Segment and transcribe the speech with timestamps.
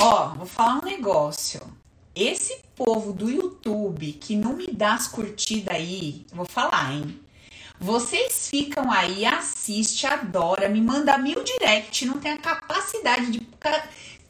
[0.00, 1.60] Ó, vou falar um negócio.
[2.14, 7.18] Esse povo do YouTube que não me dá as curtidas aí, vou falar, hein?
[7.80, 13.40] Vocês ficam aí, assiste, adora, me manda mil direct, não tem a capacidade de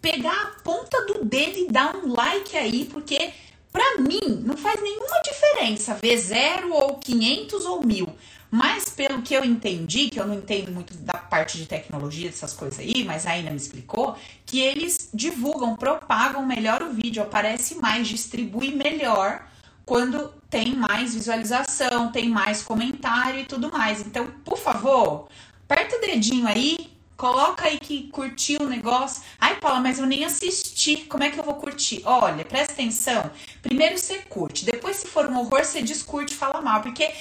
[0.01, 3.31] pegar a ponta do dedo e dar um like aí, porque
[3.71, 8.09] para mim não faz nenhuma diferença ver zero ou 500 ou mil.
[8.51, 12.55] Mas pelo que eu entendi, que eu não entendo muito da parte de tecnologia, dessas
[12.55, 18.09] coisas aí, mas a me explicou, que eles divulgam, propagam melhor o vídeo, aparece mais,
[18.09, 19.47] distribui melhor
[19.85, 24.01] quando tem mais visualização, tem mais comentário e tudo mais.
[24.01, 25.29] Então, por favor,
[25.65, 29.25] aperta o dedinho aí, Coloca aí que curtiu o negócio.
[29.41, 30.99] Ai, Paula, mas eu nem assisti.
[30.99, 32.01] Como é que eu vou curtir?
[32.05, 33.29] Olha, presta atenção.
[33.61, 34.65] Primeiro você curte.
[34.65, 36.81] Depois, se for um horror, você descurte fala mal.
[36.81, 37.13] Porque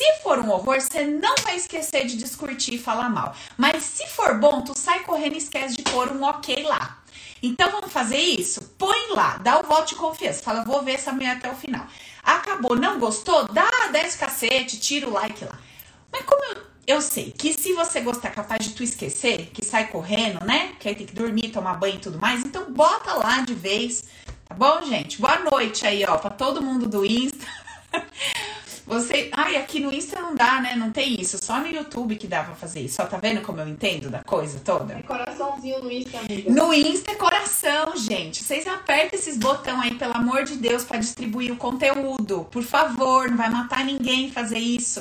[0.00, 3.36] se for um horror, você não vai esquecer de descurtir e falar mal.
[3.58, 7.02] Mas se for bom, tu sai correndo e esquece de pôr um ok lá.
[7.42, 8.62] Então vamos fazer isso?
[8.78, 10.42] Põe lá, dá o voto de confiança.
[10.42, 11.86] Fala, vou ver essa mulher até o final.
[12.22, 13.46] Acabou, não gostou?
[13.52, 15.58] Dá 10 cacete, tira o like lá.
[16.10, 19.64] Mas como eu eu sei que se você gostar, é capaz de tu esquecer, que
[19.64, 20.72] sai correndo, né?
[20.80, 22.44] Que aí tem que dormir, tomar banho e tudo mais.
[22.44, 24.06] Então bota lá de vez,
[24.48, 25.20] tá bom, gente?
[25.20, 27.46] Boa noite aí, ó, pra todo mundo do Insta.
[28.90, 29.30] Você.
[29.32, 30.74] Ai, aqui no Insta não dá, né?
[30.74, 31.38] Não tem isso.
[31.40, 32.96] Só no YouTube que dá pra fazer isso.
[32.96, 34.94] Só tá vendo como eu entendo da coisa toda?
[34.94, 36.50] É coraçãozinho no Insta, amiga.
[36.52, 38.42] No Insta é coração, gente.
[38.42, 42.48] Vocês apertam esses botão aí, pelo amor de Deus, para distribuir o conteúdo.
[42.50, 45.00] Por favor, não vai matar ninguém fazer isso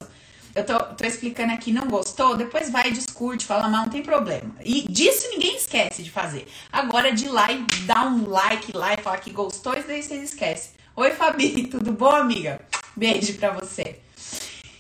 [0.56, 4.56] eu tô, tô explicando aqui, não gostou, depois vai, discute, fala mal, não tem problema.
[4.64, 6.48] E disso ninguém esquece de fazer.
[6.72, 10.24] Agora de lá e dar um like lá e falar que gostou, isso daí vocês
[10.24, 10.79] esquecem.
[11.00, 12.60] Oi, Fabi, tudo bom, amiga?
[12.94, 14.02] Beijo pra você.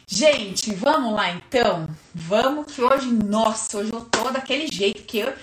[0.05, 1.87] Gente, vamos lá então?
[2.13, 5.33] Vamos que hoje, nossa, hoje eu tô daquele jeito que eu,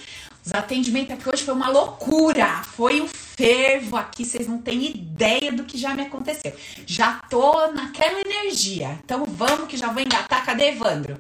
[0.45, 2.63] os atendimentos aqui hoje foi uma loucura.
[2.63, 6.53] Foi um fervo aqui, vocês não têm ideia do que já me aconteceu.
[6.85, 9.01] Já tô naquela energia.
[9.03, 10.45] Então vamos que já vou engatar.
[10.45, 11.19] Cadê Evandro?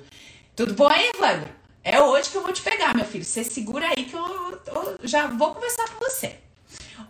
[0.54, 1.48] Tudo bom aí, Evandro?
[1.82, 3.24] É hoje que eu vou te pegar, meu filho.
[3.24, 6.36] Você segura aí que eu, eu já vou conversar com você.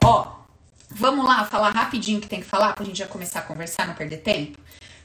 [0.04, 0.45] Ó,
[0.90, 3.86] vamos lá falar rapidinho o que tem que falar pra gente já começar a conversar,
[3.86, 4.58] não perder tempo?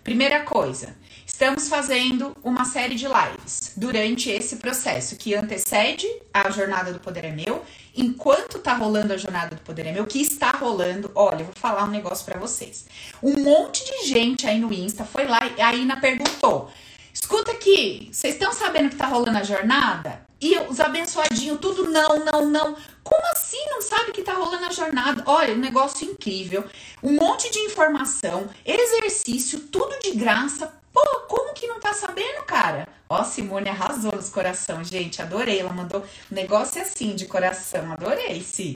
[0.04, 0.96] Primeira coisa,
[1.28, 7.26] estamos fazendo uma série de lives durante esse processo que antecede a jornada do Poder
[7.26, 7.64] é Meu.
[7.96, 11.54] Enquanto tá rolando a jornada do Poder é Meu, que está rolando, olha, eu vou
[11.56, 12.88] falar um negócio para vocês.
[13.22, 16.72] Um monte de gente aí no Insta foi lá e a Ina perguntou:
[17.14, 20.26] escuta aqui, vocês estão sabendo que tá rolando a jornada?
[20.42, 22.76] E os abençoadinhos, tudo não, não, não.
[23.04, 25.24] Como assim não sabe que tá rolando a jornada?
[25.26, 26.64] Olha, um negócio incrível.
[27.02, 30.72] Um monte de informação, exercício, tudo de graça.
[30.94, 32.88] Pô, como que não tá sabendo, cara?
[33.10, 35.20] Ó, Simone arrasou nos coração, gente.
[35.22, 35.60] Adorei.
[35.60, 37.92] Ela mandou um negócio assim de coração.
[37.92, 38.76] Adorei, sim.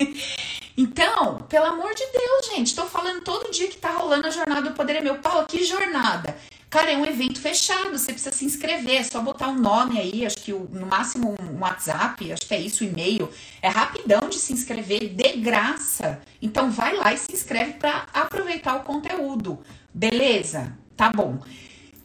[0.74, 2.74] então, pelo amor de Deus, gente.
[2.74, 5.16] Tô falando todo dia que tá rolando a jornada do Poder é Meu.
[5.16, 6.34] Paulo, que jornada?
[6.70, 10.24] Cara, é um evento fechado, você precisa se inscrever, é só botar um nome aí,
[10.24, 13.28] acho que o, no máximo um WhatsApp, acho que é isso, e-mail.
[13.60, 16.20] É rapidão de se inscrever, de graça.
[16.40, 19.58] Então vai lá e se inscreve para aproveitar o conteúdo.
[19.92, 20.72] Beleza?
[20.96, 21.40] Tá bom.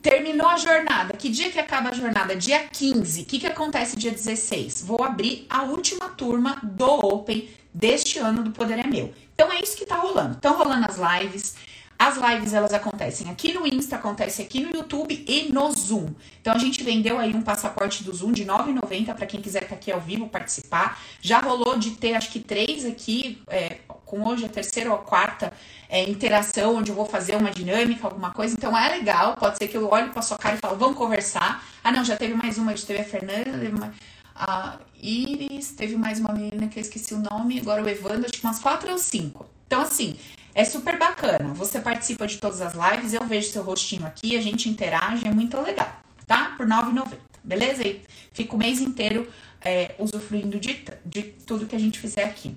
[0.02, 1.16] Terminou a jornada.
[1.16, 2.36] Que dia que acaba a jornada?
[2.36, 3.22] Dia 15.
[3.22, 4.82] O que, que acontece dia 16?
[4.82, 9.14] Vou abrir a última turma do Open deste ano do Poder é Meu.
[9.36, 10.34] Então é isso que tá rolando.
[10.34, 11.56] Estão rolando as lives.
[11.98, 16.10] As lives elas acontecem aqui no Insta, acontece aqui no YouTube e no Zoom.
[16.42, 19.64] Então a gente vendeu aí um passaporte do Zoom de R$ 9,90 para quem quiser
[19.64, 21.00] estar aqui ao vivo participar.
[21.22, 25.00] Já rolou de ter acho que três aqui, é, com hoje a terceira ou a
[25.00, 25.54] quarta
[25.90, 28.56] é, interação, onde eu vou fazer uma dinâmica, alguma coisa.
[28.58, 31.64] Então é legal, pode ser que eu olhe para sua cara e falo, vamos conversar.
[31.84, 33.94] Ah, não, já teve mais uma, já teve a Fernanda, teve uma,
[34.36, 38.34] a Iris, teve mais uma menina que eu esqueci o nome, agora o Evandro, acho
[38.34, 39.46] que umas quatro ou cinco.
[39.66, 40.18] Então, assim,
[40.56, 41.54] é super bacana.
[41.54, 45.32] Você participa de todas as lives, eu vejo seu rostinho aqui, a gente interage, é
[45.32, 46.54] muito legal, tá?
[46.58, 47.08] Por R$ 9,90,
[47.44, 47.86] beleza?
[47.86, 48.02] E
[48.32, 49.28] fica o mês inteiro
[49.62, 52.56] é, usufruindo de, de tudo que a gente fizer aqui.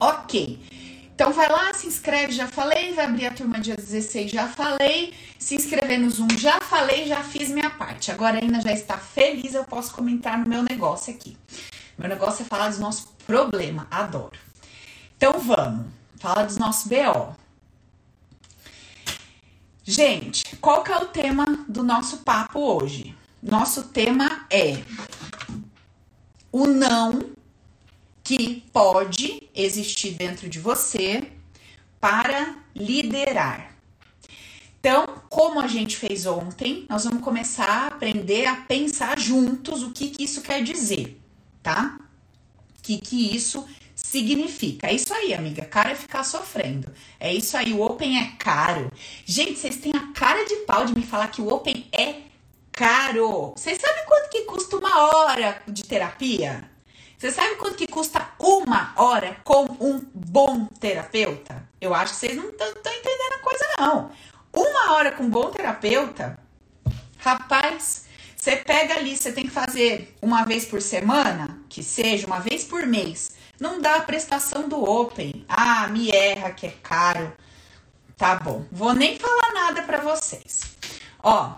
[0.00, 0.58] Ok.
[1.14, 5.12] Então vai lá, se inscreve, já falei, vai abrir a turma dia 16, já falei,
[5.36, 8.10] se inscrever no Zoom, já falei, já fiz minha parte.
[8.10, 11.36] Agora ainda já está feliz, eu posso comentar no meu negócio aqui.
[11.98, 14.38] Meu negócio é falar do nosso problema, adoro.
[15.16, 15.97] Então vamos.
[16.18, 17.36] Fala dos nossos BO.
[19.84, 23.16] Gente, qual que é o tema do nosso papo hoje?
[23.40, 24.82] Nosso tema é
[26.50, 27.30] o não
[28.22, 31.32] que pode existir dentro de você
[32.00, 33.76] para liderar.
[34.80, 39.92] Então, como a gente fez ontem, nós vamos começar a aprender a pensar juntos o
[39.92, 41.20] que, que isso quer dizer,
[41.62, 41.98] tá?
[42.78, 43.66] O que, que isso
[44.08, 44.86] significa.
[44.86, 45.64] É isso aí, amiga.
[45.66, 46.90] Caro é ficar sofrendo.
[47.20, 48.90] É isso aí, o Open é caro.
[49.26, 52.22] Gente, vocês têm a cara de pau de me falar que o Open é
[52.72, 53.52] caro.
[53.54, 56.70] Vocês sabem quanto que custa uma hora de terapia?
[57.18, 61.68] Você sabe quanto que custa uma hora com um bom terapeuta?
[61.80, 64.10] Eu acho que vocês não estão entendendo a coisa, não.
[64.52, 66.38] Uma hora com um bom terapeuta,
[67.18, 68.06] rapaz,
[68.36, 72.64] você pega ali, você tem que fazer uma vez por semana, que seja uma vez
[72.64, 73.36] por mês.
[73.60, 75.44] Não dá a prestação do Open.
[75.48, 77.32] Ah, me erra que é caro.
[78.16, 80.76] Tá bom, vou nem falar nada para vocês.
[81.22, 81.52] Ó,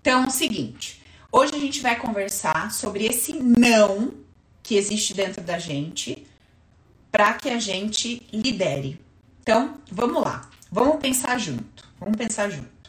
[0.00, 4.14] então é o seguinte, hoje a gente vai conversar sobre esse não
[4.62, 6.26] que existe dentro da gente
[7.10, 9.00] para que a gente lidere.
[9.40, 10.48] Então, vamos lá.
[10.70, 11.88] Vamos pensar junto.
[11.98, 12.79] Vamos pensar junto.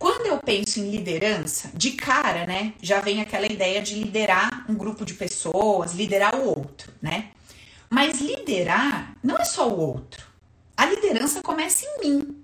[0.00, 4.74] Quando eu penso em liderança, de cara, né, já vem aquela ideia de liderar um
[4.74, 7.32] grupo de pessoas, liderar o outro, né?
[7.90, 10.24] Mas liderar não é só o outro.
[10.74, 12.42] A liderança começa em mim,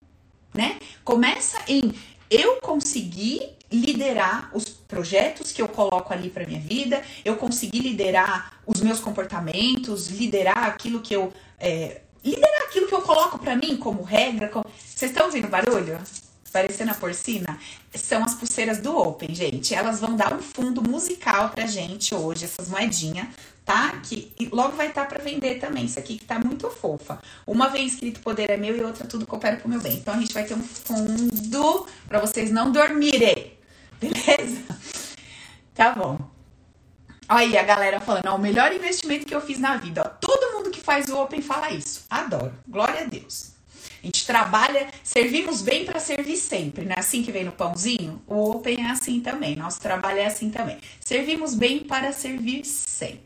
[0.53, 0.79] né?
[1.03, 1.94] Começa em
[2.31, 8.61] eu conseguir liderar os projetos que eu coloco ali para minha vida, eu conseguir liderar
[8.67, 13.79] os meus comportamentos, liderar aquilo que eu é, liderar aquilo que eu coloco para mim
[13.79, 14.50] como regra.
[14.50, 14.67] Como...
[14.79, 15.99] Vocês estão ouvindo barulho?
[16.56, 17.58] Parecendo a porcina,
[17.94, 19.75] são as pulseiras do Open, gente.
[19.75, 23.29] Elas vão dar um fundo musical pra gente hoje, essas moedinhas,
[23.62, 23.91] tá?
[24.03, 25.85] Que logo vai estar tá para vender também.
[25.85, 27.19] Isso aqui que tá muito fofa.
[27.47, 29.99] Uma vem escrito poder é meu e outra tudo coopera pro meu bem.
[29.99, 33.52] Então a gente vai ter um fundo para vocês não dormirem.
[34.00, 34.62] Beleza?
[35.75, 36.19] Tá bom.
[37.29, 40.00] Olha aí a galera falando, ó, o melhor investimento que eu fiz na vida.
[40.06, 42.06] Ó, todo mundo que faz o Open fala isso.
[42.09, 42.55] Adoro.
[42.67, 43.56] Glória a Deus.
[44.03, 48.23] A gente trabalha, servimos bem para servir sempre, não é assim que vem no pãozinho?
[48.27, 50.79] O Open é assim também, nosso trabalho é assim também.
[51.01, 53.21] Servimos bem para servir sempre,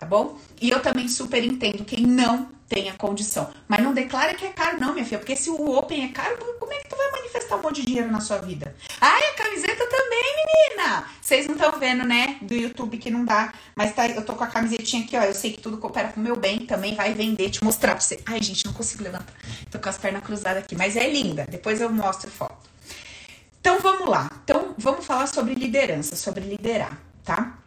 [0.00, 0.38] tá bom?
[0.60, 3.50] E eu também super entendo quem não tem a condição.
[3.68, 6.38] Mas não declara que é caro, não, minha filha, porque se o Open é caro,
[6.58, 8.74] como é que tu vai manifestar um monte de dinheiro na sua vida?
[9.00, 11.04] Ai, a camiseta também, menina!
[11.20, 14.44] Vocês não estão vendo, né, do YouTube que não dá, mas tá, eu tô com
[14.44, 17.50] a camisetinha aqui, ó, eu sei que tudo coopera pro meu bem, também vai vender,
[17.50, 18.20] te mostrar pra você.
[18.24, 19.34] Ai, gente, não consigo levantar,
[19.70, 22.70] tô com as pernas cruzadas aqui, mas é linda, depois eu mostro foto.
[23.60, 24.30] Então, vamos lá.
[24.42, 27.59] Então, vamos falar sobre liderança, sobre liderar, tá?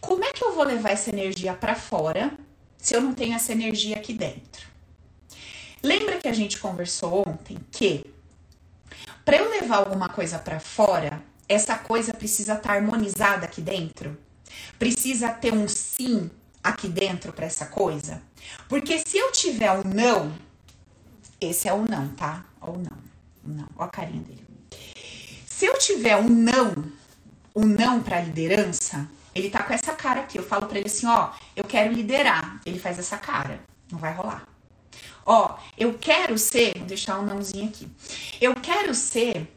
[0.00, 2.32] Como é que eu vou levar essa energia para fora
[2.78, 4.66] se eu não tenho essa energia aqui dentro?
[5.82, 8.04] Lembra que a gente conversou ontem que
[9.24, 14.18] para eu levar alguma coisa para fora, essa coisa precisa estar tá harmonizada aqui dentro?
[14.78, 16.30] Precisa ter um sim
[16.62, 18.22] aqui dentro para essa coisa?
[18.68, 20.32] Porque se eu tiver um não,
[21.40, 22.44] esse é o não, tá?
[22.60, 22.98] Ou não.
[23.42, 24.46] Não, ó a carinha dele.
[25.46, 26.84] Se eu tiver um não,
[27.54, 29.08] um não para liderança,
[29.40, 30.38] ele tá com essa cara aqui.
[30.38, 32.60] Eu falo para ele assim, ó, eu quero liderar.
[32.64, 33.60] Ele faz essa cara.
[33.90, 34.46] Não vai rolar.
[35.26, 37.88] Ó, eu quero ser, vou deixar um nãozinho aqui.
[38.40, 39.48] Eu quero ser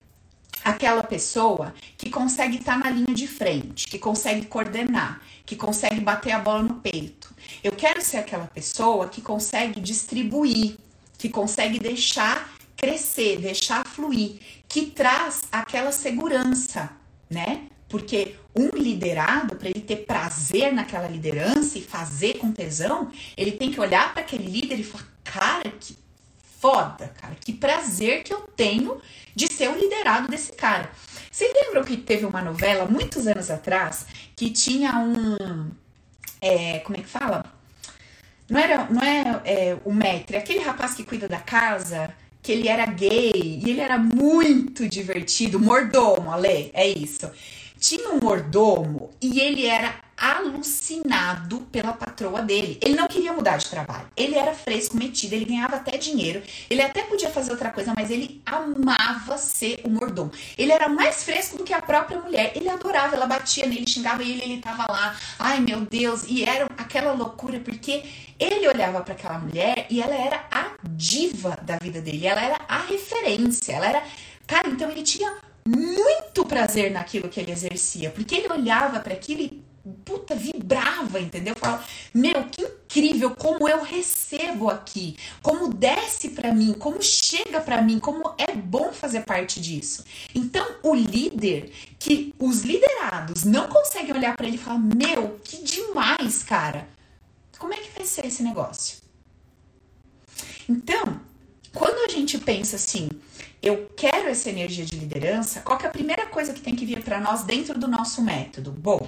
[0.63, 5.99] aquela pessoa que consegue estar tá na linha de frente, que consegue coordenar, que consegue
[5.99, 7.33] bater a bola no peito.
[7.63, 10.77] Eu quero ser aquela pessoa que consegue distribuir,
[11.17, 16.89] que consegue deixar crescer, deixar fluir, que traz aquela segurança,
[17.29, 17.67] né?
[17.93, 23.71] Porque um liderado, para ele ter prazer naquela liderança e fazer com tesão, ele tem
[23.71, 25.95] que olhar para aquele líder e falar: cara, que
[26.59, 28.99] foda, cara, que prazer que eu tenho
[29.35, 30.89] de ser o liderado desse cara.
[31.29, 35.69] Vocês lembram que teve uma novela muitos anos atrás que tinha um.
[36.41, 37.45] É, como é que fala?
[38.49, 42.67] Não era, não é, é o maître, aquele rapaz que cuida da casa, que ele
[42.67, 47.31] era gay e ele era muito divertido, mordomo, Ale, é isso
[47.83, 52.79] tinha um mordomo e ele era alucinado pela patroa dele.
[52.81, 54.07] Ele não queria mudar de trabalho.
[54.15, 56.41] Ele era fresco, metido, ele ganhava até dinheiro.
[56.69, 60.31] Ele até podia fazer outra coisa, mas ele amava ser o mordomo.
[60.57, 62.53] Ele era mais fresco do que a própria mulher.
[62.55, 65.13] Ele adorava, ela batia nele, xingava ele, ele tava lá.
[65.37, 68.01] Ai, meu Deus, e era aquela loucura porque
[68.39, 72.25] ele olhava para aquela mulher e ela era a diva da vida dele.
[72.25, 74.03] Ela era a referência, ela era
[74.45, 75.33] Cara, então ele tinha
[75.67, 79.63] muito prazer naquilo que ele exercia, porque ele olhava para aquilo e
[80.05, 81.55] puta vibrava, entendeu?
[81.55, 87.81] Falava, meu, que incrível como eu recebo aqui, como desce para mim, como chega para
[87.81, 90.05] mim, como é bom fazer parte disso.
[90.33, 95.57] Então, o líder que os liderados não conseguem olhar para ele e falar, meu, que
[95.63, 96.87] demais, cara.
[97.57, 98.97] Como é que vai ser esse negócio?
[100.69, 101.19] Então,
[101.73, 103.09] quando a gente pensa assim,
[103.63, 106.85] eu quero essa energia de liderança, qual que é a primeira coisa que tem que
[106.85, 108.71] vir para nós dentro do nosso método?
[108.71, 109.07] Bom,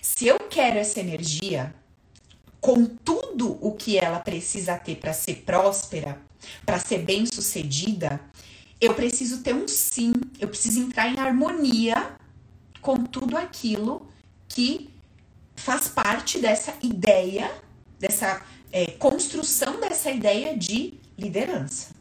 [0.00, 1.74] Se eu quero essa energia
[2.58, 6.18] com tudo o que ela precisa ter para ser próspera,
[6.64, 8.18] para ser bem-sucedida,
[8.80, 12.14] eu preciso ter um sim, eu preciso entrar em harmonia
[12.80, 14.08] com tudo aquilo
[14.48, 14.88] que
[15.54, 17.52] faz parte dessa ideia,
[17.98, 18.42] dessa
[18.72, 21.99] é, construção dessa ideia de liderança.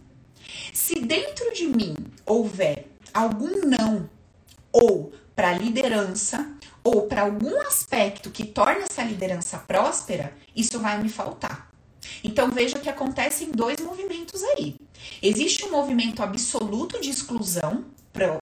[0.74, 4.10] Se dentro de mim houver algum não,
[4.72, 6.54] ou para liderança,
[6.84, 11.70] ou para algum aspecto que torne essa liderança próspera, isso vai me faltar.
[12.24, 14.76] Então veja que acontecem dois movimentos aí.
[15.22, 17.86] Existe um movimento absoluto de exclusão,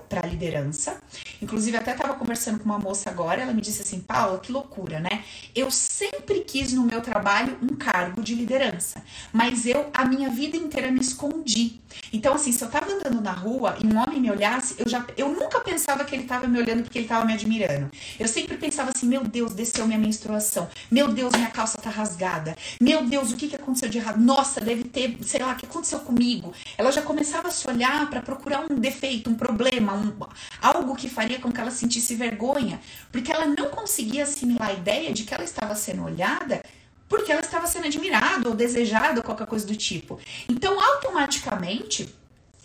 [0.09, 1.01] para a liderança.
[1.41, 4.99] Inclusive, até estava conversando com uma moça agora, ela me disse assim: Paula, que loucura,
[4.99, 5.23] né?
[5.55, 10.57] Eu sempre quis no meu trabalho um cargo de liderança, mas eu a minha vida
[10.57, 11.81] inteira me escondi.
[12.11, 15.05] Então, assim, se eu estava andando na rua e um homem me olhasse, eu já
[15.15, 17.89] eu nunca pensava que ele estava me olhando porque ele estava me admirando.
[18.19, 20.67] Eu sempre pensava assim: meu Deus, desceu minha menstruação.
[20.89, 22.55] Meu Deus, minha calça tá rasgada.
[22.81, 24.19] Meu Deus, o que, que aconteceu de errado?
[24.19, 26.53] Nossa, deve ter, sei lá, o que aconteceu comigo?
[26.77, 30.13] Ela já começava a se olhar para procurar um defeito, um problema problema, um,
[30.61, 32.79] algo que faria com que ela sentisse vergonha,
[33.11, 36.61] porque ela não conseguia assimilar a ideia de que ela estava sendo olhada
[37.07, 40.19] porque ela estava sendo admirada ou desejada ou qualquer coisa do tipo.
[40.47, 42.13] Então, automaticamente,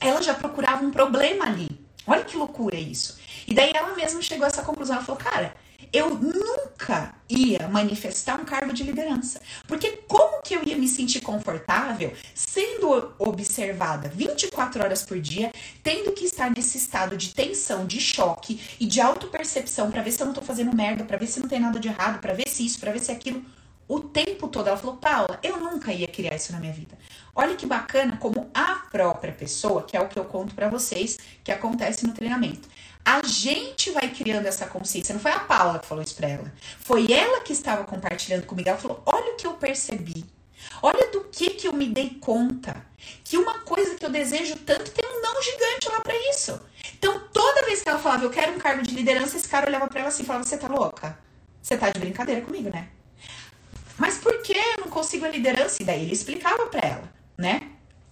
[0.00, 1.68] ela já procurava um problema ali.
[2.06, 3.18] Olha que loucura isso.
[3.46, 4.96] E daí ela mesma chegou a essa conclusão.
[4.96, 5.54] Ela falou, cara,
[5.92, 9.40] eu nunca ia manifestar um cargo de liderança.
[9.68, 16.12] Porque como que eu ia me sentir confortável sendo observada 24 horas por dia, tendo
[16.12, 20.26] que estar nesse estado de tensão, de choque e de autopercepção para ver se eu
[20.26, 22.64] não tô fazendo merda, para ver se não tem nada de errado, para ver se
[22.64, 23.44] isso, para ver se aquilo
[23.88, 24.68] o tempo todo.
[24.68, 26.96] Ela falou, Paula, eu nunca ia criar isso na minha vida.
[27.34, 31.18] Olha que bacana como a própria pessoa, que é o que eu conto para vocês,
[31.42, 32.68] que acontece no treinamento.
[33.04, 35.12] A gente vai criando essa consciência.
[35.12, 36.52] Não foi a Paula que falou isso pra ela.
[36.78, 38.68] Foi ela que estava compartilhando comigo.
[38.68, 40.24] Ela falou: Olha o que eu percebi.
[40.80, 42.86] Olha do que que eu me dei conta.
[43.24, 46.60] Que uma coisa que eu desejo tanto tem um não gigante lá para isso.
[46.96, 49.88] Então, toda vez que ela falava, eu quero um cargo de liderança, esse cara olhava
[49.88, 51.18] para ela assim e falava: Você tá louca?
[51.60, 52.88] Você tá de brincadeira comigo, né?
[54.02, 55.80] Mas por que eu não consigo a liderança?
[55.80, 57.70] E daí ele explicava para ela, né?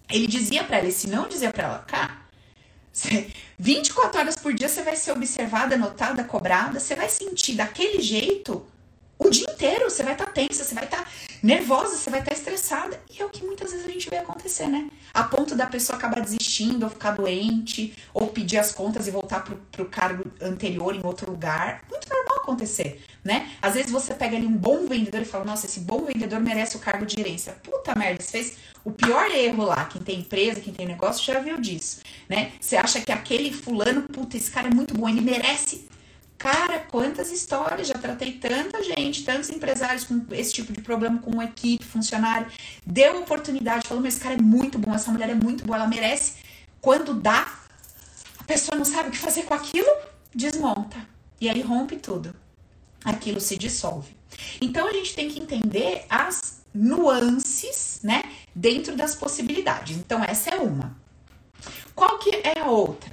[0.09, 2.16] Ele dizia para ela, esse não dizia para ela, cara,
[3.59, 8.64] 24 horas por dia você vai ser observada, notada, cobrada, você vai sentir daquele jeito
[9.18, 9.90] o dia inteiro.
[9.90, 11.11] Você vai estar tá tensa, você vai estar tá
[11.42, 13.00] nervosa, você vai estar estressada.
[13.11, 14.88] E é o que muitas vezes a gente vê acontecer, né?
[15.12, 19.44] A ponto da pessoa acabar desistindo, ou ficar doente, ou pedir as contas e voltar
[19.44, 21.82] pro, pro cargo anterior em outro lugar.
[21.90, 23.50] Muito normal acontecer, né?
[23.61, 26.76] Às vezes você pega ali um bom vendedor e fala, nossa, esse bom vendedor merece
[26.76, 27.52] o cargo de gerência.
[27.62, 31.38] Puta merda, você fez o pior erro lá, quem tem empresa, quem tem negócio, já
[31.40, 32.52] viu disso, né?
[32.61, 35.89] Você acha que aquele fulano, puta, esse cara é muito bom, ele merece.
[36.40, 41.30] Cara, quantas histórias, já tratei tanta gente, tantos empresários com esse tipo de problema, com
[41.30, 42.50] uma equipe, funcionário,
[42.85, 45.87] deu oportunidade, falou, mas esse cara é muito bom, essa mulher é muito boa, ela
[45.87, 46.37] merece.
[46.80, 47.47] Quando dá,
[48.38, 49.87] a pessoa não sabe o que fazer com aquilo,
[50.35, 50.97] desmonta.
[51.38, 52.35] E aí rompe tudo.
[53.04, 54.16] Aquilo se dissolve.
[54.62, 58.23] Então a gente tem que entender as nuances, né,
[58.54, 59.99] dentro das possibilidades.
[59.99, 60.97] Então essa é uma.
[61.94, 63.12] Qual que é a outra?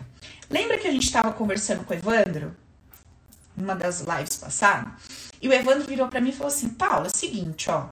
[0.50, 2.56] Lembra que a gente estava conversando com o Evandro,
[3.58, 4.94] numa das lives passadas?
[5.42, 7.90] E o Evandro virou para mim e falou assim: "Paula, é o seguinte, ó,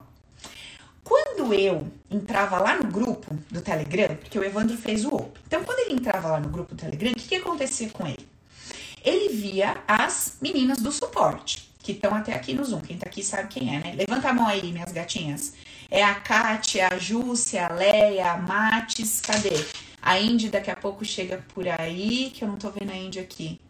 [1.05, 5.39] quando eu entrava lá no grupo do Telegram, porque o Evandro fez o OP.
[5.45, 8.27] Então, quando ele entrava lá no grupo do Telegram, o que, que acontecia com ele?
[9.03, 12.81] Ele via as meninas do suporte que estão até aqui no Zoom.
[12.81, 13.95] Quem tá aqui sabe quem é, né?
[13.95, 15.53] Levanta a mão aí, minhas gatinhas.
[15.91, 19.63] É a Kátia, a Júcia, a Leia, a Mates, cadê?
[20.01, 23.19] A Indy daqui a pouco chega por aí, que eu não tô vendo a Indy
[23.19, 23.61] aqui.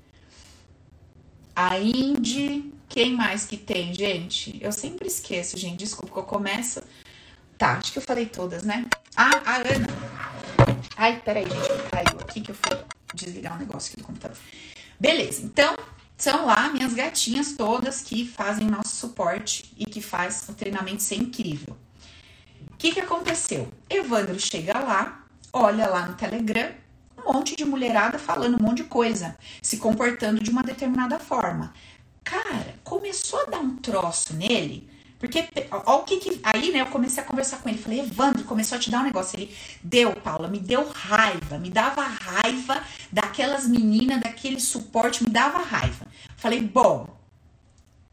[1.56, 4.60] A Indy, quem mais que tem, gente?
[4.62, 6.84] Eu sempre esqueço, gente, desculpa que eu começo.
[7.58, 8.86] Tá, acho que eu falei todas, né?
[9.16, 9.88] Ah, a Ana.
[10.98, 12.78] Ai, peraí, gente, caiu aqui que eu fui
[13.14, 14.38] desligar um negócio aqui do computador.
[15.00, 15.78] Beleza, então
[16.18, 21.16] são lá minhas gatinhas todas que fazem nosso suporte e que faz o treinamento ser
[21.16, 21.78] incrível.
[22.74, 23.72] O que, que aconteceu?
[23.90, 26.74] Evandro chega lá, olha lá no Telegram,
[27.26, 31.74] um monte de mulherada falando um monte de coisa, se comportando de uma determinada forma.
[32.24, 34.90] Cara, começou a dar um troço nele
[35.26, 36.40] porque, ó, o que que.
[36.44, 37.78] Aí, né, eu comecei a conversar com ele.
[37.78, 39.40] Falei, Evandro, começou a te dar um negócio.
[39.40, 41.58] Ele deu, Paula, me deu raiva.
[41.58, 46.06] Me dava raiva daquelas meninas, daquele suporte, me dava raiva.
[46.36, 47.08] Falei, bom,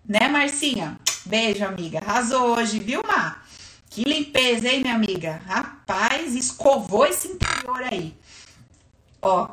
[0.08, 0.98] né, Marcinha?
[1.26, 1.98] Beijo, amiga.
[1.98, 3.46] Arrasou hoje, viu, Mar?
[3.90, 5.42] Que limpeza, hein, minha amiga?
[5.46, 8.16] Rapaz, escovou esse interior aí.
[9.22, 9.48] Ó,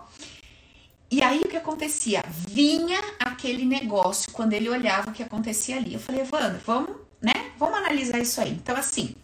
[1.12, 2.24] E aí o que acontecia?
[2.28, 5.94] Vinha aquele negócio quando ele olhava o que acontecia ali.
[5.94, 7.52] Eu falei, Evandro, vamos, né?
[7.58, 8.52] Vamos analisar isso aí.
[8.52, 9.16] Então, assim,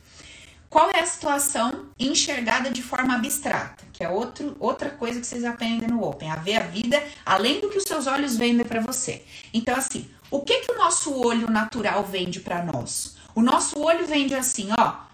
[0.67, 3.85] qual é a situação enxergada de forma abstrata?
[3.93, 7.61] Que é outro, outra coisa que vocês aprendem no Open, a ver a vida além
[7.61, 9.23] do que os seus olhos vendem para você.
[9.53, 13.15] Então, assim, o que que o nosso olho natural vende para nós?
[13.35, 15.04] O nosso olho vende assim, ó,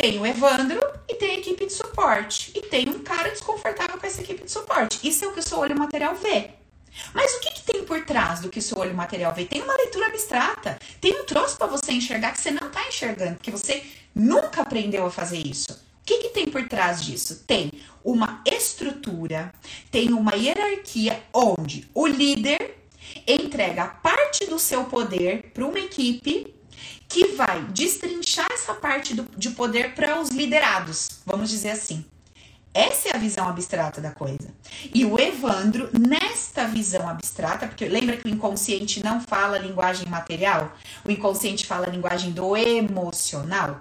[0.00, 2.52] tem o Evandro e tem a equipe de suporte.
[2.54, 5.00] E tem um cara desconfortável com essa equipe de suporte.
[5.02, 6.50] Isso é o que o seu olho material vê.
[7.12, 9.44] Mas o que, que tem por trás do que o seu olho material vê?
[9.44, 10.78] Tem uma leitura abstrata.
[11.00, 13.82] Tem um troço para você enxergar que você não está enxergando, porque você
[14.14, 15.72] nunca aprendeu a fazer isso.
[15.72, 17.42] O que, que tem por trás disso?
[17.44, 17.72] Tem
[18.04, 19.52] uma estrutura,
[19.90, 22.76] tem uma hierarquia onde o líder
[23.26, 26.54] entrega parte do seu poder para uma equipe
[27.08, 32.04] que vai destrinchar essa parte do, de poder para os liderados, vamos dizer assim.
[32.74, 34.54] Essa é a visão abstrata da coisa.
[34.94, 40.72] E o Evandro, nesta visão abstrata, porque lembra que o inconsciente não fala linguagem material,
[41.04, 43.80] o inconsciente fala linguagem do emocional.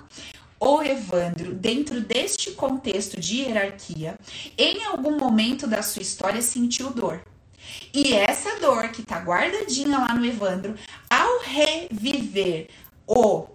[0.60, 4.18] O Evandro, dentro deste contexto de hierarquia,
[4.58, 7.22] em algum momento da sua história sentiu dor.
[7.94, 10.76] E essa dor que tá guardadinha lá no Evandro,
[11.10, 12.70] ao reviver
[13.08, 13.48] o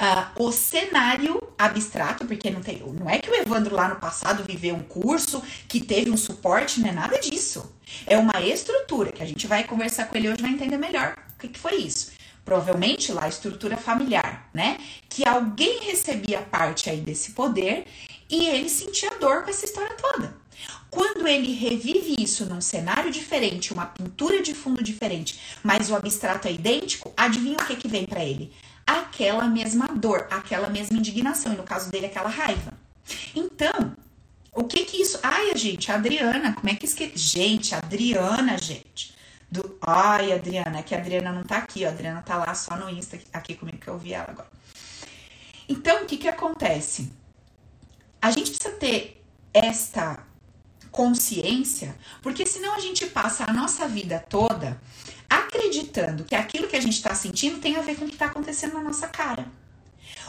[0.00, 4.42] Uh, o cenário abstrato, porque não, tem, não é que o Evandro lá no passado
[4.42, 7.70] viveu um curso que teve um suporte, não é nada disso.
[8.06, 11.38] É uma estrutura que a gente vai conversar com ele hoje vai entender melhor o
[11.38, 12.12] que, que foi isso.
[12.46, 14.78] Provavelmente lá estrutura familiar, né?
[15.06, 17.84] Que alguém recebia parte aí desse poder
[18.30, 20.34] e ele sentia dor com essa história toda.
[20.90, 26.48] Quando ele revive isso num cenário diferente, uma pintura de fundo diferente, mas o abstrato
[26.48, 28.52] é idêntico, adivinha o que, que vem para ele?
[28.90, 32.72] aquela mesma dor, aquela mesma indignação, e no caso dele, aquela raiva.
[33.34, 33.94] Então,
[34.52, 35.18] o que que isso.
[35.22, 37.16] Ai, gente, Adriana, como é que esquece?
[37.16, 39.14] Gente, Adriana, gente.
[39.50, 39.78] Do...
[39.82, 41.88] Ai, Adriana, é que a Adriana não tá aqui, ó.
[41.88, 44.50] A Adriana tá lá só no Insta aqui comigo que eu vi ela agora.
[45.68, 47.12] Então, o que que acontece?
[48.20, 49.24] A gente precisa ter
[49.54, 50.24] esta
[50.90, 54.80] consciência, porque senão a gente passa a nossa vida toda
[55.28, 58.26] acreditando que aquilo que a gente está sentindo tem a ver com o que está
[58.26, 59.46] acontecendo na nossa cara.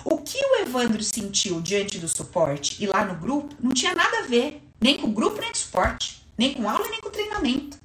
[0.06, 4.20] O que o Evandro sentiu diante do suporte e lá no grupo não tinha nada
[4.20, 7.10] a ver, nem com o grupo, nem com o suporte, nem com aula, nem com
[7.10, 7.78] treinamento.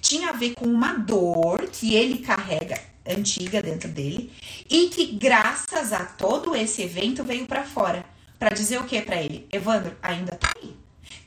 [0.00, 4.32] Tinha a ver com uma dor que ele carrega antiga dentro dele
[4.68, 8.04] e que graças a todo esse evento veio para fora
[8.38, 9.46] para dizer o que para ele?
[9.50, 10.76] Evandro, ainda tá aí.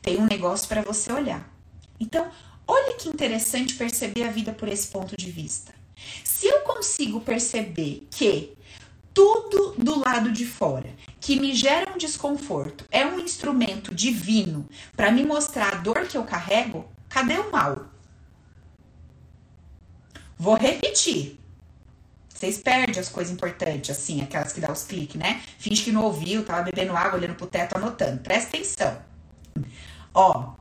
[0.08, 1.48] Tem um negócio para você olhar.
[2.00, 2.32] Então,
[2.68, 5.74] Olha que interessante perceber a vida por esse ponto de vista.
[6.24, 8.58] Se eu consigo perceber que
[9.14, 10.90] tudo do lado de fora
[11.20, 16.18] que me gera um desconforto é um instrumento divino para me mostrar a dor que
[16.18, 17.88] eu carrego, cadê o mal?
[20.38, 21.40] Vou repetir.
[22.30, 25.42] Vocês perdem as coisas importantes, assim, aquelas que dá os cliques, né?
[25.58, 28.22] Finge que não ouviu, tava bebendo água, olhando pro teto, anotando.
[28.22, 29.02] Presta atenção.
[30.20, 30.56] Ó,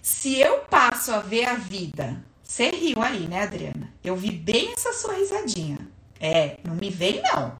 [0.00, 3.92] se eu passo a ver a vida, você riu aí, né, Adriana?
[4.04, 5.78] Eu vi bem essa sua risadinha.
[6.20, 7.58] É, não me vem não.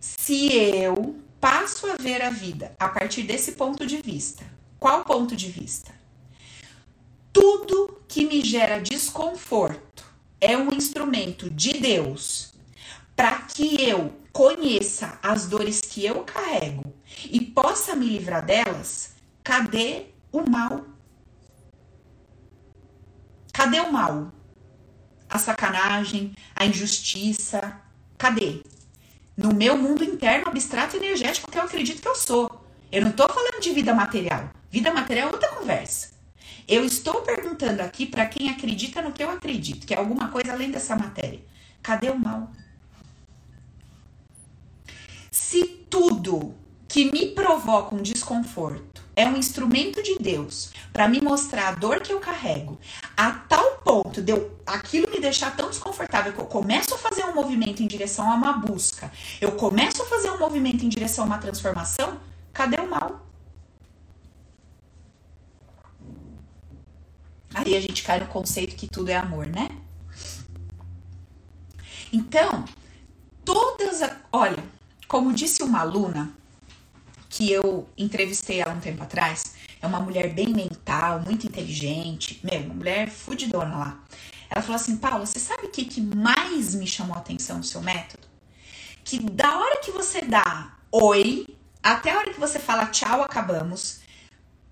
[0.00, 4.44] Se eu passo a ver a vida a partir desse ponto de vista,
[4.80, 5.94] qual ponto de vista?
[7.32, 10.04] Tudo que me gera desconforto
[10.40, 12.52] é um instrumento de Deus
[13.14, 16.92] para que eu conheça as dores que eu carrego
[17.30, 19.17] e possa me livrar delas.
[19.48, 20.84] Cadê o mal
[23.50, 24.30] Cadê o mal?
[25.26, 27.80] A sacanagem, a injustiça,
[28.18, 28.62] cadê?
[29.34, 32.62] No meu mundo interno, abstrato e energético que eu acredito que eu sou.
[32.92, 34.50] Eu não estou falando de vida material.
[34.70, 36.10] Vida material é outra conversa.
[36.68, 40.52] Eu estou perguntando aqui para quem acredita no que eu acredito, que é alguma coisa
[40.52, 41.40] além dessa matéria.
[41.82, 42.52] Cadê o mal?
[45.30, 46.54] Se tudo
[46.86, 51.98] que me provoca um desconforto é um instrumento de Deus para me mostrar a dor
[51.98, 52.78] que eu carrego,
[53.16, 57.24] a tal ponto de eu, aquilo me deixar tão desconfortável que eu começo a fazer
[57.24, 61.24] um movimento em direção a uma busca, eu começo a fazer um movimento em direção
[61.24, 62.20] a uma transformação,
[62.52, 63.26] cadê o mal?
[67.52, 69.68] Aí a gente cai no conceito que tudo é amor, né?
[72.12, 72.64] Então,
[73.44, 74.00] todas.
[74.00, 74.62] A, olha,
[75.08, 76.32] como disse uma aluna,
[77.38, 79.54] que eu entrevistei ela um tempo atrás.
[79.80, 84.00] É uma mulher bem mental, muito inteligente, meu, uma mulher fudidona lá.
[84.50, 87.64] Ela falou assim: Paula, você sabe o que, que mais me chamou a atenção no
[87.64, 88.26] seu método?
[89.04, 91.46] Que da hora que você dá oi,
[91.80, 94.00] até a hora que você fala tchau, acabamos,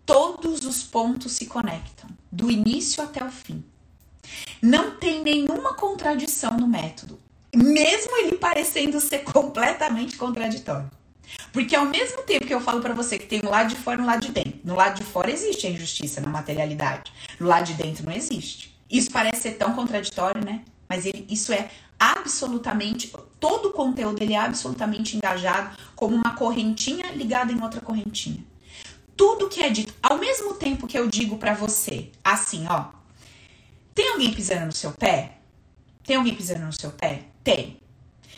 [0.04, 2.10] todos os pontos se conectam.
[2.32, 3.64] do início até o fim.
[4.60, 7.18] Não tem nenhuma contradição no método,
[7.54, 10.90] mesmo ele parecendo ser completamente contraditório.
[11.52, 14.00] Porque ao mesmo tempo que eu falo para você que tem um lado de fora
[14.00, 17.46] e um lado de dentro, no lado de fora existe a injustiça na materialidade, no
[17.46, 18.76] lado de dentro não existe.
[18.90, 20.62] Isso parece ser tão contraditório, né?
[20.88, 27.10] Mas ele, isso é absolutamente, todo o conteúdo ele é absolutamente engajado como uma correntinha
[27.12, 28.44] ligada em outra correntinha.
[29.16, 32.90] Tudo que é dito, ao mesmo tempo que eu digo para você, assim, ó,
[33.94, 35.38] tem alguém pisando no seu pé?
[36.04, 37.22] Tem alguém pisando no seu pé?
[37.42, 37.80] Tem.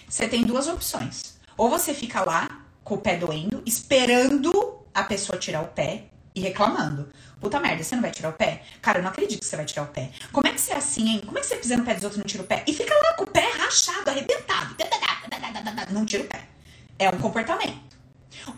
[0.08, 1.36] Você tem duas opções.
[1.56, 2.57] Ou você fica lá
[2.88, 7.10] com o pé doendo, esperando a pessoa tirar o pé e reclamando.
[7.38, 8.62] Puta merda, você não vai tirar o pé?
[8.80, 10.10] Cara, eu não acredito que você vai tirar o pé.
[10.32, 11.22] Como é que você é assim, hein?
[11.24, 12.64] Como é que você pisa no pé dos outros e não tira o pé?
[12.66, 14.74] E fica lá com o pé rachado, arrebentado.
[15.90, 16.48] Não tira o pé.
[16.98, 17.78] É um comportamento.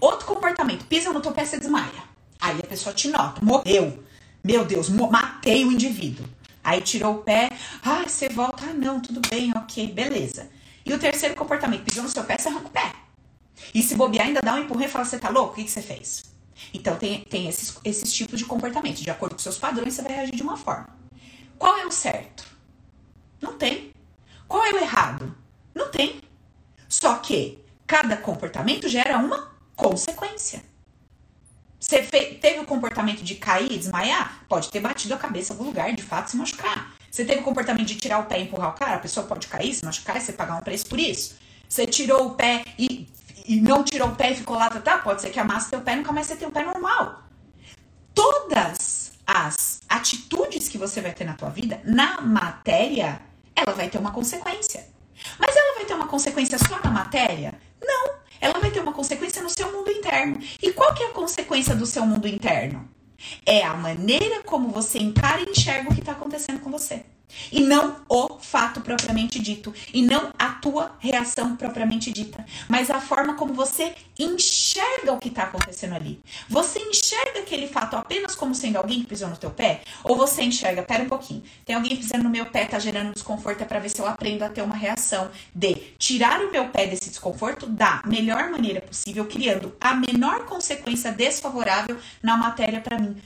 [0.01, 2.05] Outro comportamento, pisa no teu pé, você desmaia.
[2.41, 4.03] Aí a pessoa te nota, morreu.
[4.45, 6.25] Meu Deus, matei o indivíduo.
[6.63, 7.51] Aí tirou o pé,
[7.85, 10.49] ah, você volta, ah, não, tudo bem, ok, beleza.
[10.87, 12.93] E o terceiro comportamento, pisou no seu pé, você arranca o pé.
[13.75, 15.53] E se bobear, ainda dá um empurrão e fala, você tá louco?
[15.53, 16.25] O que, que você fez?
[16.73, 19.03] Então tem, tem esses, esses tipos de comportamento.
[19.03, 20.89] De acordo com seus padrões, você vai reagir de uma forma.
[21.59, 22.45] Qual é o certo?
[23.41, 23.93] Não tem.
[24.47, 25.35] Qual é o errado?
[25.75, 26.21] Não tem.
[26.89, 30.63] Só que cada comportamento gera uma consequência.
[31.79, 34.45] Você teve o comportamento de cair desmaiar?
[34.49, 36.95] Pode ter batido a cabeça no lugar, de fato, se machucar.
[37.11, 38.97] Você teve o comportamento de tirar o pé e empurrar o cara?
[38.97, 41.37] A pessoa pode cair, se machucar e você pagar um preço por isso.
[41.69, 43.09] Você tirou o pé e
[43.47, 45.81] e não tirou o pé e ficou lá, tá, tá, pode ser que amasse teu
[45.81, 47.23] pé e nunca mais você tenha um pé normal.
[48.15, 53.21] Todas as atitudes que você vai ter na tua vida, na matéria,
[53.55, 54.87] ela vai ter uma consequência.
[55.39, 57.55] Mas ela vai ter uma consequência só na matéria?
[57.81, 58.15] Não.
[58.41, 60.39] Ela vai ter uma consequência no seu mundo interno.
[60.63, 62.89] E qual que é a consequência do seu mundo interno?
[63.45, 67.05] É a maneira como você encara e enxerga o que está acontecendo com você.
[67.51, 69.73] E não o fato propriamente dito.
[69.93, 72.45] E não a tua reação propriamente dita.
[72.69, 76.21] Mas a forma como você enxerga o que está acontecendo ali.
[76.49, 79.83] Você enxerga aquele fato apenas como sendo alguém que pisou no teu pé?
[80.05, 83.63] Ou você enxerga, pera um pouquinho, tem alguém pisando no meu pé, tá gerando desconforto,
[83.63, 86.87] é pra ver se eu aprendo a ter uma reação de tirar o meu pé
[86.87, 93.17] desse desconforto da melhor maneira possível, criando a menor consequência desfavorável na matéria para mim.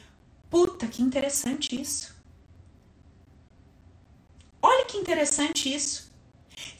[0.48, 2.13] Puta, que interessante isso.
[4.66, 6.10] Olha que interessante isso.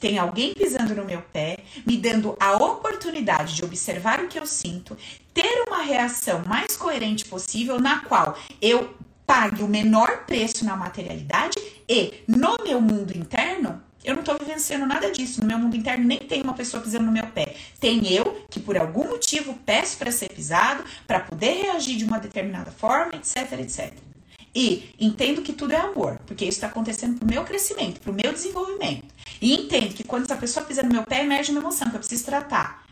[0.00, 4.46] Tem alguém pisando no meu pé, me dando a oportunidade de observar o que eu
[4.46, 4.96] sinto,
[5.34, 8.94] ter uma reação mais coerente possível, na qual eu
[9.26, 14.86] pague o menor preço na materialidade e no meu mundo interno eu não estou vivenciando
[14.86, 15.42] nada disso.
[15.42, 17.54] No meu mundo interno nem tem uma pessoa pisando no meu pé.
[17.78, 22.18] Tem eu que por algum motivo peço para ser pisado, para poder reagir de uma
[22.18, 24.13] determinada forma, etc, etc.
[24.54, 28.32] E entendo que tudo é amor, porque isso está acontecendo pro meu crescimento, pro meu
[28.32, 29.12] desenvolvimento.
[29.40, 32.00] E entendo que quando essa pessoa pisa no meu pé, emerge uma emoção que eu
[32.00, 32.86] preciso tratar.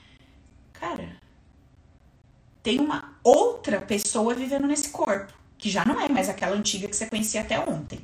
[0.73, 1.17] Cara,
[2.63, 6.97] tem uma outra pessoa vivendo nesse corpo, que já não é mais aquela antiga que
[6.97, 8.01] você conhecia até ontem.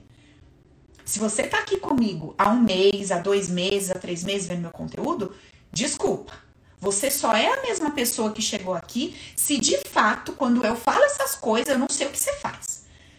[1.05, 4.61] Se você tá aqui comigo há um mês, há dois meses, há três meses vendo
[4.61, 5.35] meu conteúdo,
[5.73, 6.33] desculpa.
[6.81, 11.03] Você só é a mesma pessoa que chegou aqui se de fato, quando eu falo
[11.05, 12.67] essas coisas, eu não sei o que você faz.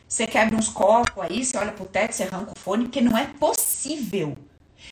[0.10, 3.16] Você quebra uns copos aí, você olha pro teto, você arranca o fone, porque não
[3.16, 4.36] é possível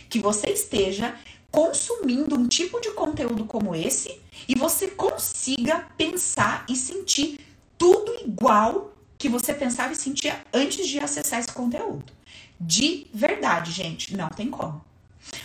[0.08, 1.16] que você esteja
[1.50, 7.40] consumindo um tipo de conteúdo como esse e você consiga pensar e sentir
[7.80, 12.14] tudo igual que você pensava e sentia antes de acessar esse conteúdo.
[12.60, 14.86] De verdade, gente, não tem como.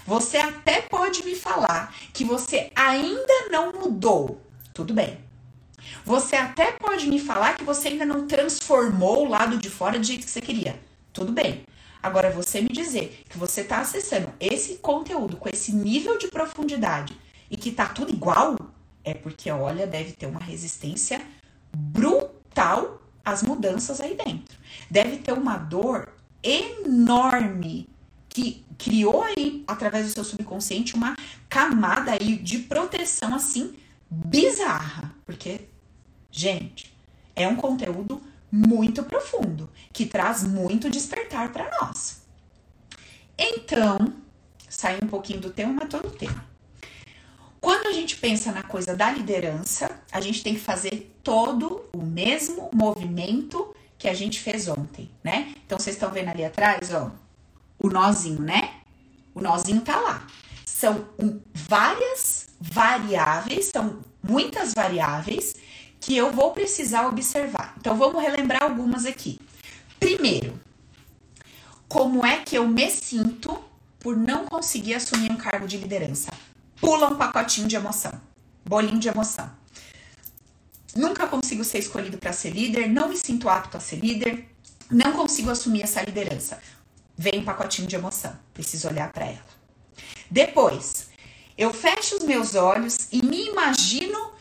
[0.06, 4.38] Você até pode me falar que você ainda não mudou.
[4.74, 5.31] Tudo bem.
[6.04, 10.04] Você até pode me falar que você ainda não transformou o lado de fora do
[10.04, 10.78] jeito que você queria.
[11.12, 11.64] Tudo bem.
[12.02, 17.16] Agora, você me dizer que você está acessando esse conteúdo com esse nível de profundidade
[17.48, 18.56] e que tá tudo igual,
[19.04, 21.22] é porque, olha, deve ter uma resistência
[21.72, 24.58] brutal às mudanças aí dentro.
[24.90, 26.12] Deve ter uma dor
[26.42, 27.88] enorme
[28.28, 31.14] que criou aí, através do seu subconsciente, uma
[31.48, 33.76] camada aí de proteção assim
[34.10, 35.14] bizarra.
[35.24, 35.68] Porque
[36.32, 36.92] Gente,
[37.36, 42.22] é um conteúdo muito profundo, que traz muito despertar para nós.
[43.38, 44.14] Então,
[44.68, 46.44] sai um pouquinho do tema, mas todo o tema.
[47.60, 52.02] Quando a gente pensa na coisa da liderança, a gente tem que fazer todo o
[52.02, 55.54] mesmo movimento que a gente fez ontem, né?
[55.64, 57.10] Então vocês estão vendo ali atrás, ó,
[57.78, 58.80] o nozinho, né?
[59.34, 60.26] O nozinho tá lá.
[60.64, 61.08] São
[61.54, 65.54] várias variáveis, são muitas variáveis
[66.02, 67.74] que eu vou precisar observar.
[67.78, 69.40] Então vamos relembrar algumas aqui.
[69.98, 70.60] Primeiro,
[71.88, 73.58] como é que eu me sinto
[74.02, 76.30] por não conseguir assumir um cargo de liderança.
[76.80, 78.20] Pula um pacotinho de emoção,
[78.64, 79.48] bolinho de emoção.
[80.94, 84.48] Nunca consigo ser escolhido para ser líder, não me sinto apto a ser líder,
[84.90, 86.60] não consigo assumir essa liderança.
[87.16, 89.62] Vem um pacotinho de emoção, preciso olhar para ela.
[90.28, 91.08] Depois,
[91.56, 94.31] eu fecho os meus olhos e me imagino,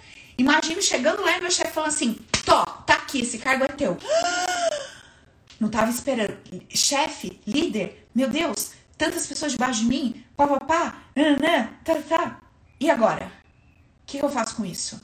[0.42, 2.14] imagino chegando lá e meu chefe falando assim:
[2.46, 3.98] Tó, tá aqui, esse cargo é teu.
[5.60, 6.38] Não tava esperando.
[6.70, 12.42] Chefe, líder, meu Deus, tantas pessoas debaixo de mim, papapá, nanã, tá, tá.
[12.80, 13.32] E agora?
[14.02, 15.00] O que eu faço com isso?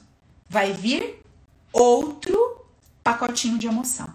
[0.48, 1.22] Vai vir
[1.72, 2.66] outro
[3.02, 4.12] pacotinho de emoção.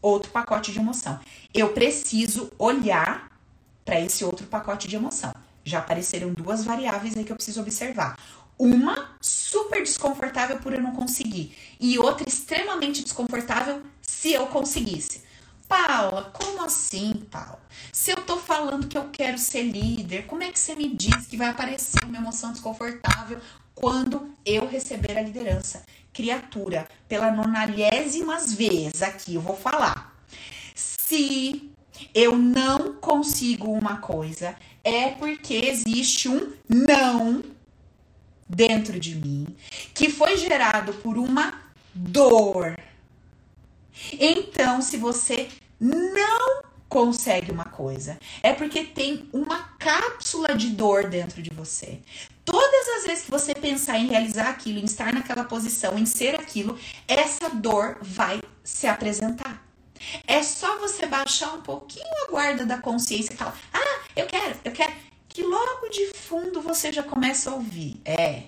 [0.00, 1.18] Outro pacote de emoção.
[1.54, 3.30] Eu preciso olhar
[3.84, 5.32] para esse outro pacote de emoção.
[5.64, 8.16] Já apareceram duas variáveis aí que eu preciso observar.
[8.62, 15.24] Uma super desconfortável por eu não conseguir, e outra extremamente desconfortável se eu conseguisse.
[15.66, 17.60] Paula, como assim, Paula?
[17.92, 21.26] Se eu tô falando que eu quero ser líder, como é que você me diz
[21.26, 23.40] que vai aparecer uma emoção desconfortável
[23.74, 25.84] quando eu receber a liderança?
[26.12, 30.16] Criatura, pela nonagésimas vezes aqui eu vou falar.
[30.72, 31.68] Se
[32.14, 37.42] eu não consigo uma coisa, é porque existe um não
[38.54, 39.46] dentro de mim
[39.94, 41.62] que foi gerado por uma
[41.94, 42.76] dor.
[44.12, 45.48] Então, se você
[45.80, 52.00] não consegue uma coisa, é porque tem uma cápsula de dor dentro de você.
[52.44, 56.34] Todas as vezes que você pensar em realizar aquilo, em estar naquela posição, em ser
[56.34, 59.64] aquilo, essa dor vai se apresentar.
[60.26, 64.56] É só você baixar um pouquinho a guarda da consciência e falar: Ah, eu quero,
[64.64, 64.92] eu quero.
[65.32, 67.98] Que logo de fundo você já começa a ouvir.
[68.04, 68.42] É,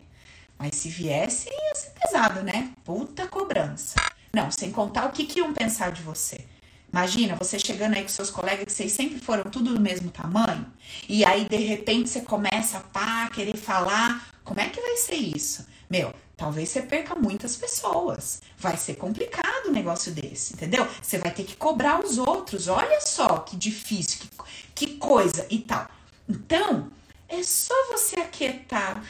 [0.59, 2.73] mas se viesse, ia ser pesado, né?
[2.85, 3.95] Puta cobrança.
[4.35, 6.45] Não, sem contar o que, que iam pensar de você.
[6.93, 10.67] Imagina você chegando aí com seus colegas que vocês sempre foram tudo do mesmo tamanho,
[11.09, 14.29] e aí de repente você começa a pá, querer falar.
[14.45, 15.67] Como é que vai ser isso?
[15.89, 18.43] Meu, talvez você perca muitas pessoas.
[18.59, 20.87] Vai ser complicado um negócio desse, entendeu?
[21.01, 22.69] Você vai ter que cobrar os outros.
[22.69, 25.89] Olha só que difícil, que, que coisa e tal.
[26.29, 26.91] Então,
[27.29, 29.03] é só você aquietar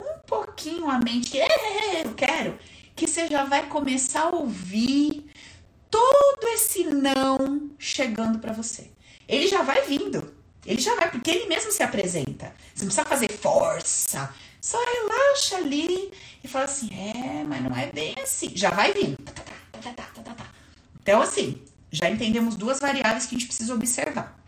[0.00, 2.58] um pouquinho a mente, é, é, é, eu quero,
[2.96, 5.30] que você já vai começar a ouvir
[5.90, 8.90] todo esse não chegando para você.
[9.28, 10.34] Ele já vai vindo.
[10.66, 12.54] Ele já vai, porque ele mesmo se apresenta.
[12.74, 14.34] Você não precisa fazer força.
[14.60, 16.12] Só relaxa ali
[16.44, 18.52] e fala assim: é, mas não é bem assim.
[18.54, 19.16] Já vai vindo.
[21.02, 24.39] Então, assim, já entendemos duas variáveis que a gente precisa observar.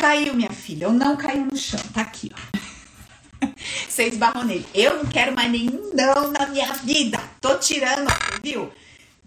[0.00, 0.86] Caiu, minha filha.
[0.86, 1.78] Eu não caiu no chão.
[1.92, 3.46] Tá aqui, ó.
[3.86, 4.66] Você esbarrou nele.
[4.72, 7.20] Eu não quero mais nenhum não na minha vida.
[7.38, 8.08] Tô tirando,
[8.42, 8.72] viu?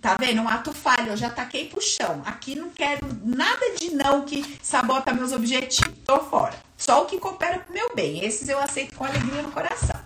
[0.02, 0.42] Tá vendo?
[0.42, 2.24] Um ato falho, eu já taquei pro chão.
[2.26, 5.94] Aqui não quero nada de não que sabota meus objetivos.
[6.04, 6.56] Tô fora.
[6.76, 8.26] Só o que coopera pro meu bem.
[8.26, 10.00] Esses eu aceito com alegria no coração.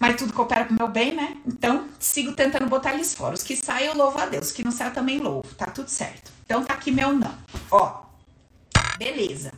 [0.00, 1.36] Mas tudo coopera pro meu bem, né?
[1.46, 3.34] Então, sigo tentando botar eles fora.
[3.34, 4.46] Os que saem, eu louvo a Deus.
[4.46, 5.46] Os que não saem, eu também louvo.
[5.54, 6.32] Tá tudo certo.
[6.44, 7.32] Então, tá aqui meu não.
[7.70, 8.03] Ó,
[8.98, 9.52] beleza.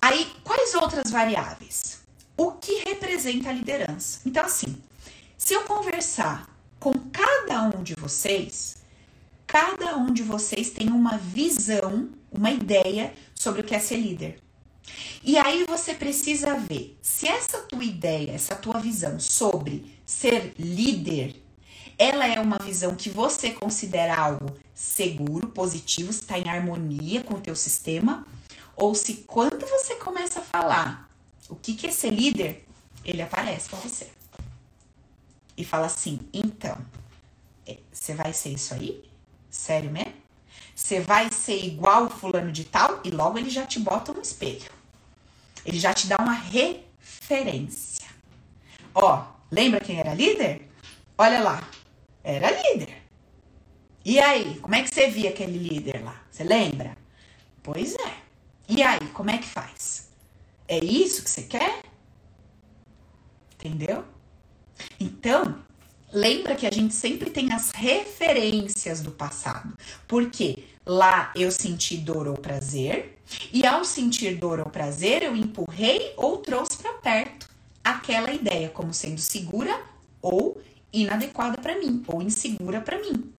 [0.00, 2.02] Aí, quais outras variáveis?
[2.36, 4.20] O que representa a liderança?
[4.26, 4.76] Então, assim,
[5.38, 6.48] se eu conversar
[6.80, 8.78] com cada um de vocês,
[9.46, 14.40] cada um de vocês tem uma visão, uma ideia sobre o que é ser líder.
[15.22, 21.41] E aí você precisa ver se essa tua ideia, essa tua visão sobre ser líder,
[22.02, 27.40] ela é uma visão que você considera algo seguro, positivo, está em harmonia com o
[27.40, 28.26] teu sistema,
[28.74, 31.08] ou se quando você começa a falar
[31.48, 32.66] o que, que é ser líder,
[33.04, 34.08] ele aparece para você
[35.56, 36.76] e fala assim: então,
[37.64, 39.08] é, você vai ser isso aí?
[39.48, 40.14] Sério mesmo?
[40.74, 43.00] Você vai ser igual o fulano de tal?
[43.04, 44.68] E logo ele já te bota no espelho.
[45.64, 48.08] Ele já te dá uma referência.
[48.92, 50.68] Ó, lembra quem era líder?
[51.16, 51.62] Olha lá,
[52.22, 53.02] era líder.
[54.04, 56.22] E aí, como é que você via aquele líder lá?
[56.30, 56.96] Você lembra?
[57.62, 58.14] Pois é.
[58.68, 60.10] E aí, como é que faz?
[60.66, 61.82] É isso que você quer?
[63.54, 64.04] Entendeu?
[64.98, 65.62] Então,
[66.12, 69.76] lembra que a gente sempre tem as referências do passado.
[70.08, 73.18] Porque lá eu senti dor ou prazer,
[73.52, 77.48] e ao sentir dor ou prazer, eu empurrei ou trouxe para perto
[77.82, 79.80] aquela ideia como sendo segura
[80.20, 80.60] ou
[80.92, 83.32] inadequada para mim, ou insegura para mim.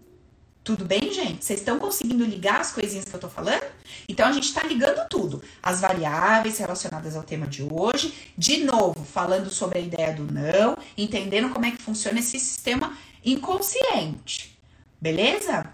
[0.64, 1.44] Tudo bem, gente?
[1.44, 3.66] Vocês estão conseguindo ligar as coisinhas que eu tô falando?
[4.08, 5.44] Então a gente está ligando tudo.
[5.62, 8.32] As variáveis relacionadas ao tema de hoje.
[8.38, 12.98] De novo, falando sobre a ideia do não, entendendo como é que funciona esse sistema
[13.26, 14.58] inconsciente.
[15.02, 15.66] Beleza?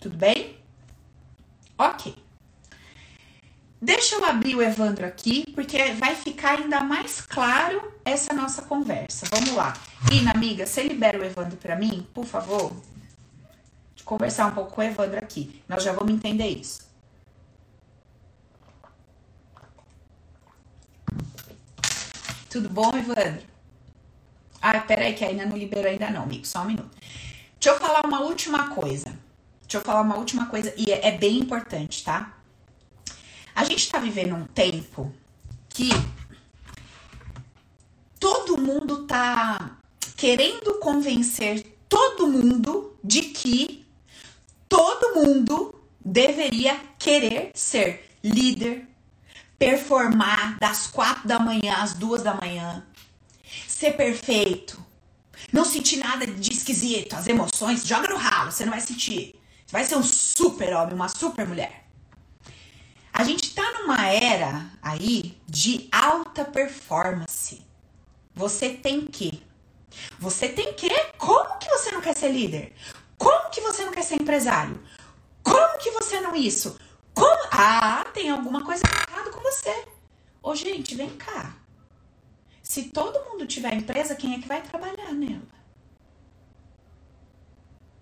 [0.00, 0.56] Tudo bem?
[1.76, 2.14] Ok.
[3.84, 9.26] Deixa eu abrir o Evandro aqui, porque vai ficar ainda mais claro essa nossa conversa.
[9.28, 9.74] Vamos lá.
[10.12, 12.72] Ina, amiga, você libera o Evandro para mim, por favor?
[13.96, 15.60] De conversar um pouco com o Evandro aqui.
[15.68, 16.88] Nós já vamos entender isso.
[22.48, 23.42] Tudo bom, Evandro?
[24.60, 26.46] Ah, peraí, que ainda não liberou ainda não, amigo.
[26.46, 26.96] Só um minuto.
[27.58, 29.12] Deixa eu falar uma última coisa.
[29.62, 32.41] Deixa eu falar uma última coisa, e é, é bem importante, tá?
[33.54, 35.12] A gente tá vivendo um tempo
[35.68, 35.90] que
[38.18, 39.78] todo mundo tá
[40.16, 43.86] querendo convencer todo mundo de que
[44.68, 48.88] todo mundo deveria querer ser líder,
[49.58, 52.86] performar das quatro da manhã às duas da manhã,
[53.68, 54.82] ser perfeito,
[55.52, 59.34] não sentir nada de esquisito, as emoções, joga no ralo, você não vai sentir.
[59.66, 61.81] Você vai ser um super homem, uma super mulher.
[63.22, 67.64] A gente tá numa era aí de alta performance.
[68.34, 69.40] Você tem que.
[70.18, 70.88] Você tem que.
[71.18, 72.74] Como que você não quer ser líder?
[73.16, 74.82] Como que você não quer ser empresário?
[75.40, 76.76] Como que você não isso?
[77.14, 77.46] Como?
[77.52, 79.86] Ah, tem alguma coisa errada com você.
[80.42, 81.54] Ô, gente, vem cá.
[82.60, 85.46] Se todo mundo tiver empresa, quem é que vai trabalhar nela?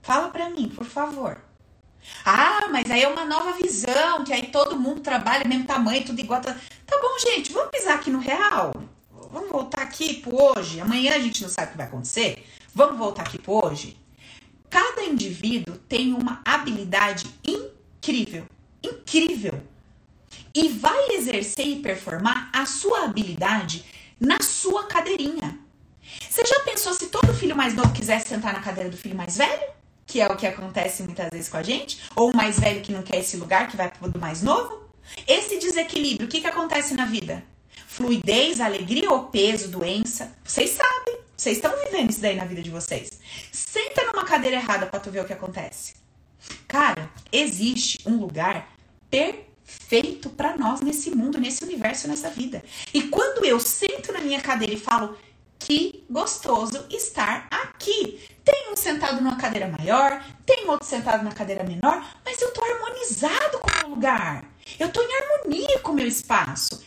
[0.00, 1.49] Fala pra mim, por favor.
[2.24, 6.20] Ah, mas aí é uma nova visão, que aí todo mundo trabalha mesmo tamanho, tudo
[6.20, 6.40] igual.
[6.40, 8.72] Tá, tá bom, gente, vamos pisar aqui no real.
[9.30, 10.80] Vamos voltar aqui pro hoje.
[10.80, 12.44] Amanhã a gente não sabe o que vai acontecer.
[12.74, 13.96] Vamos voltar aqui pro hoje.
[14.68, 18.46] Cada indivíduo tem uma habilidade incrível,
[18.82, 19.60] incrível.
[20.54, 23.84] E vai exercer e performar a sua habilidade
[24.18, 25.58] na sua cadeirinha.
[26.28, 29.36] Você já pensou se todo filho mais novo quisesse sentar na cadeira do filho mais
[29.36, 29.79] velho?
[30.10, 32.90] Que é o que acontece muitas vezes com a gente, ou o mais velho que
[32.90, 34.80] não quer esse lugar, que vai pro do mais novo.
[35.26, 37.44] Esse desequilíbrio, o que, que acontece na vida?
[37.86, 40.32] Fluidez, alegria ou peso, doença?
[40.44, 43.20] Vocês sabem, vocês estão vivendo isso daí na vida de vocês.
[43.52, 45.94] Senta numa cadeira errada para tu ver o que acontece.
[46.66, 48.68] Cara, existe um lugar
[49.08, 52.64] perfeito para nós nesse mundo, nesse universo, nessa vida.
[52.92, 55.16] E quando eu sento na minha cadeira e falo,
[55.60, 58.18] que gostoso estar aqui.
[58.44, 62.64] Tem um sentado numa cadeira maior, tem outro sentado na cadeira menor, mas eu tô
[62.64, 64.44] harmonizado com o meu lugar.
[64.78, 66.82] Eu tô em harmonia com o meu espaço.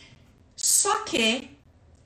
[0.56, 1.56] Só que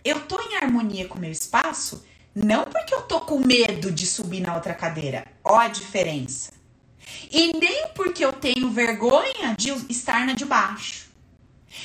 [0.05, 4.07] eu tô em harmonia com o meu espaço não porque eu tô com medo de
[4.07, 5.27] subir na outra cadeira.
[5.43, 6.53] Ó a diferença.
[7.31, 11.09] E nem porque eu tenho vergonha de estar na de baixo.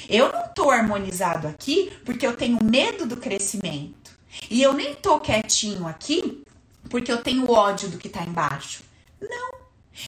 [0.10, 4.03] Eu não tô harmonizado aqui porque eu tenho medo do crescimento.
[4.50, 6.44] E eu nem tô quietinho aqui
[6.90, 8.84] porque eu tenho ódio do que tá embaixo.
[9.20, 9.64] Não.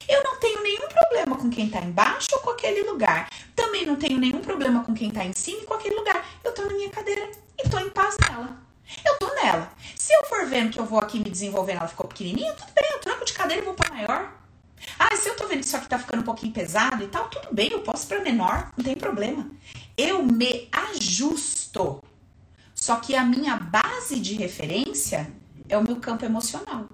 [0.08, 3.28] Eu não tenho nenhum problema com quem tá embaixo ou com aquele lugar.
[3.54, 6.24] Também não tenho nenhum problema com quem tá em cima e com aquele lugar.
[6.44, 8.58] Eu tô na minha cadeira e tô em paz nela.
[9.04, 9.70] Eu tô nela.
[9.94, 12.84] Se eu for vendo que eu vou aqui me desenvolvendo, ela ficou pequenininha, tudo bem,
[12.92, 14.32] eu troco de cadeira e vou pra maior.
[14.98, 17.28] Ah, se eu tô vendo que isso aqui tá ficando um pouquinho pesado e tal,
[17.28, 19.50] tudo bem, eu posso para menor, não tem problema.
[19.96, 22.02] Eu me ajusto
[22.86, 25.28] só que a minha base de referência
[25.68, 26.88] é o meu campo emocional.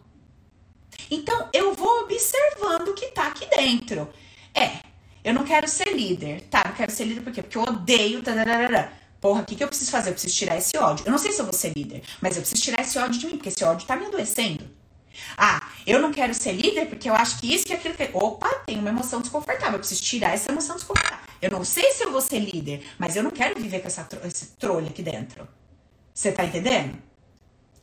[1.10, 4.08] Então eu vou observando o que tá aqui dentro.
[4.54, 4.78] É,
[5.22, 6.44] eu não quero ser líder.
[6.48, 7.42] Tá, não quero ser líder por quê?
[7.42, 8.22] Porque eu odeio.
[8.22, 8.90] Tararara.
[9.20, 10.08] Porra, o que, que eu preciso fazer?
[10.08, 11.04] Eu preciso tirar esse ódio.
[11.04, 13.26] Eu não sei se eu vou ser líder, mas eu preciso tirar esse ódio de
[13.26, 14.64] mim, porque esse ódio tá me adoecendo.
[15.36, 17.94] Ah, eu não quero ser líder porque eu acho que isso e aquilo.
[17.94, 18.08] Que...
[18.14, 19.74] Opa, tem uma emoção desconfortável.
[19.74, 21.26] Eu preciso tirar essa emoção desconfortável.
[21.42, 24.04] Eu não sei se eu vou ser líder, mas eu não quero viver com essa
[24.04, 24.26] tro...
[24.26, 25.46] esse trolha aqui dentro.
[26.12, 26.96] Você tá entendendo?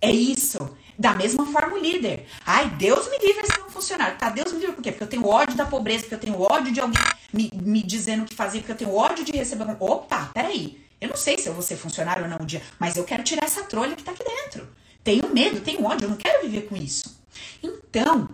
[0.01, 0.77] É isso.
[0.97, 2.27] Da mesma forma o líder.
[2.45, 4.17] Ai, Deus me livre ser um funcionário.
[4.17, 4.91] Tá, Deus me livre por quê?
[4.91, 7.01] Porque eu tenho ódio da pobreza, porque eu tenho ódio de alguém
[7.33, 9.65] me, me dizendo o que fazer, porque eu tenho ódio de receber.
[9.79, 10.83] Opa, peraí.
[10.99, 13.23] Eu não sei se eu vou ser funcionário ou não um dia, mas eu quero
[13.23, 14.67] tirar essa trolha que tá aqui dentro.
[15.01, 17.17] Tenho medo, tenho ódio, eu não quero viver com isso.
[17.63, 18.29] Então,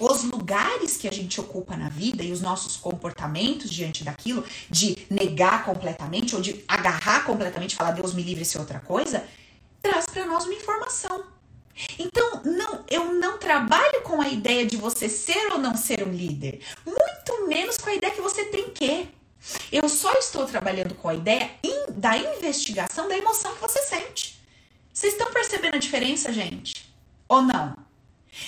[0.00, 5.06] os lugares que a gente ocupa na vida e os nossos comportamentos diante daquilo, de
[5.10, 9.24] negar completamente ou de agarrar completamente, falar Deus me livre, isso é outra coisa,
[9.82, 11.24] traz para nós uma informação.
[11.98, 16.12] Então, não, eu não trabalho com a ideia de você ser ou não ser um
[16.12, 19.08] líder, muito menos com a ideia que você tem que.
[19.72, 24.38] Eu só estou trabalhando com a ideia in, da investigação da emoção que você sente.
[24.92, 26.92] Vocês estão percebendo a diferença, gente?
[27.26, 27.89] Ou não?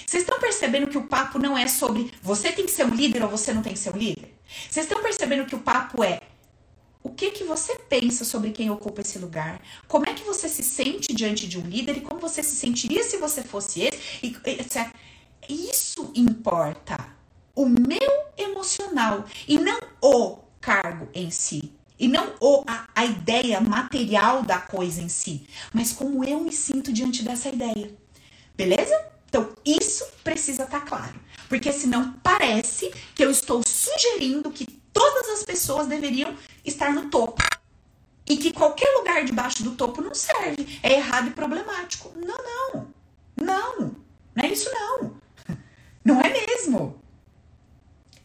[0.06, 3.22] Vocês estão percebendo que o papo não é sobre você tem que ser um líder
[3.22, 4.34] ou você não tem que ser um líder?
[4.70, 6.20] Vocês estão percebendo que o papo é
[7.02, 9.60] o que que você pensa sobre quem ocupa esse lugar?
[9.88, 13.02] Como é que você se sente diante de um líder e como você se sentiria
[13.02, 13.98] se você fosse esse?
[14.22, 14.94] E, etc.
[15.48, 16.96] Isso importa.
[17.54, 17.98] O meu
[18.36, 21.72] emocional e não o cargo em si.
[21.98, 26.52] E não o, a, a ideia material da coisa em si, mas como eu me
[26.52, 27.94] sinto diante dessa ideia.
[28.56, 29.12] Beleza?
[29.32, 31.18] Então, isso precisa estar tá claro.
[31.48, 37.42] Porque senão parece que eu estou sugerindo que todas as pessoas deveriam estar no topo.
[38.28, 40.78] E que qualquer lugar debaixo do topo não serve.
[40.82, 42.12] É errado e problemático.
[42.14, 42.88] Não, não.
[43.34, 43.96] Não.
[44.34, 45.16] Não é isso, não.
[46.04, 47.00] Não é mesmo.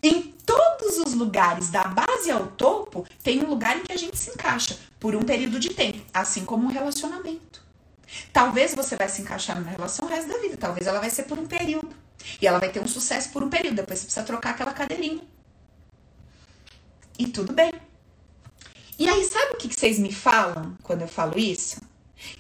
[0.04, 4.18] Em todos os lugares, da base ao topo, tem um lugar em que a gente
[4.18, 7.67] se encaixa por um período de tempo, assim como um relacionamento.
[8.32, 11.24] Talvez você vai se encaixar numa relação o resto da vida, talvez ela vai ser
[11.24, 11.96] por um período.
[12.42, 15.22] E ela vai ter um sucesso por um período, depois você precisa trocar aquela cadeirinha.
[17.18, 17.72] E tudo bem.
[19.00, 21.82] E aí, sabe o que vocês me falam quando eu falo isso?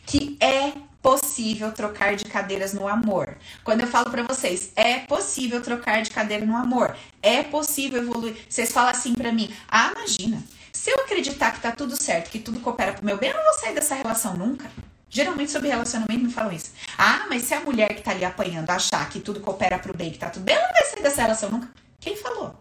[0.06, 3.38] Que é possível trocar de cadeiras no amor.
[3.64, 8.36] Quando eu falo para vocês, é possível trocar de cadeira no amor, é possível evoluir.
[8.50, 10.44] Vocês falam assim para mim: "Ah, imagina.
[10.74, 13.44] Se eu acreditar que tá tudo certo, que tudo coopera pro meu bem, eu não
[13.44, 14.70] vou sair dessa relação nunca."
[15.10, 16.72] Geralmente sobre relacionamento me falam isso.
[16.98, 20.12] Ah, mas se a mulher que tá ali apanhando achar que tudo coopera pro bem,
[20.12, 21.70] que tá tudo bem, ela não vai sair dessa relação nunca.
[22.00, 22.56] Quem falou?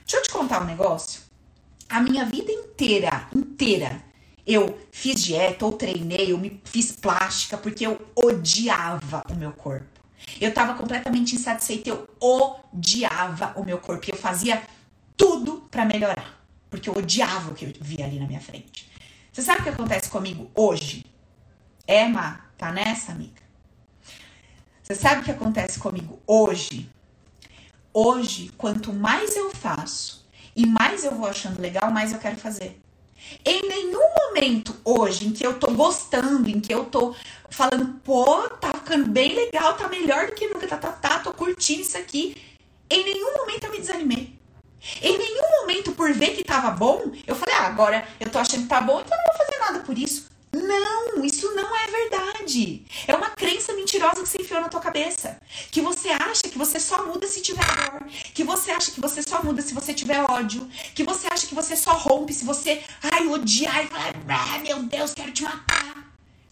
[0.00, 1.20] Deixa eu te contar um negócio.
[1.88, 4.02] A minha vida inteira, inteira,
[4.46, 9.86] eu fiz dieta ou treinei, eu me fiz plástica porque eu odiava o meu corpo.
[10.40, 14.06] Eu tava completamente insatisfeita, eu odiava o meu corpo.
[14.06, 14.62] E eu fazia
[15.16, 16.40] tudo para melhorar,
[16.70, 18.88] porque eu odiava o que eu via ali na minha frente.
[19.32, 21.04] Você sabe o que acontece comigo hoje?
[21.86, 23.40] É, Má, tá nessa, amiga?
[24.82, 26.90] Você sabe o que acontece comigo hoje?
[27.94, 32.80] Hoje, quanto mais eu faço e mais eu vou achando legal, mais eu quero fazer.
[33.44, 37.14] Em nenhum momento hoje em que eu tô gostando, em que eu tô
[37.48, 41.32] falando, pô, tá ficando bem legal, tá melhor do que nunca, tá, tá, tá, tô
[41.32, 42.36] curtindo isso aqui.
[42.90, 44.36] Em nenhum momento eu me desanimei.
[45.00, 48.62] Em nenhum momento, por ver que tava bom, eu falei, ah, agora eu tô achando
[48.62, 50.35] que tá bom, então eu não vou fazer nada por isso.
[50.56, 52.84] Não, isso não é verdade.
[53.06, 55.38] É uma crença mentirosa que você enfiou na tua cabeça.
[55.70, 58.06] Que você acha que você só muda se tiver dor.
[58.34, 60.66] Que você acha que você só muda se você tiver ódio.
[60.94, 64.82] Que você acha que você só rompe se você, ai, odiar e falar, ah, meu
[64.84, 65.95] Deus, quero te matar.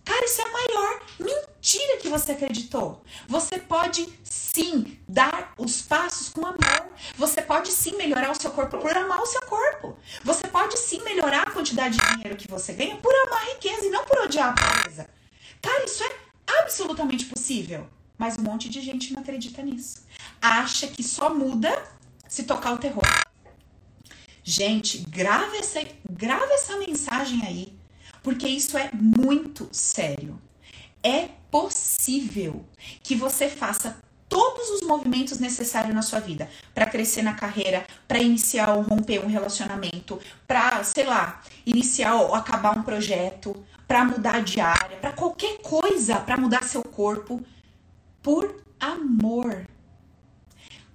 [0.04, 3.02] Cara, isso é a maior mentira que você acreditou.
[3.26, 6.92] Você pode sim dar os passos com amor.
[7.16, 9.96] Você pode sim melhorar o seu corpo por amar o seu corpo.
[10.22, 13.86] Você pode sim melhorar a quantidade de dinheiro que você ganha por amar a riqueza
[13.86, 15.08] e não por odiar a pobreza.
[15.62, 16.16] Cara, isso é
[16.60, 17.88] absolutamente possível.
[18.18, 20.04] Mas um monte de gente não acredita nisso.
[20.40, 21.82] Acha que só muda
[22.28, 23.02] se tocar o terror.
[24.42, 27.83] Gente, grave essa, grave essa mensagem aí
[28.24, 30.40] porque isso é muito sério.
[31.02, 32.64] É possível
[33.02, 38.18] que você faça todos os movimentos necessários na sua vida para crescer na carreira, para
[38.18, 43.54] iniciar ou romper um relacionamento, para, sei lá, iniciar ou acabar um projeto,
[43.86, 47.44] para mudar de área, para qualquer coisa, para mudar seu corpo
[48.22, 49.68] por amor.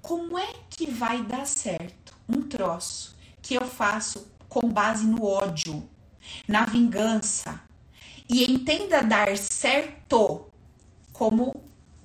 [0.01, 5.87] Como é que vai dar certo um troço que eu faço com base no ódio,
[6.47, 7.61] na vingança.
[8.29, 10.45] E entenda dar certo
[11.11, 11.63] como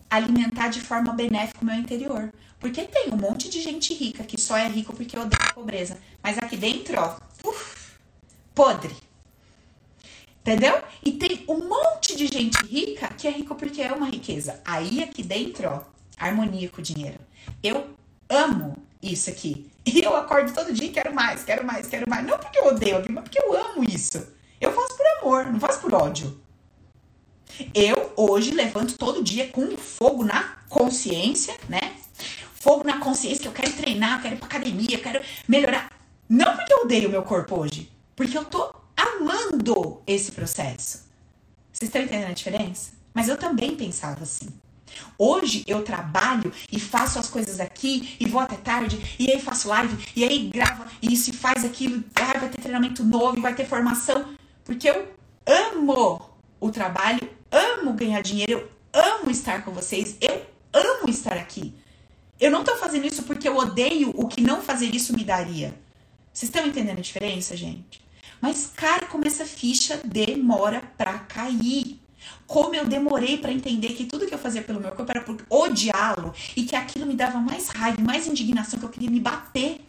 [0.08, 2.32] alimentar de forma benéfica o meu interior.
[2.58, 5.98] Porque tem um monte de gente rica que só é rico porque odeia a pobreza.
[6.22, 7.16] Mas aqui dentro, ó,
[7.46, 7.92] uf,
[8.54, 8.96] podre.
[10.40, 10.82] Entendeu?
[11.02, 14.62] E tem um monte de gente rica que é rico porque é uma riqueza.
[14.64, 15.82] Aí aqui dentro, ó,
[16.18, 17.18] harmonia com o dinheiro.
[17.62, 17.94] Eu
[18.28, 18.76] amo
[19.12, 19.70] isso aqui.
[19.86, 22.26] E eu acordo todo dia e quero mais, quero mais, quero mais.
[22.26, 24.26] Não porque eu odeio aquilo, mas porque eu amo isso.
[24.58, 26.40] Eu faço por amor, não faço por ódio.
[27.74, 31.96] Eu hoje levanto todo dia com fogo na consciência, né?
[32.54, 35.92] Fogo na consciência, eu quero treinar, eu quero ir pra academia, eu quero melhorar.
[36.26, 41.04] Não porque eu odeio o meu corpo hoje, porque eu tô amando esse processo.
[41.70, 42.92] Vocês estão entendendo a diferença?
[43.12, 44.48] Mas eu também pensava assim.
[45.18, 49.68] Hoje eu trabalho e faço as coisas aqui e vou até tarde e aí faço
[49.68, 53.54] live e aí grava e isso e faz aquilo, ah, vai ter treinamento novo, vai
[53.54, 54.34] ter formação,
[54.64, 55.08] porque eu
[55.46, 56.30] amo
[56.60, 60.42] o trabalho, amo ganhar dinheiro, eu amo estar com vocês, eu
[60.72, 61.74] amo estar aqui.
[62.40, 65.74] Eu não tô fazendo isso porque eu odeio o que não fazer isso me daria.
[66.32, 68.02] Vocês estão entendendo a diferença, gente?
[68.40, 72.00] Mas, cara, como essa ficha demora pra cair.
[72.46, 75.36] Como eu demorei para entender que tudo que eu fazia pelo meu corpo era por
[75.48, 79.80] odiá-lo e que aquilo me dava mais raiva, mais indignação, que eu queria me bater.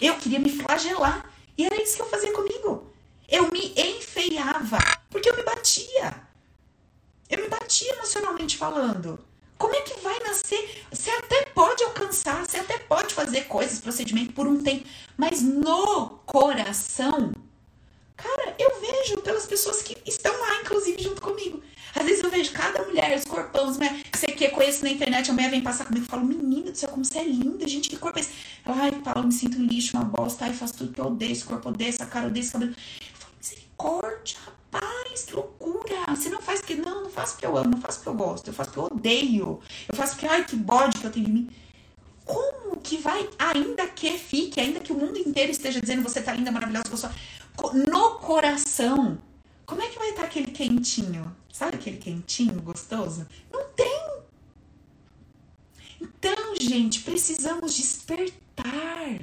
[0.00, 1.28] Eu queria me flagelar.
[1.56, 2.92] E era isso que eu fazia comigo.
[3.28, 4.78] Eu me enfeiava
[5.10, 6.14] porque eu me batia.
[7.28, 9.18] Eu me batia emocionalmente falando.
[9.58, 10.84] Como é que vai nascer?
[10.90, 14.86] Você até pode alcançar, você até pode fazer coisas, procedimento por um tempo,
[15.16, 17.32] mas no coração,
[18.16, 21.60] cara, eu vejo pelas pessoas que estão lá, inclusive, junto comigo.
[21.98, 25.28] Às vezes eu vejo cada mulher, os corpão, mulher, que você que conhece na internet,
[25.28, 27.88] a mulher vem passar comigo e fala, menina do céu, como você é linda, gente,
[27.90, 28.30] que corpo é esse?
[28.64, 31.32] Ela, ai, Paulo, me sinto um lixo, uma bosta, ai, faço tudo que eu odeio,
[31.32, 32.70] esse corpo odeio, essa cara odeio, esse cabelo.
[32.70, 34.36] Eu falo, misericórdia,
[34.70, 35.96] rapaz, que loucura.
[36.10, 38.46] Você não faz porque, não, não faço porque eu amo, não faço porque eu gosto,
[38.46, 39.60] eu faço porque eu odeio.
[39.88, 41.50] Eu faço porque, ai, que bode que eu tenho de mim.
[42.24, 46.32] Como que vai, ainda que fique, ainda que o mundo inteiro esteja dizendo você tá
[46.32, 47.14] linda, maravilhosa, gostosa,
[47.90, 49.18] no coração,
[49.68, 51.36] como é que vai estar aquele quentinho?
[51.52, 53.28] Sabe aquele quentinho gostoso?
[53.52, 54.22] Não tem.
[56.00, 59.20] Então, gente, precisamos despertar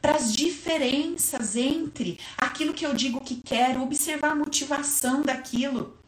[0.00, 5.98] para as diferenças entre aquilo que eu digo que quero, observar a motivação daquilo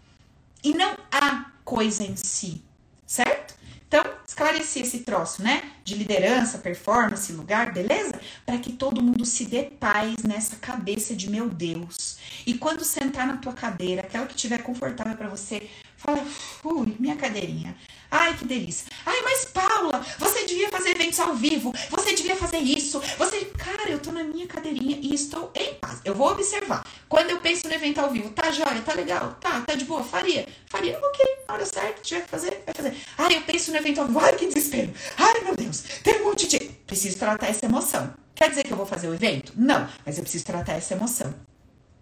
[0.65, 2.63] e não a coisa em si,
[3.07, 3.55] certo?
[3.93, 5.62] Então, esclareci esse troço, né?
[5.84, 8.18] De liderança, performance, lugar, beleza?
[8.47, 12.16] Para que todo mundo se dê paz nessa cabeça de meu Deus.
[12.47, 16.26] E quando sentar na tua cadeira, aquela que estiver confortável para você, fala,
[16.64, 17.76] ui, minha cadeirinha.
[18.15, 18.93] Ai, que delícia.
[19.07, 21.73] Ai, mas Paula, você devia fazer eventos ao vivo.
[21.89, 23.01] Você devia fazer isso.
[23.17, 26.03] Você, cara, eu tô na minha cadeirinha e estou em paz.
[26.05, 26.87] Eu vou observar.
[27.09, 30.05] Quando eu penso no evento ao vivo, tá joia, tá legal, tá, tá de boa,
[30.05, 30.47] faria.
[30.67, 32.95] Faria, ok, na hora certa, tiver que fazer, vai fazer.
[33.17, 34.93] Ai, eu penso no evento ao vivo, ai, que desespero.
[35.17, 36.59] Ai, meu Deus, tem um monte de.
[36.87, 38.13] Preciso tratar essa emoção.
[38.35, 39.55] Quer dizer que eu vou fazer o evento?
[39.57, 41.35] Não, mas eu preciso tratar essa emoção.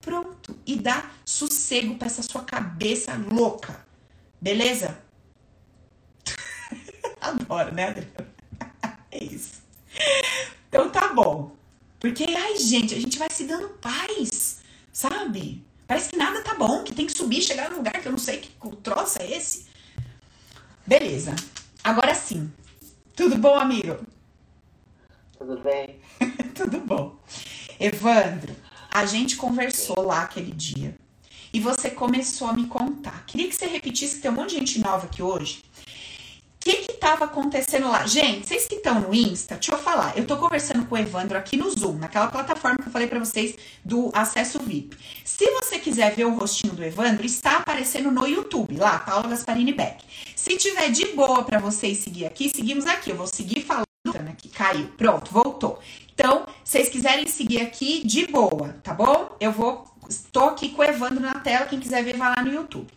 [0.00, 0.58] Pronto.
[0.66, 3.84] E dá sossego para essa sua cabeça louca.
[4.40, 4.98] Beleza?
[7.22, 8.28] Adoro, né, Adriana?
[9.12, 9.62] é isso.
[10.68, 11.52] Então tá bom.
[11.98, 14.60] Porque, ai, gente, a gente vai se dando paz,
[14.90, 15.62] sabe?
[15.86, 18.18] Parece que nada tá bom, que tem que subir, chegar no lugar que eu não
[18.18, 19.66] sei que troço é esse.
[20.86, 21.34] Beleza.
[21.84, 22.50] Agora sim.
[23.14, 23.98] Tudo bom, amigo?
[25.36, 26.00] Tudo bem?
[26.54, 27.16] Tudo bom.
[27.78, 28.54] Evandro,
[28.90, 30.94] a gente conversou lá aquele dia
[31.52, 33.24] e você começou a me contar.
[33.26, 35.62] Queria que você repetisse, que tem um monte de gente nova aqui hoje
[36.60, 38.06] que que tava acontecendo lá?
[38.06, 40.16] Gente, vocês que estão no Insta, deixa eu falar.
[40.16, 43.18] Eu tô conversando com o Evandro aqui no Zoom, naquela plataforma que eu falei para
[43.18, 44.96] vocês do acesso VIP.
[45.24, 49.72] Se você quiser ver o rostinho do Evandro, está aparecendo no YouTube, lá, Paula Gasparini
[49.72, 50.04] Beck.
[50.36, 53.10] Se tiver de boa para vocês seguir aqui, seguimos aqui.
[53.10, 53.86] Eu vou seguir falando
[54.28, 54.50] aqui.
[54.50, 54.88] Caiu.
[54.98, 55.78] Pronto, voltou.
[56.12, 59.34] Então, se vocês quiserem seguir aqui, de boa, tá bom?
[59.40, 59.84] Eu vou.
[60.08, 61.66] Estou aqui com o Evandro na tela.
[61.66, 62.88] Quem quiser ver, vai lá no YouTube.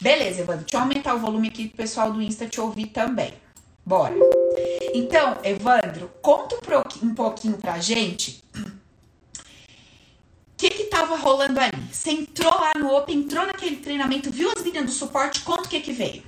[0.00, 0.64] Beleza, Evandro.
[0.64, 3.34] Deixa eu aumentar o volume aqui pro pessoal do Insta te ouvir também.
[3.84, 4.14] Bora.
[4.94, 6.56] Então, Evandro, conta
[7.02, 8.42] um pouquinho pra gente
[10.54, 11.72] o que que tava rolando ali.
[11.92, 15.68] Você entrou lá no Open, entrou naquele treinamento, viu as meninas do suporte, conta o
[15.68, 16.22] que que veio.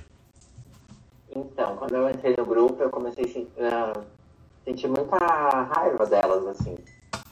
[1.35, 4.03] Então, quando eu entrei no grupo, eu comecei a uh,
[4.65, 6.77] sentir muita raiva delas, assim.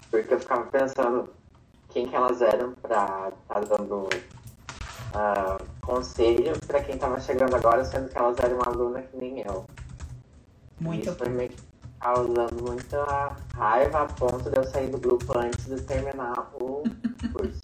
[0.10, 1.30] Porque eu ficava pensando
[1.90, 4.10] quem que elas eram pra estar tá dando
[5.16, 9.66] uh, conselho para quem estava chegando agora, sendo que elas eram alunas que nem eu.
[10.80, 11.50] Muito Isso foi me
[12.00, 16.84] causando muita raiva a ponto de eu sair do grupo antes de terminar o
[17.34, 17.62] curso.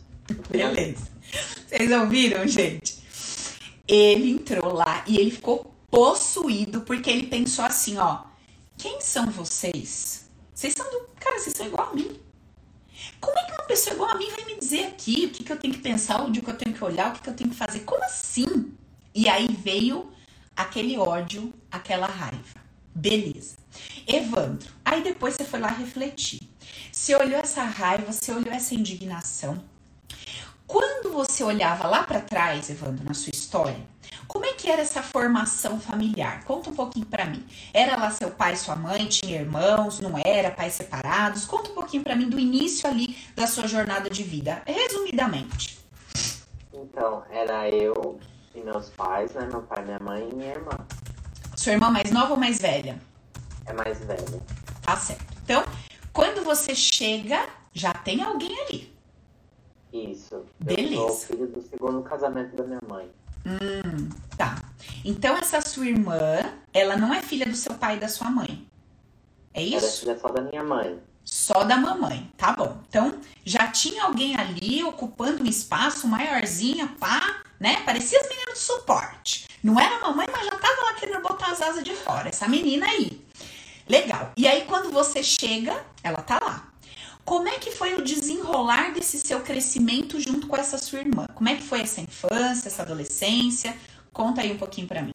[0.49, 1.07] Beleza.
[1.67, 3.01] Vocês ouviram, gente?
[3.87, 8.23] Ele entrou lá e ele ficou possuído porque ele pensou assim, ó.
[8.77, 10.29] Quem são vocês?
[10.53, 11.07] Vocês são do.
[11.19, 12.19] Cara, vocês são igual a mim.
[13.21, 15.51] Como é que uma pessoa igual a mim vai me dizer aqui o que, que
[15.51, 17.51] eu tenho que pensar, onde que eu tenho que olhar, o que, que eu tenho
[17.51, 17.81] que fazer?
[17.81, 18.73] Como assim?
[19.13, 20.11] E aí veio
[20.55, 22.59] aquele ódio, aquela raiva.
[22.93, 23.57] Beleza.
[24.07, 26.41] Evandro, aí depois você foi lá refletir.
[26.91, 29.63] Você olhou essa raiva, você olhou essa indignação.
[30.67, 33.85] Quando você olhava lá para trás, Evandro, na sua história,
[34.31, 36.45] como é que era essa formação familiar?
[36.45, 37.45] Conta um pouquinho para mim.
[37.73, 41.45] Era lá seu pai, sua mãe, tinha irmãos, não era, pais separados?
[41.45, 45.79] Conta um pouquinho para mim do início ali da sua jornada de vida, resumidamente.
[46.73, 48.21] Então, era eu
[48.55, 49.49] e meus pais, né?
[49.51, 50.77] Meu pai, minha mãe e minha irmã.
[51.57, 53.01] Sua irmã mais nova ou mais velha?
[53.65, 54.41] É mais velha.
[54.81, 55.25] Tá certo.
[55.43, 55.61] Então,
[56.13, 58.95] quando você chega, já tem alguém ali.
[59.91, 60.45] Isso.
[60.57, 60.95] Beleza.
[60.95, 63.11] Eu sou filho do segundo casamento da minha mãe.
[63.45, 64.63] Hum, tá.
[65.03, 66.39] Então essa sua irmã,
[66.73, 68.67] ela não é filha do seu pai e da sua mãe.
[69.53, 69.77] É isso?
[69.77, 70.99] Ela é filha só da minha mãe.
[71.23, 72.77] Só da mamãe, tá bom.
[72.89, 77.81] Então, já tinha alguém ali ocupando um espaço maiorzinho, pá, né?
[77.85, 79.47] Parecia as meninas do suporte.
[79.63, 82.29] Não era a mamãe, mas já tava lá querendo botar as asas de fora.
[82.29, 83.23] Essa menina aí.
[83.87, 84.31] Legal.
[84.35, 86.70] E aí, quando você chega, ela tá lá.
[87.23, 91.27] Como é que foi o desenrolar desse seu crescimento junto com essa sua irmã?
[91.33, 93.75] Como é que foi essa infância, essa adolescência?
[94.11, 95.13] Conta aí um pouquinho para mim.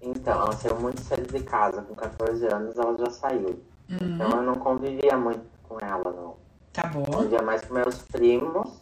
[0.00, 3.62] Então, ela saiu muito cedo de casa, com 14 anos ela já saiu.
[3.90, 6.36] Então eu não convivia muito com ela, não.
[6.72, 7.04] Tá bom.
[7.04, 8.80] Convivia mais com meus primos,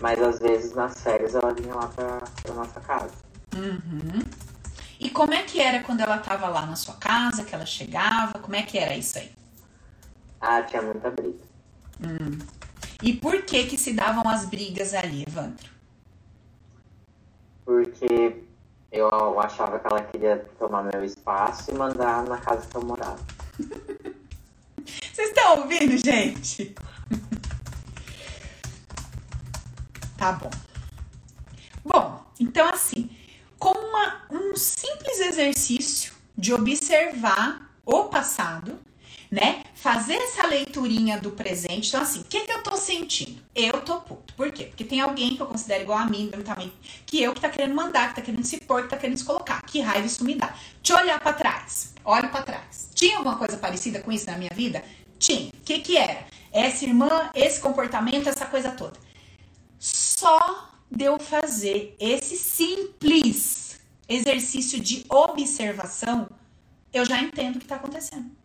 [0.00, 3.14] mas às vezes nas férias ela vinha lá pra, pra nossa casa.
[3.54, 4.22] Uhum.
[4.98, 8.38] E como é que era quando ela tava lá na sua casa, que ela chegava?
[8.38, 9.30] Como é que era isso aí?
[10.40, 11.49] Ah, tinha muita briga.
[13.02, 15.68] E por que que se davam as brigas ali, Evandro?
[17.64, 18.42] Porque
[18.92, 23.18] eu achava que ela queria tomar meu espaço e mandar na casa que eu morava.
[25.12, 26.74] Vocês estão ouvindo, gente?
[30.16, 30.50] Tá bom.
[31.82, 33.08] Bom, então assim,
[33.58, 38.78] com uma- um simples exercício de observar o passado,
[39.30, 39.62] né?
[39.74, 41.88] Fazer essa leiturinha do presente.
[41.88, 43.40] Então, assim, o que, que eu tô sentindo?
[43.54, 44.34] Eu tô puto.
[44.34, 44.64] Por quê?
[44.64, 46.72] Porque tem alguém que eu considero igual a mim, tamanho
[47.06, 49.24] que eu, que tá querendo mandar, que tá querendo se pôr, que tá querendo se
[49.24, 49.62] colocar.
[49.62, 50.54] Que raiva isso me dá.
[50.88, 51.94] Eu olhar pra trás.
[52.04, 52.90] Olho pra trás.
[52.94, 54.82] Tinha alguma coisa parecida com isso na minha vida?
[55.18, 55.50] Tinha.
[55.50, 56.26] O que que era?
[56.50, 58.98] Essa irmã, esse comportamento, essa coisa toda.
[59.78, 66.28] Só de eu fazer esse simples exercício de observação,
[66.92, 68.39] eu já entendo o que está acontecendo.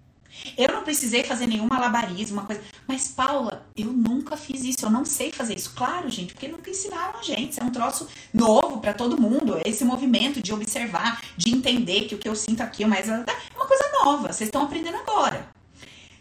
[0.58, 2.62] Eu não precisei fazer nenhum malabarismo, uma coisa.
[2.88, 5.74] Mas, Paula, eu nunca fiz isso, eu não sei fazer isso.
[5.76, 7.52] Claro, gente, porque nunca ensinaram a gente.
[7.52, 9.60] Isso é um troço novo para todo mundo.
[9.66, 13.26] Esse movimento de observar, de entender que o que eu sinto aqui é mais- é
[13.56, 14.32] uma coisa nova.
[14.32, 15.48] Vocês estão aprendendo agora.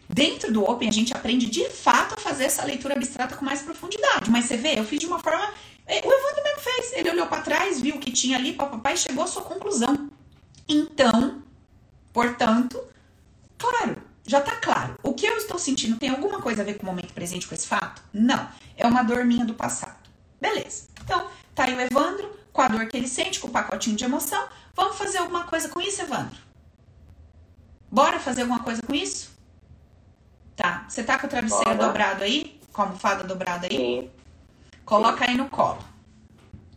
[0.08, 3.62] Dentro do Open, a gente aprende de fato a fazer essa leitura abstrata com mais
[3.62, 4.30] profundidade.
[4.30, 5.48] Mas você vê, eu fiz de uma forma.
[5.86, 6.92] é, O Evandro mesmo fez.
[6.94, 10.08] Ele olhou para trás, viu o que tinha ali, papai, e chegou à sua conclusão.
[10.68, 11.42] Então,
[12.12, 12.80] portanto,
[13.70, 13.96] claro,
[14.26, 14.96] já tá claro.
[15.02, 17.54] O que eu estou sentindo tem alguma coisa a ver com o momento presente com
[17.54, 18.02] esse fato?
[18.12, 18.48] Não.
[18.76, 19.96] É uma dor minha do passado.
[20.40, 20.88] Beleza.
[21.02, 24.04] Então, tá aí o Evandro, com a dor que ele sente, com o pacotinho de
[24.04, 24.46] emoção.
[24.74, 26.36] Vamos fazer alguma coisa com isso, Evandro?
[27.90, 29.30] Bora fazer alguma coisa com isso?
[30.56, 30.84] Tá.
[30.88, 31.86] Você tá com o travesseiro Bora.
[31.86, 32.60] dobrado aí?
[32.72, 33.76] Com a almofada dobrada aí?
[33.76, 34.10] Sim,
[34.84, 35.82] Coloca aí no colo.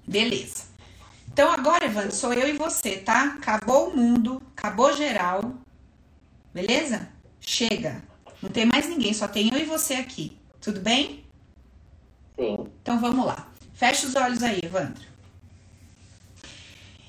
[0.08, 0.66] Beleza.
[1.32, 3.36] Então agora, Evandro, sou eu e você, tá?
[3.38, 5.42] Acabou o mundo, acabou geral.
[6.58, 7.08] Beleza?
[7.39, 8.03] Chega.
[8.41, 10.36] Não tem mais ninguém, só tem eu e você aqui.
[10.60, 11.24] Tudo bem?
[12.36, 12.68] sim.
[12.82, 13.47] Então vamos lá.
[13.76, 15.05] Fecha os olhos aí, Evandro.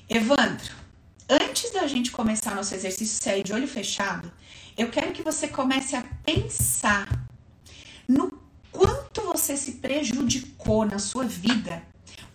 [0.07, 0.75] Evandro,
[1.27, 4.31] antes da gente começar nosso exercício sério de olho fechado,
[4.77, 7.07] eu quero que você comece a pensar
[8.07, 8.31] no
[8.71, 11.81] quanto você se prejudicou na sua vida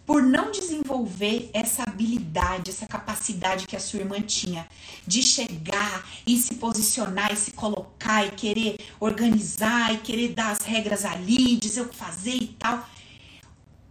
[0.06, 4.68] por não desenvolver essa habilidade, essa capacidade que a sua irmã tinha
[5.06, 10.60] de chegar e se posicionar e se colocar e querer organizar e querer dar as
[10.60, 12.86] regras ali, dizer o que fazer e tal.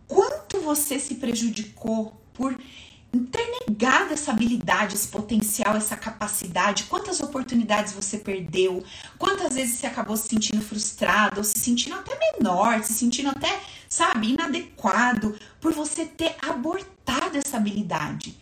[0.08, 2.56] Quanto você se prejudicou por
[3.20, 8.84] ter negado essa habilidade, esse potencial, essa capacidade, quantas oportunidades você perdeu,
[9.18, 13.62] quantas vezes você acabou se sentindo frustrado, ou se sentindo até menor, se sentindo até,
[13.88, 18.36] sabe, inadequado por você ter abortado essa habilidade.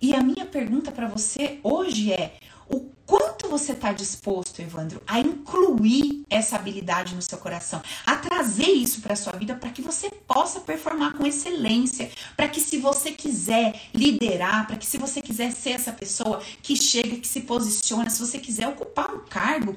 [0.00, 2.36] E a minha pergunta para você hoje é:
[2.68, 8.70] o quanto você está disposto, Evandro, a incluir essa habilidade no seu coração, a trazer
[8.70, 13.12] isso para sua vida para que você possa performar com excelência, para que se você
[13.12, 18.10] quiser liderar, para que se você quiser ser essa pessoa que chega, que se posiciona,
[18.10, 19.74] se você quiser ocupar um cargo,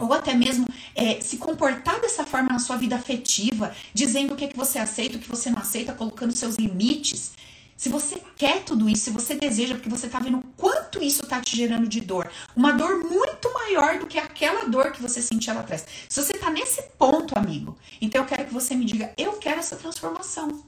[0.00, 4.46] ou até mesmo é, se comportar dessa forma na sua vida afetiva, dizendo o que,
[4.46, 7.32] é que você aceita, o que você não aceita, colocando seus limites.
[7.80, 11.26] Se você quer tudo isso, se você deseja, porque você tá vendo o quanto isso
[11.26, 15.22] tá te gerando de dor, uma dor muito maior do que aquela dor que você
[15.22, 15.86] sentia lá atrás.
[16.06, 19.60] Se você tá nesse ponto, amigo, então eu quero que você me diga: eu quero
[19.60, 20.62] essa transformação.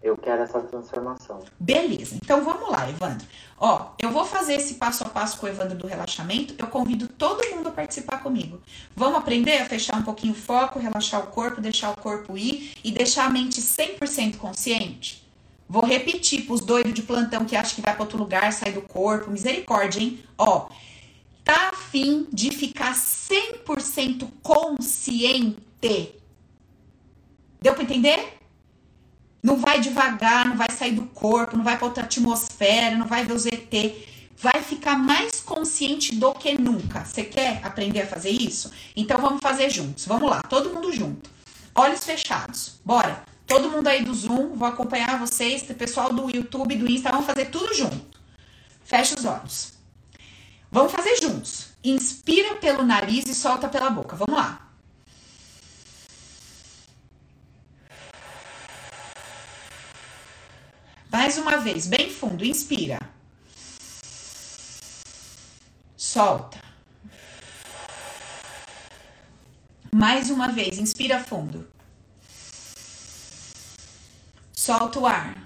[0.00, 1.42] Eu quero essa transformação.
[1.58, 3.26] Beleza, então vamos lá, Evandro.
[3.58, 6.54] Ó, eu vou fazer esse passo a passo com o Evandro do relaxamento.
[6.56, 8.62] Eu convido todo mundo a participar comigo.
[8.94, 12.74] Vamos aprender a fechar um pouquinho o foco, relaxar o corpo, deixar o corpo ir
[12.84, 15.23] e deixar a mente 100% consciente?
[15.74, 18.70] Vou repetir para os doidos de plantão que acham que vai para outro lugar, sai
[18.70, 19.28] do corpo.
[19.28, 20.20] Misericórdia, hein?
[20.38, 20.68] Ó,
[21.42, 26.14] tá afim de ficar 100% consciente?
[27.60, 28.38] Deu para entender?
[29.42, 33.24] Não vai devagar, não vai sair do corpo, não vai para outra atmosfera, não vai
[33.24, 33.74] ver os ET.
[34.36, 37.04] Vai ficar mais consciente do que nunca.
[37.04, 38.70] Você quer aprender a fazer isso?
[38.94, 40.06] Então vamos fazer juntos.
[40.06, 41.28] Vamos lá, todo mundo junto.
[41.74, 42.78] Olhos fechados.
[42.84, 43.33] Bora.
[43.46, 47.46] Todo mundo aí do Zoom, vou acompanhar vocês, pessoal do YouTube, do Insta, vamos fazer
[47.46, 48.18] tudo junto.
[48.84, 49.74] Fecha os olhos.
[50.70, 51.68] Vamos fazer juntos.
[51.82, 54.16] Inspira pelo nariz e solta pela boca.
[54.16, 54.72] Vamos lá.
[61.10, 62.98] Mais uma vez, bem fundo, inspira.
[65.96, 66.60] Solta.
[69.92, 71.73] Mais uma vez, inspira fundo.
[74.64, 75.36] Solta o ar.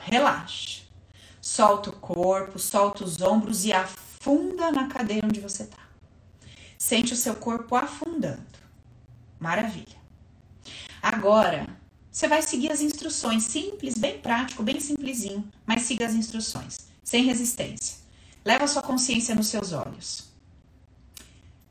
[0.00, 0.80] Relaxa.
[1.42, 5.86] Solta o corpo, solta os ombros e afunda na cadeira onde você está.
[6.78, 8.46] Sente o seu corpo afundando.
[9.38, 9.94] Maravilha.
[11.02, 11.66] Agora,
[12.10, 17.24] você vai seguir as instruções, simples, bem prático, bem simplesinho, mas siga as instruções, sem
[17.24, 17.98] resistência.
[18.42, 20.32] Leva sua consciência nos seus olhos.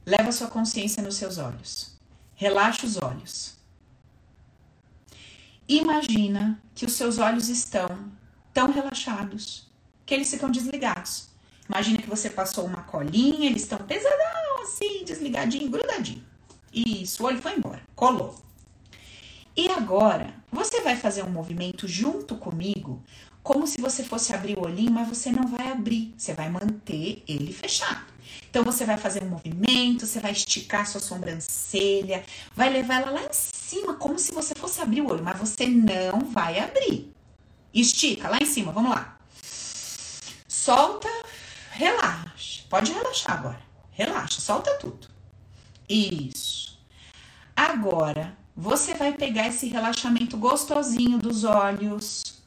[0.05, 1.97] Leva sua consciência nos seus olhos.
[2.35, 3.59] Relaxa os olhos.
[5.71, 7.87] Imagina que os seus olhos estão
[8.53, 9.71] tão relaxados
[10.05, 11.29] que eles ficam desligados.
[11.69, 16.25] Imagina que você passou uma colinha, eles estão pesadão assim, desligadinho, grudadinho.
[16.73, 18.35] Isso, o olho foi embora, colou.
[19.55, 23.01] E agora, você vai fazer um movimento junto comigo,
[23.41, 27.23] como se você fosse abrir o olhinho, mas você não vai abrir, você vai manter
[27.25, 28.10] ele fechado.
[28.51, 32.21] Então você vai fazer um movimento, você vai esticar sua sobrancelha,
[32.53, 35.65] vai levar ela lá em cima, como se você fosse abrir o olho, mas você
[35.65, 37.13] não vai abrir.
[37.73, 39.17] Estica lá em cima, vamos lá.
[40.49, 41.07] Solta,
[41.71, 42.63] relaxa.
[42.69, 43.61] Pode relaxar agora.
[43.91, 45.07] Relaxa, solta tudo.
[45.87, 46.77] Isso.
[47.55, 52.43] Agora, você vai pegar esse relaxamento gostosinho dos olhos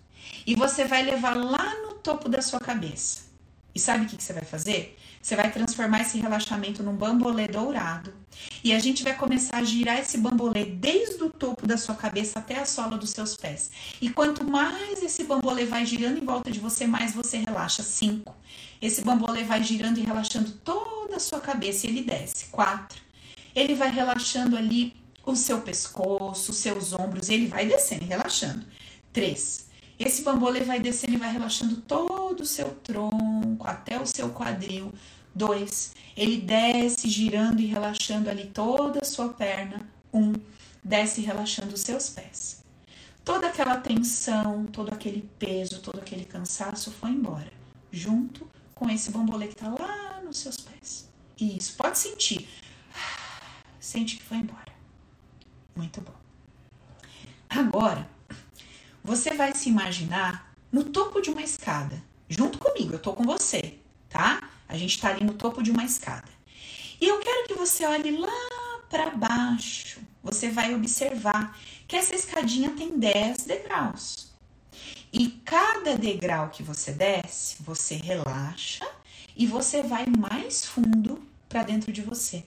[0.46, 3.22] e você vai levar lá no topo da sua cabeça.
[3.74, 4.98] E sabe o que, que você vai fazer?
[5.24, 8.12] Você vai transformar esse relaxamento num bambolê dourado.
[8.62, 12.40] E a gente vai começar a girar esse bambolê desde o topo da sua cabeça
[12.40, 13.70] até a sola dos seus pés.
[14.02, 17.82] E quanto mais esse bambolê vai girando em volta de você, mais você relaxa.
[17.82, 18.36] Cinco.
[18.82, 22.48] Esse bambolê vai girando e relaxando toda a sua cabeça e ele desce.
[22.50, 23.00] Quatro.
[23.56, 24.94] Ele vai relaxando ali
[25.24, 28.66] o seu pescoço, os seus ombros, ele vai descendo e relaxando.
[29.10, 29.68] Três.
[29.98, 34.92] Esse bambolê vai descendo e vai relaxando todo o seu tronco, até o seu quadril.
[35.34, 39.88] Dois, ele desce girando e relaxando ali toda a sua perna.
[40.12, 40.32] Um,
[40.82, 42.62] desce relaxando os seus pés.
[43.24, 47.50] Toda aquela tensão, todo aquele peso, todo aquele cansaço foi embora,
[47.90, 51.08] junto com esse bambolê que tá lá nos seus pés.
[51.40, 52.48] Isso, pode sentir.
[53.80, 54.72] Sente que foi embora.
[55.74, 56.14] Muito bom.
[57.48, 58.08] Agora,
[59.04, 63.74] você vai se imaginar no topo de uma escada, junto comigo, eu tô com você,
[64.08, 64.48] tá?
[64.66, 66.28] A gente tá ali no topo de uma escada.
[66.98, 70.00] E eu quero que você olhe lá para baixo.
[70.22, 74.32] Você vai observar que essa escadinha tem 10 degraus.
[75.12, 78.88] E cada degrau que você desce, você relaxa
[79.36, 82.42] e você vai mais fundo para dentro de você.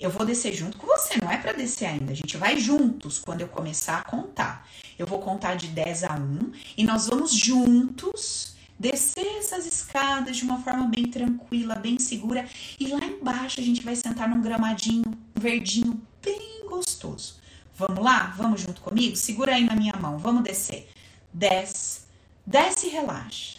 [0.00, 2.12] Eu vou descer junto com você, não é para descer ainda.
[2.12, 4.66] A gente vai juntos quando eu começar a contar.
[4.98, 10.44] Eu vou contar de 10 a 1 e nós vamos juntos descer essas escadas de
[10.44, 12.48] uma forma bem tranquila, bem segura.
[12.78, 17.38] E lá embaixo a gente vai sentar num gramadinho verdinho bem gostoso.
[17.74, 18.34] Vamos lá?
[18.38, 19.16] Vamos junto comigo?
[19.16, 20.16] Segura aí na minha mão.
[20.16, 20.88] Vamos descer.
[21.34, 22.06] 10.
[22.46, 23.58] Desce e relaxa.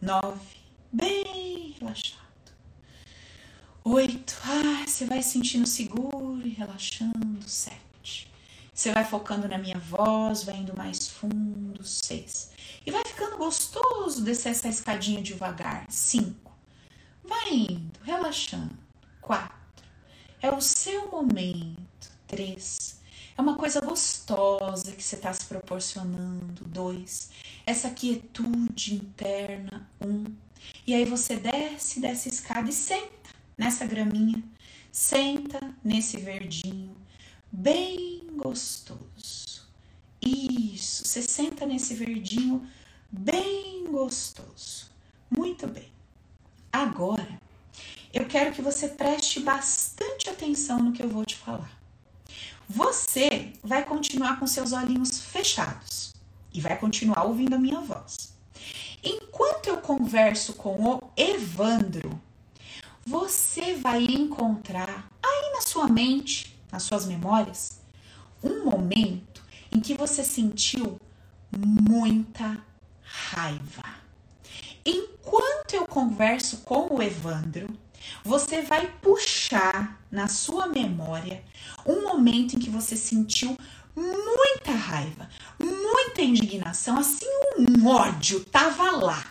[0.00, 0.38] 9.
[0.92, 2.21] Bem relaxado.
[3.84, 4.36] Oito.
[4.44, 7.42] Ah, você vai sentindo seguro e relaxando.
[7.48, 8.30] Sete.
[8.72, 11.84] Você vai focando na minha voz, vai indo mais fundo.
[11.84, 12.52] Seis.
[12.86, 15.84] E vai ficando gostoso descer essa escadinha devagar.
[15.88, 16.52] Cinco.
[17.24, 18.78] Vai indo, relaxando.
[19.20, 19.52] Quatro.
[20.40, 22.08] É o seu momento.
[22.28, 23.00] Três.
[23.36, 26.64] É uma coisa gostosa que você está se proporcionando.
[26.66, 27.30] Dois.
[27.66, 29.90] Essa quietude interna.
[30.00, 30.24] Um.
[30.86, 33.21] E aí você desce, desce a escada e senta
[33.56, 34.42] nessa graminha,
[34.90, 36.96] senta nesse verdinho,
[37.50, 39.62] bem gostoso.
[40.20, 42.66] Isso, você senta nesse verdinho
[43.10, 44.90] bem gostoso.
[45.30, 45.90] Muito bem.
[46.72, 47.40] Agora,
[48.12, 51.70] eu quero que você preste bastante atenção no que eu vou te falar.
[52.68, 56.14] Você vai continuar com seus olhinhos fechados
[56.52, 58.32] e vai continuar ouvindo a minha voz.
[59.02, 62.20] Enquanto eu converso com o Evandro,
[63.04, 67.80] você vai encontrar aí na sua mente, nas suas memórias,
[68.42, 71.00] um momento em que você sentiu
[71.56, 72.58] muita
[73.02, 73.84] raiva.
[74.84, 77.68] Enquanto eu converso com o Evandro,
[78.24, 81.44] você vai puxar na sua memória
[81.86, 83.56] um momento em que você sentiu
[83.94, 85.28] muita raiva,
[85.58, 87.26] muita indignação, assim
[87.58, 89.24] um ódio tava lá.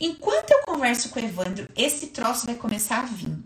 [0.00, 3.36] Enquanto eu converso com o Evandro, esse troço vai começar a vir.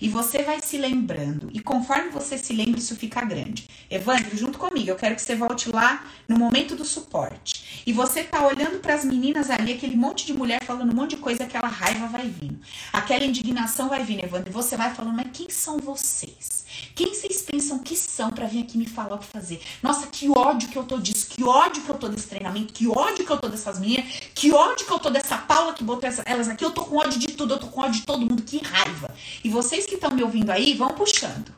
[0.00, 1.50] E você vai se lembrando.
[1.52, 3.68] E conforme você se lembra, isso fica grande.
[3.90, 7.82] Evandro, junto comigo, eu quero que você volte lá no momento do suporte.
[7.86, 11.10] E você tá olhando para as meninas ali, aquele monte de mulher falando um monte
[11.10, 12.58] de coisa, aquela raiva vai vindo.
[12.92, 14.50] Aquela indignação vai vindo, Evandro.
[14.50, 16.64] E você vai falando, mas quem são vocês?
[16.94, 19.60] Quem vocês pensam que são para vir aqui me falar o que fazer?
[19.82, 22.88] Nossa, que ódio que eu tô disso, que ódio que eu tô desse treinamento, que
[22.88, 26.08] ódio que eu tô dessas meninas, que ódio que eu tô dessa Paula que botou
[26.08, 28.20] essa, elas aqui, eu tô com ódio de tudo, eu tô com ódio de todo
[28.20, 29.14] mundo, que raiva.
[29.42, 31.57] E vocês que estão me ouvindo aí, vão puxando.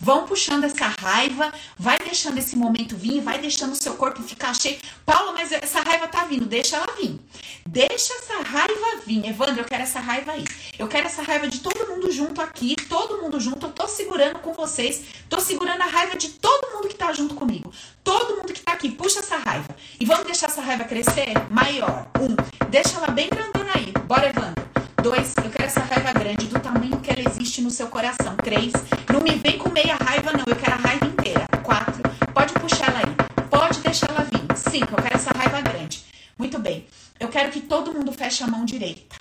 [0.00, 4.54] Vão puxando essa raiva, vai deixando esse momento vir, vai deixando o seu corpo ficar
[4.54, 4.78] cheio.
[5.04, 7.18] Paula, mas essa raiva tá vindo, deixa ela vir.
[7.66, 9.26] Deixa essa raiva vir.
[9.26, 10.44] Evandro, eu quero essa raiva aí.
[10.78, 13.66] Eu quero essa raiva de todo mundo junto aqui, todo mundo junto.
[13.66, 17.34] Eu tô segurando com vocês, tô segurando a raiva de todo mundo que tá junto
[17.34, 17.72] comigo.
[18.04, 19.74] Todo mundo que tá aqui, puxa essa raiva.
[19.98, 22.06] E vamos deixar essa raiva crescer maior.
[22.20, 22.36] Um,
[22.70, 23.92] deixa ela bem grandona aí.
[24.06, 24.67] Bora, Evandro.
[25.08, 28.36] Dois, eu quero essa raiva grande do tamanho que ela existe no seu coração.
[28.36, 28.74] Três,
[29.10, 30.44] não me vem com meia raiva, não.
[30.46, 31.48] Eu quero a raiva inteira.
[31.64, 32.02] Quatro,
[32.34, 33.48] pode puxar ela aí.
[33.48, 34.54] Pode deixar ela vir.
[34.54, 36.04] Cinco, eu quero essa raiva grande.
[36.36, 36.86] Muito bem.
[37.18, 39.16] Eu quero que todo mundo feche a mão direita.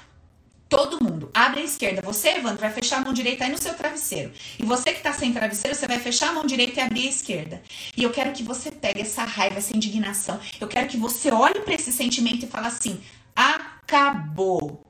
[0.67, 1.31] Todo mundo.
[1.33, 2.01] Abre a esquerda.
[2.01, 4.33] Você, Evandro, vai fechar a mão direita aí no seu travesseiro.
[4.59, 7.09] E você que tá sem travesseiro, você vai fechar a mão direita e abrir a
[7.09, 7.61] esquerda.
[7.95, 10.37] E eu quero que você pegue essa raiva, essa indignação.
[10.59, 12.99] Eu quero que você olhe para esse sentimento e fale assim:
[13.33, 14.86] acabou.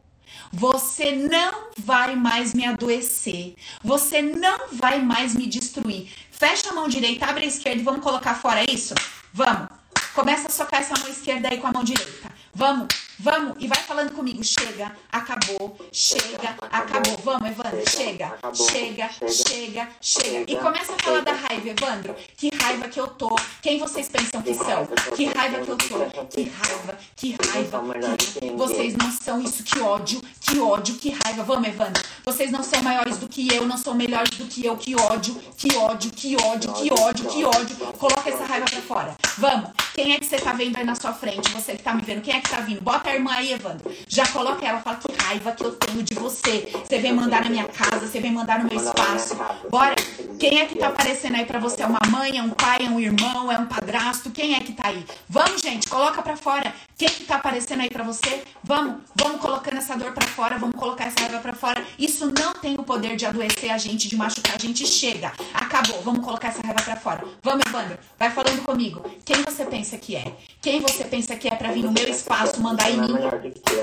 [0.59, 3.53] Você não vai mais me adoecer.
[3.83, 6.09] Você não vai mais me destruir.
[6.31, 8.95] Fecha a mão direita, abre a esquerda e vamos colocar fora isso?
[9.31, 9.67] Vamos.
[10.15, 12.31] Começa a socar essa mão esquerda aí com a mão direita.
[12.57, 12.87] Vamos,
[13.19, 13.55] vamos.
[13.59, 14.43] E vai falando comigo.
[14.43, 17.15] Chega, acabou, chega, acabou.
[17.23, 17.83] Vamos, Evandro.
[17.87, 20.51] Chega, chega, chega, chega.
[20.51, 22.15] E começa a falar da raiva, Evandro.
[22.35, 23.35] Que raiva que eu tô.
[23.61, 24.87] Quem vocês pensam que são?
[25.15, 26.25] Que raiva que eu tô.
[26.25, 28.17] Que raiva, que raiva.
[28.17, 28.49] Que...
[28.49, 29.63] Vocês não são isso.
[29.63, 31.43] Que ódio, que ódio, que raiva.
[31.43, 32.01] Vamos, Evandro.
[32.25, 34.75] Vocês não são maiores do que eu, não são melhores do que eu.
[34.75, 37.75] Que ódio, que ódio, que ódio, que ódio, que ódio.
[37.99, 39.15] Coloca essa raiva pra fora.
[39.37, 39.69] Vamos.
[39.93, 41.49] Quem é que você tá vendo aí na sua frente?
[41.51, 42.21] Você que tá me vendo.
[42.21, 42.81] Quem é que tá vindo?
[42.81, 43.91] Bota a irmã aí, Evandro.
[44.07, 44.79] Já coloca ela.
[44.79, 46.71] Fala que raiva que eu tenho de você.
[46.85, 49.35] Você vem mandar na minha casa, você vem mandar no meu espaço.
[49.69, 49.95] Bora.
[50.39, 51.81] Quem é que tá aparecendo aí pra você?
[51.81, 54.29] É uma mãe, é um pai, é um irmão, é um padrasto?
[54.29, 55.03] Quem é que tá aí?
[55.27, 55.89] Vamos, gente.
[55.89, 56.73] Coloca pra fora.
[56.95, 58.43] Quem que tá aparecendo aí pra você?
[58.63, 59.01] Vamos.
[59.15, 60.57] Vamos colocando essa dor pra fora.
[60.59, 61.83] Vamos colocar essa raiva pra fora.
[61.97, 64.85] Isso não tem o poder de adoecer a gente, de machucar a gente.
[64.85, 65.31] Chega.
[65.53, 66.01] Acabou.
[66.03, 67.23] Vamos colocar essa raiva pra fora.
[67.41, 67.97] Vamos, Evandro.
[68.19, 69.03] Vai falando comigo.
[69.25, 70.33] Quem você pensa que é?
[70.61, 73.07] Quem você pensa que é pra vir no meu espaço, mandar em mim?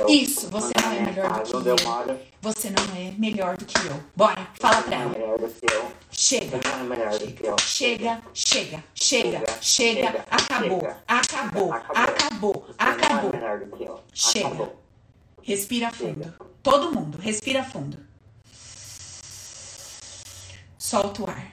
[0.08, 2.20] Isso, você não é melhor do que eu.
[2.42, 4.00] Você não é melhor do que eu.
[4.14, 5.14] Bora, fala pra ela.
[6.10, 6.60] Chega.
[7.60, 10.26] Chega, chega, chega, chega.
[10.30, 13.32] Acabou, acabou, acabou, acabou.
[14.12, 14.72] Chega.
[15.42, 16.34] Respira fundo.
[16.62, 17.98] Todo mundo, respira fundo.
[20.78, 21.52] Solta o ar.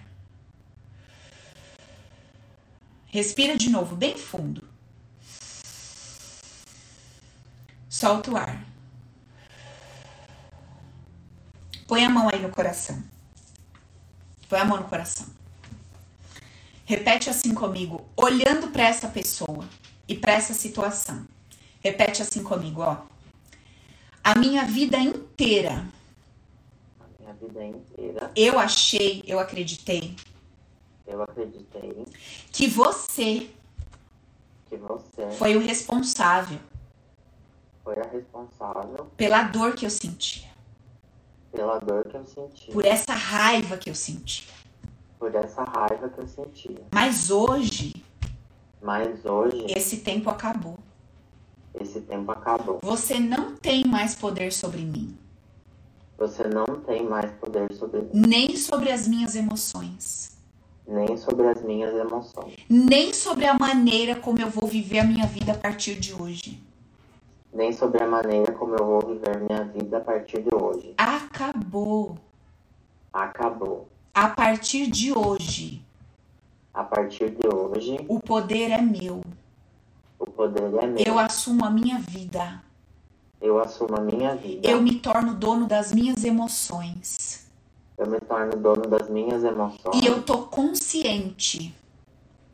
[3.07, 4.70] Respira de novo, bem fundo.
[7.91, 8.65] Solta o ar.
[11.85, 13.03] Põe a mão aí no coração.
[14.47, 15.27] Põe a mão no coração.
[16.85, 19.67] Repete assim comigo, olhando para essa pessoa
[20.07, 21.27] e para essa situação.
[21.83, 22.95] Repete assim comigo, ó.
[24.23, 25.85] A minha vida inteira.
[26.97, 28.31] A minha vida inteira.
[28.37, 30.15] Eu achei, eu acreditei.
[31.05, 32.05] Eu acreditei.
[32.53, 33.49] Que você.
[34.69, 35.29] Que você.
[35.37, 36.70] Foi o responsável.
[37.83, 39.07] Foi a responsável.
[39.17, 40.49] Pela dor que eu sentia.
[41.51, 42.73] Pela dor que eu sentia.
[42.73, 44.47] Por essa raiva que eu sentia.
[45.19, 46.81] Por essa raiva que eu sentia.
[46.93, 48.03] Mas hoje.
[48.81, 49.65] Mas hoje.
[49.69, 50.77] Esse tempo acabou.
[51.79, 52.79] Esse tempo acabou.
[52.83, 55.17] Você não tem mais poder sobre mim.
[56.17, 58.09] Você não tem mais poder sobre mim.
[58.13, 60.37] Nem sobre as minhas emoções.
[60.87, 62.55] Nem sobre as minhas emoções.
[62.69, 66.61] Nem sobre a maneira como eu vou viver a minha vida a partir de hoje.
[67.53, 70.93] Nem sobre a maneira como eu vou viver minha vida a partir de hoje.
[70.97, 72.17] Acabou.
[73.11, 73.89] Acabou.
[74.13, 75.85] A partir de hoje.
[76.73, 77.97] A partir de hoje.
[78.07, 79.21] O poder é meu.
[80.17, 81.03] O poder é meu.
[81.05, 82.63] Eu assumo a minha vida.
[83.41, 84.69] Eu assumo a minha vida.
[84.69, 87.51] Eu me torno dono das minhas emoções.
[87.97, 90.01] Eu me torno dono das minhas emoções.
[90.01, 91.75] E eu tô consciente.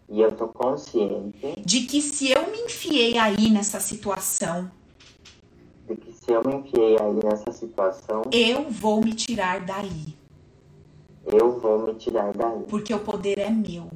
[0.09, 1.61] E eu tô consciente.
[1.63, 4.71] De que se eu me enfiei aí nessa situação.
[5.87, 8.23] De que se eu me enfiei aí nessa situação.
[8.31, 10.15] Eu vou me tirar daí.
[11.25, 12.63] Eu vou me tirar daí.
[12.69, 13.89] Porque o poder é meu.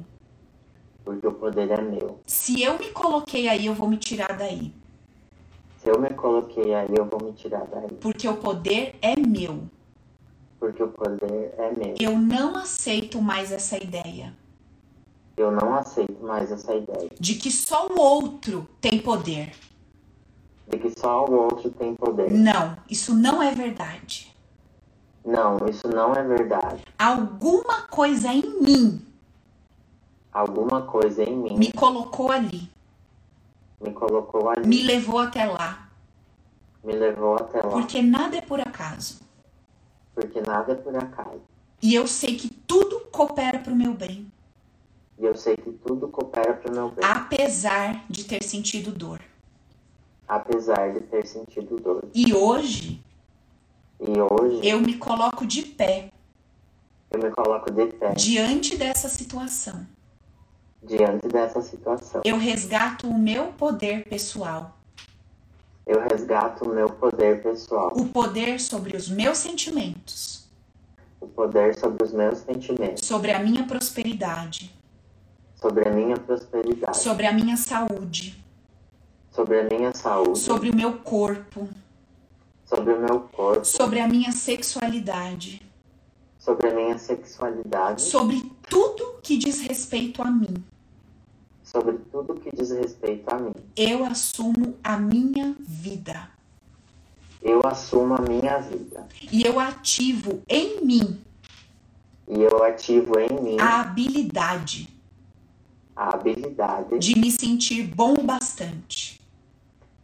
[1.04, 2.20] Porque o poder é meu.
[2.26, 4.72] Se eu me coloquei aí, eu vou me tirar daí.
[5.78, 7.90] Se eu me coloquei aí, eu vou me tirar daí.
[8.00, 9.64] Porque o poder é meu.
[10.60, 11.96] Porque o poder é meu.
[11.98, 14.32] Eu não aceito mais essa ideia
[15.36, 19.52] Eu não aceito mais essa ideia de que só o outro tem poder.
[20.68, 22.30] De que só o outro tem poder.
[22.30, 24.34] Não, isso não é verdade.
[25.24, 26.84] Não, isso não é verdade.
[26.98, 29.06] Alguma coisa em mim
[30.32, 32.70] Alguma coisa em mim me colocou ali,
[33.78, 35.90] me colocou ali, me levou até lá,
[36.82, 37.68] me levou até lá.
[37.68, 39.20] porque nada é por acaso.
[40.14, 41.42] Porque nada é por acaso.
[41.82, 44.32] E eu sei que tudo coopera para o meu bem,
[45.18, 49.20] E eu sei que tudo coopera para o meu bem, apesar de ter sentido dor.
[50.36, 52.04] Apesar de ter sentido dor.
[52.14, 53.02] E hoje
[54.00, 56.10] E hoje eu me coloco de pé.
[57.10, 58.14] Eu me coloco de pé.
[58.14, 59.86] Diante dessa situação.
[60.82, 62.22] diante dessa situação.
[62.24, 64.76] Eu resgato o meu poder pessoal,
[65.86, 70.48] Eu resgato o meu poder pessoal, o poder sobre os meus sentimentos,
[71.20, 74.74] o poder sobre os meus sentimentos, sobre a minha prosperidade,
[75.54, 78.41] sobre a minha prosperidade, sobre a minha saúde,
[79.32, 81.68] sobre a minha saúde, sobre o meu corpo,
[82.64, 85.62] sobre o meu corpo, sobre a minha sexualidade,
[86.38, 90.62] sobre a minha sexualidade, sobre tudo que diz respeito a mim.
[91.64, 93.54] sobre tudo que diz respeito a mim.
[93.74, 96.28] Eu assumo a minha vida.
[97.40, 99.08] Eu assumo a minha vida.
[99.30, 101.22] E eu ativo em mim
[102.28, 104.88] e eu ativo em mim a habilidade
[105.94, 109.20] a habilidade de me sentir bom bastante,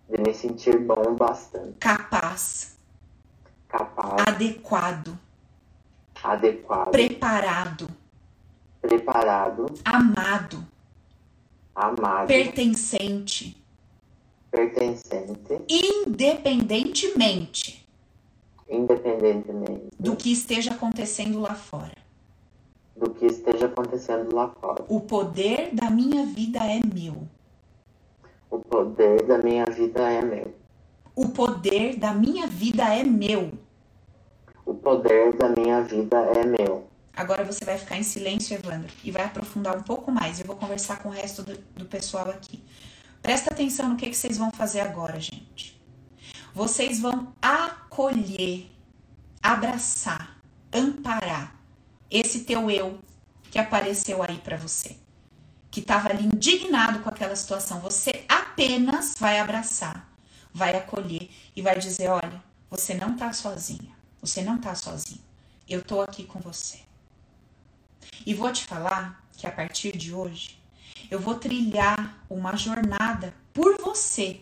[0.09, 2.77] de me sentir bom bastante, capaz,
[3.69, 5.19] capaz, adequado,
[6.23, 7.89] adequado, preparado,
[8.81, 10.67] preparado, amado,
[11.75, 13.63] amado, pertencente,
[14.51, 17.87] pertencente, independentemente
[18.69, 19.89] independentemente.
[19.99, 21.97] do que esteja acontecendo lá fora.
[22.97, 24.85] do que esteja acontecendo lá fora.
[24.89, 27.29] O poder da minha vida é meu.
[28.51, 30.55] O poder da minha vida é meu.
[31.15, 33.53] O poder da minha vida é meu.
[34.65, 36.89] O poder da minha vida é meu.
[37.15, 40.39] Agora você vai ficar em silêncio, Evandro, e vai aprofundar um pouco mais.
[40.39, 42.63] Eu vou conversar com o resto do, do pessoal aqui.
[43.21, 45.79] Presta atenção no que, que vocês vão fazer agora, gente.
[46.55, 48.71] Vocês vão acolher,
[49.43, 50.41] abraçar,
[50.73, 51.55] amparar
[52.11, 52.99] esse teu eu
[53.51, 54.97] que apareceu aí pra você,
[55.71, 57.81] que estava ali indignado com aquela situação.
[57.81, 58.25] Você
[58.59, 60.13] apenas vai abraçar,
[60.53, 65.21] vai acolher e vai dizer: olha, você não tá sozinha, você não tá sozinho.
[65.69, 66.81] Eu tô aqui com você.
[68.27, 70.59] E vou te falar que a partir de hoje
[71.09, 74.41] eu vou trilhar uma jornada por você.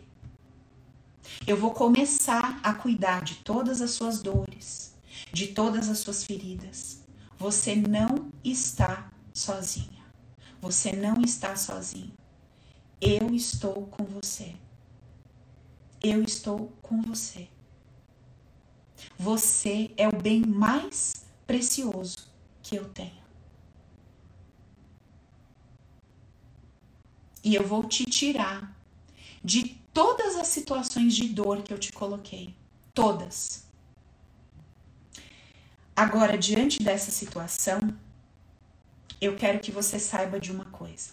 [1.46, 4.94] Eu vou começar a cuidar de todas as suas dores,
[5.30, 7.02] de todas as suas feridas.
[7.36, 10.06] Você não está sozinha.
[10.62, 12.14] Você não está sozinho.
[13.00, 14.54] Eu estou com você.
[16.02, 17.48] Eu estou com você.
[19.18, 22.28] Você é o bem mais precioso
[22.62, 23.26] que eu tenho.
[27.44, 28.76] E eu vou te tirar
[29.44, 32.54] de todas as situações de dor que eu te coloquei.
[32.92, 33.64] Todas.
[35.94, 37.78] Agora, diante dessa situação,
[39.20, 41.10] eu quero que você saiba de uma coisa.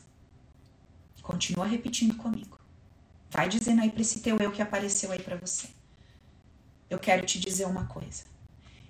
[1.24, 2.60] Continua repetindo comigo.
[3.32, 5.68] Vai dizendo aí para esse teu eu que apareceu aí para você.
[6.90, 8.26] Eu quero te dizer uma coisa.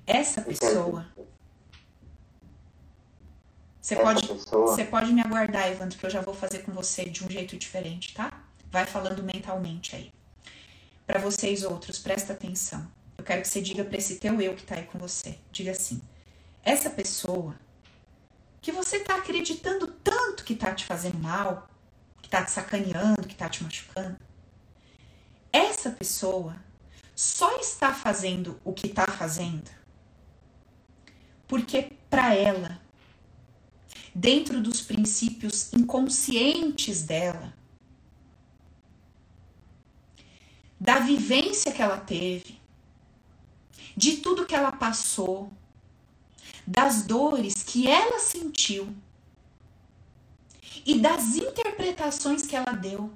[0.05, 1.07] Essa pessoa.
[3.79, 6.71] Você Essa pode, pessoa, você pode me aguardar, Evandro, que eu já vou fazer com
[6.71, 8.43] você de um jeito diferente, tá?
[8.69, 10.11] Vai falando mentalmente aí.
[11.05, 12.91] Para vocês outros, presta atenção.
[13.17, 15.37] Eu quero que você diga para esse teu eu que tá aí com você.
[15.51, 16.01] Diga assim:
[16.63, 17.55] essa pessoa
[18.59, 21.69] que você tá acreditando tanto que tá te fazendo mal,
[22.37, 24.17] tá te sacaneando, que tá te machucando,
[25.51, 26.55] essa pessoa
[27.15, 29.69] só está fazendo o que tá fazendo
[31.53, 32.81] porque para ela,
[34.15, 37.53] dentro dos princípios inconscientes dela,
[40.79, 42.59] da vivência que ela teve,
[43.95, 45.53] de tudo que ela passou,
[46.65, 48.95] das dores que ela sentiu
[50.85, 53.11] e das interpretações que ela deu.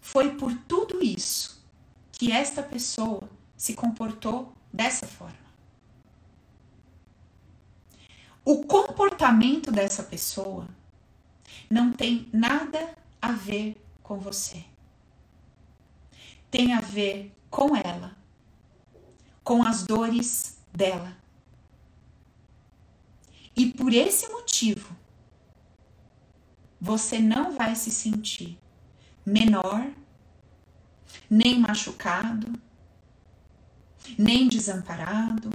[0.00, 1.62] Foi por tudo isso
[2.12, 5.36] que esta pessoa se comportou dessa forma.
[8.44, 10.68] O comportamento dessa pessoa
[11.70, 14.64] não tem nada a ver com você.
[16.50, 18.16] tem a ver com ela,
[19.44, 21.16] com as dores dela.
[23.56, 24.96] E por esse motivo,
[26.80, 28.58] você não vai se sentir
[29.24, 29.90] menor,
[31.28, 32.52] nem machucado,
[34.16, 35.50] nem desamparado,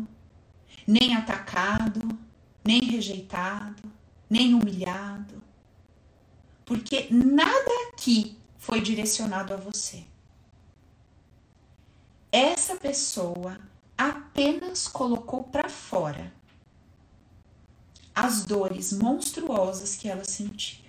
[0.85, 2.17] nem atacado,
[2.63, 3.91] nem rejeitado,
[4.29, 5.41] nem humilhado,
[6.65, 10.03] porque nada aqui foi direcionado a você.
[12.31, 13.59] Essa pessoa
[13.97, 16.33] apenas colocou para fora
[18.15, 20.82] as dores monstruosas que ela sentia.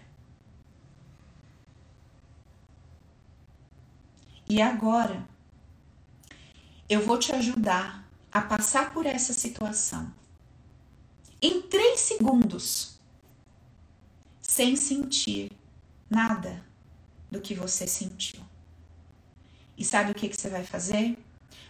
[4.55, 5.29] E agora,
[6.89, 10.15] eu vou te ajudar a passar por essa situação
[11.43, 13.01] em três segundos,
[14.41, 15.51] sem sentir
[16.09, 16.65] nada
[17.33, 18.41] do que você sentiu.
[19.77, 21.19] E sabe o que, que você vai fazer?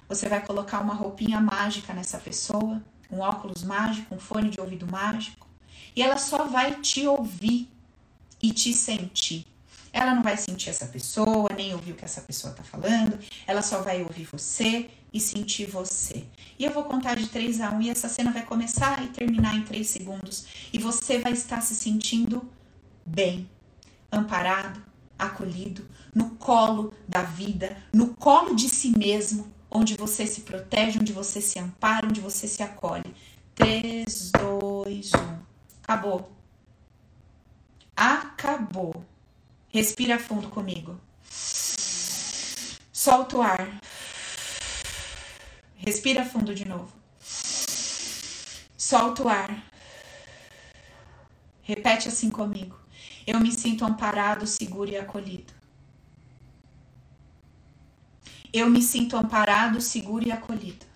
[0.07, 4.87] Você vai colocar uma roupinha mágica nessa pessoa, um óculos mágico, um fone de ouvido
[4.87, 5.49] mágico,
[5.97, 7.67] e ela só vai te ouvir
[8.43, 9.54] e te sentir.
[9.95, 13.17] Ela não vai sentir essa pessoa, nem ouvir o que essa pessoa está falando,
[13.47, 16.25] ela só vai ouvir você e sentir você.
[16.59, 19.55] E eu vou contar de 3 a 1 e essa cena vai começar e terminar
[19.55, 20.47] em 3 segundos.
[20.73, 22.43] E você vai estar se sentindo
[23.07, 23.49] bem,
[24.11, 24.83] amparado,
[25.17, 31.13] acolhido, no colo da vida, no colo de si mesmo, onde você se protege, onde
[31.13, 33.15] você se ampara, onde você se acolhe.
[33.55, 35.39] 3, 2, 1.
[35.85, 36.33] Acabou.
[37.97, 39.14] Acabou.
[39.75, 41.01] Respira fundo comigo.
[42.93, 43.81] Solta o ar.
[45.75, 46.93] Respira fundo de novo.
[48.79, 49.69] Solta o ar.
[51.61, 52.79] Repete assim comigo.
[53.27, 55.53] Eu me sinto amparado, seguro e acolhido.
[58.53, 60.87] Eu me sinto amparado, seguro e acolhido.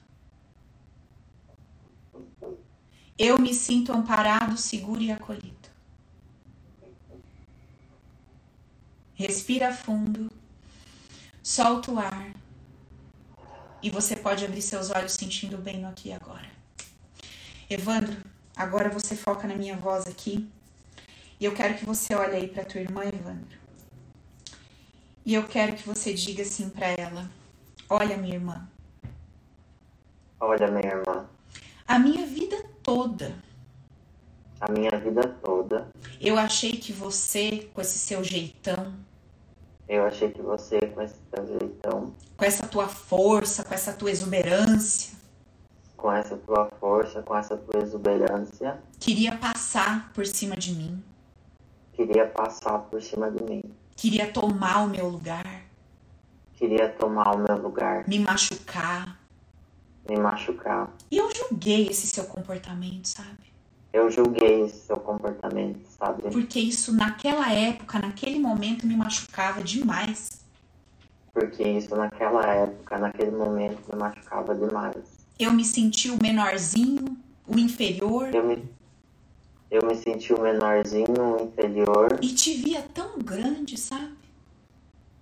[3.19, 5.58] Eu me sinto amparado, seguro e acolhido.
[9.19, 10.31] Respira fundo,
[11.43, 12.33] solta o ar
[13.83, 16.49] e você pode abrir seus olhos sentindo bem no aqui e agora.
[17.69, 18.17] Evandro,
[18.55, 20.49] agora você foca na minha voz aqui
[21.41, 23.59] e eu quero que você olhe aí para tua irmã, Evandro.
[25.27, 27.29] E eu quero que você diga assim para ela:
[27.91, 28.69] Olha, minha irmã.
[30.39, 31.29] Olha, minha irmã.
[31.89, 33.35] A minha vida toda
[34.61, 35.89] a minha vida toda.
[36.21, 38.95] Eu achei que você, com esse seu jeitão,
[39.89, 44.11] eu achei que você, com esse seu jeitão, com essa tua força, com essa tua
[44.11, 45.17] exuberância,
[45.97, 51.03] com essa tua força, com essa tua exuberância, queria passar por cima de mim,
[51.95, 53.63] queria passar por cima de mim,
[53.97, 55.63] queria tomar o meu lugar,
[56.55, 59.19] queria tomar o meu lugar, me machucar,
[60.09, 60.93] me machucar.
[61.11, 63.49] E eu julguei esse seu comportamento, sabe?
[63.93, 66.23] Eu julguei esse seu comportamento, sabe?
[66.31, 70.45] Porque isso naquela época, naquele momento me machucava demais.
[71.33, 75.27] Porque isso naquela época, naquele momento me machucava demais.
[75.39, 77.17] Eu me senti o menorzinho,
[77.47, 78.35] o inferior.
[78.35, 78.69] Eu me,
[79.71, 82.19] eu me senti o menorzinho, o inferior.
[82.21, 84.17] E te via tão grande, sabe?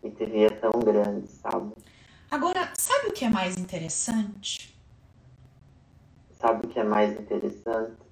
[0.03, 1.73] E te via tão grande, sabe?
[2.31, 4.77] Agora, sabe o que é mais interessante?
[6.41, 8.06] Sabe o que é mais interessante?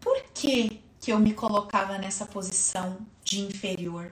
[0.00, 4.10] Por que, que eu me colocava nessa posição de inferior?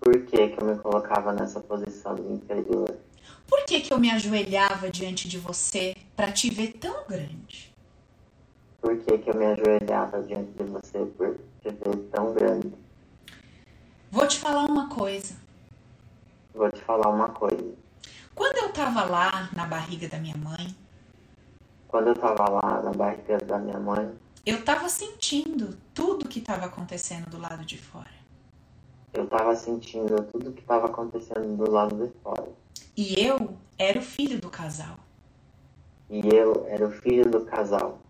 [0.00, 2.98] Por que, que eu me colocava nessa posição de inferior?
[3.46, 7.74] Por que, que eu me ajoelhava diante de você para te ver tão grande?
[8.80, 12.72] Por que, que eu me ajoelhava diante de você por te ver tão grande?
[14.10, 15.34] Vou te falar uma coisa.
[16.54, 17.74] Vou te falar uma coisa.
[18.34, 20.74] Quando eu tava lá na barriga da minha mãe,
[21.94, 24.12] quando eu tava lá na barriga da minha mãe,
[24.44, 28.10] eu tava sentindo tudo que tava acontecendo do lado de fora.
[29.12, 32.48] Eu tava sentindo tudo que tava acontecendo do lado de fora.
[32.96, 34.98] E eu era o filho do casal.
[36.10, 38.00] E eu era o filho do casal.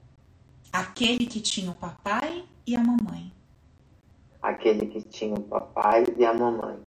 [0.72, 3.30] Aquele que tinha o papai e a mamãe.
[4.40, 6.78] Aquele que tinha o papai e a mamãe.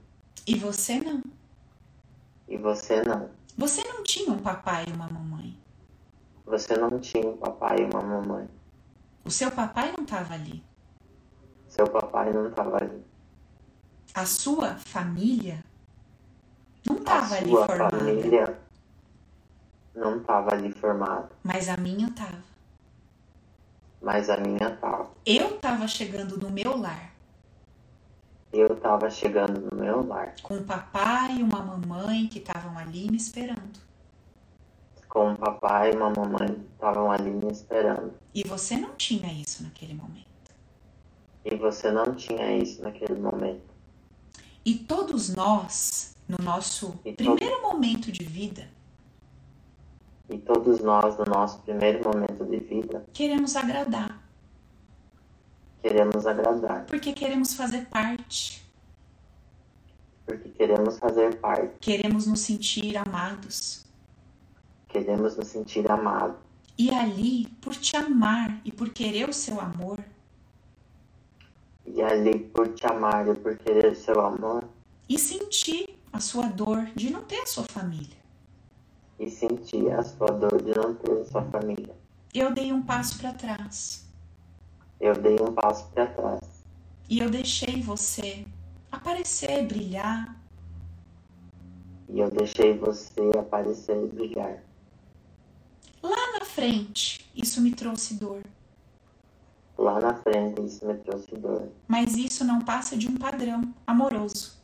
[0.48, 1.22] E você não.
[2.48, 3.30] E você não.
[3.56, 5.56] Você não tinha um papai e uma mamãe.
[6.48, 8.50] Você não tinha um papai e uma mamãe.
[9.26, 10.64] O seu papai não estava ali.
[11.68, 13.04] Seu papai não estava ali.
[14.14, 15.62] A sua família
[16.88, 17.86] não estava ali formada.
[17.86, 18.60] A sua família
[19.94, 21.30] não estava ali formada.
[21.44, 22.44] Mas a minha estava.
[24.02, 25.12] Mas a minha estava.
[25.26, 27.12] Eu estava chegando no meu lar.
[28.54, 33.12] eu estava chegando no meu lar com um papai e uma mamãe que estavam ali
[33.12, 33.87] me esperando.
[35.10, 38.14] Com um papai e uma mamãe estavam ali me esperando.
[38.34, 40.28] E você não tinha isso naquele momento.
[41.46, 43.74] E você não tinha isso naquele momento.
[44.66, 48.70] E todos nós, no nosso E to- primeiro momento de vida,
[50.30, 54.22] E todos nós, no nosso primeiro momento de vida, queremos agradar,
[55.82, 58.62] queremos agradar, porque queremos fazer parte,
[60.26, 63.87] porque queremos fazer parte, queremos nos sentir amados.
[65.04, 66.38] Queremos nos sentir amados.
[66.78, 70.00] E ali, por te amar e por querer o seu amor,
[71.86, 74.64] E ali, por te amar e por querer seu amor,
[75.08, 78.18] e sentir a sua dor de não ter a sua família,
[79.20, 81.96] e sentir a sua dor de não ter sua família,
[82.34, 84.06] eu dei um passo para trás
[85.00, 86.42] eu dei um passo para trás.
[87.10, 88.46] e eu deixei você
[88.92, 90.36] aparecer, brilhar,
[92.10, 94.64] E eu deixei você aparecer e brilhar.
[96.10, 97.30] Lá na frente.
[97.36, 98.44] Isso me trouxe dor,
[99.78, 101.70] Lá na frente, isso me trouxe dor.
[101.88, 104.58] mas isso não passa de um padrão amoroso.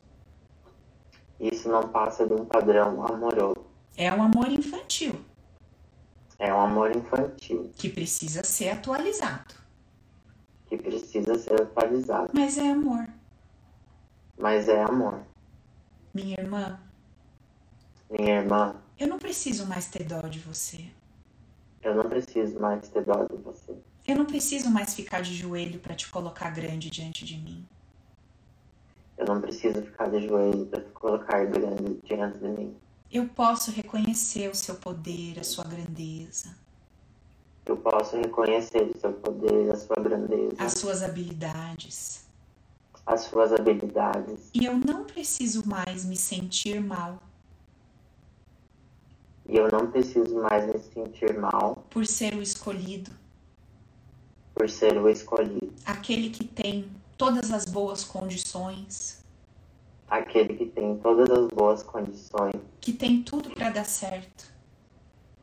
[1.39, 3.63] Isso não passa de um padrão amoroso.
[3.95, 5.13] É um amor infantil
[6.39, 9.53] É um amor infantil que precisa ser atualizado,
[10.67, 12.31] que precisa ser atualizado.
[12.33, 13.07] mas é amor.
[14.35, 15.21] Mas é amor.
[16.11, 16.79] Minha irmã,
[18.09, 20.85] Minha irmã, eu não preciso mais ter dó de você.
[21.83, 23.75] Eu não preciso mais ter dó de você.
[24.07, 27.65] Eu não preciso mais ficar de joelho para te colocar grande diante de mim.
[29.17, 32.75] Eu não preciso ficar de joelho para te colocar grande diante de mim.
[33.11, 36.55] Eu posso reconhecer o seu poder, a sua grandeza,
[37.65, 42.25] Eu posso reconhecer o seu poder, a sua grandeza, as suas habilidades.
[43.05, 44.49] as suas habilidades.
[44.53, 47.19] E eu não preciso mais me sentir mal
[49.47, 53.11] E eu não preciso mais me sentir mal por ser o escolhido,
[54.55, 55.73] por ser o escolhido.
[55.85, 59.21] aquele que tem todas as boas condições,
[60.09, 64.51] Aquele que tem todas as boas condições, que tem tudo para dar certo.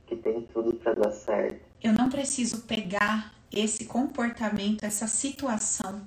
[0.06, 1.60] que tem tudo para dar certo.
[1.82, 6.06] Eu não preciso pegar esse comportamento, essa situação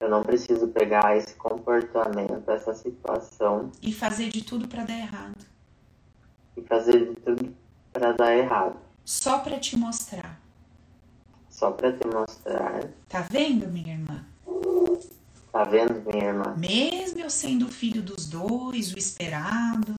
[0.00, 5.44] Eu não preciso pegar esse comportamento, essa situação e fazer de tudo para dar errado,
[6.60, 7.54] e fazer de tudo
[7.92, 10.40] para dar errado, só para te mostrar.
[11.48, 12.88] só para te mostrar.
[13.08, 14.24] Tá vendo, minha irmã?
[15.52, 16.54] Tá vendo, minha irmã?
[16.56, 19.96] Mesmo eu sendo filho dos dois, o esperado,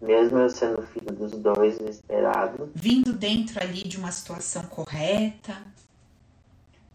[0.00, 5.56] Mesmo eu sendo filho dos dois, o esperado, vindo dentro ali de uma situação correta,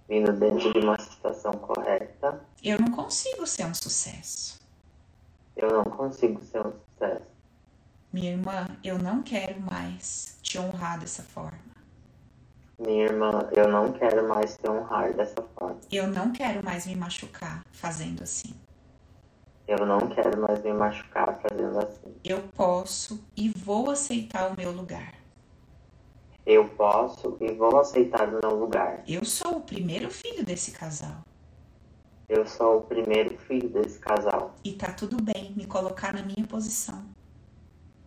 [0.08, 4.60] vindo dentro de uma situação correta, eu não consigo ser um sucesso.
[5.56, 7.26] eu não consigo ser um sucesso.
[8.14, 11.72] Minha irmã, eu não quero mais te honrar dessa forma.
[12.78, 15.80] Minha irmã, eu não quero mais te honrar dessa forma.
[15.90, 18.54] Eu não quero mais me machucar fazendo assim.
[19.66, 22.14] Eu não quero mais me machucar fazendo assim.
[22.22, 25.14] Eu posso e vou aceitar o meu lugar.
[26.46, 29.04] Eu posso e vou aceitar o meu lugar.
[29.08, 31.22] Eu sou o primeiro filho desse casal.
[32.28, 34.54] Eu sou o primeiro filho desse casal.
[34.66, 37.11] E tá tudo bem me colocar na minha posição.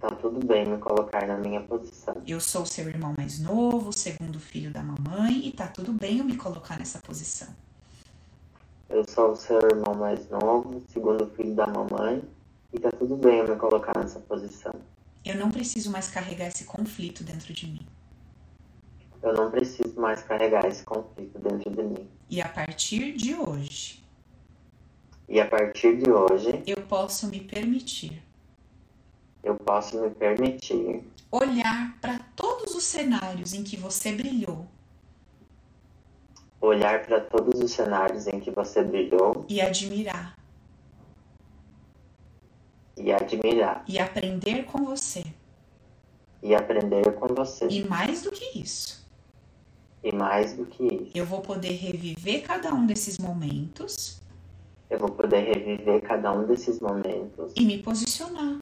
[0.05, 2.15] Tá tudo bem me colocar na minha posição.
[2.27, 6.19] Eu sou o seu irmão mais novo, segundo filho da mamãe, e tá tudo bem
[6.19, 7.49] eu me colocar nessa posição.
[8.91, 12.23] Eu sou o seu irmão mais novo, segundo filho da mamãe,
[12.71, 14.75] e tá tudo bem eu me colocar nessa posição.
[15.25, 17.87] Eu não preciso mais carregar esse conflito dentro de mim.
[19.23, 22.07] Eu não preciso mais carregar esse conflito dentro de mim.
[22.29, 24.05] E a partir de hoje,
[25.27, 28.23] E a partir de hoje, eu posso me permitir
[29.45, 34.67] eu posso me permitir olhar para todos os cenários em que você brilhou.
[36.61, 39.45] Olhar para todos os cenários em que você brilhou.
[39.49, 40.37] E admirar.
[42.97, 43.85] E admirar.
[43.87, 45.25] E aprender com você.
[46.43, 47.67] e aprender com você.
[47.69, 49.07] E mais do que isso,
[50.03, 54.21] E mais do que isso, eu vou poder reviver cada um desses momentos.
[54.91, 57.53] Eu vou poder reviver cada um desses momentos.
[57.57, 58.61] E me posicionar,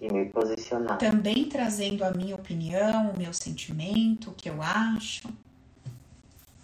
[0.00, 5.28] e me posicionar, também trazendo a minha opinião, o meu sentimento, o que eu acho,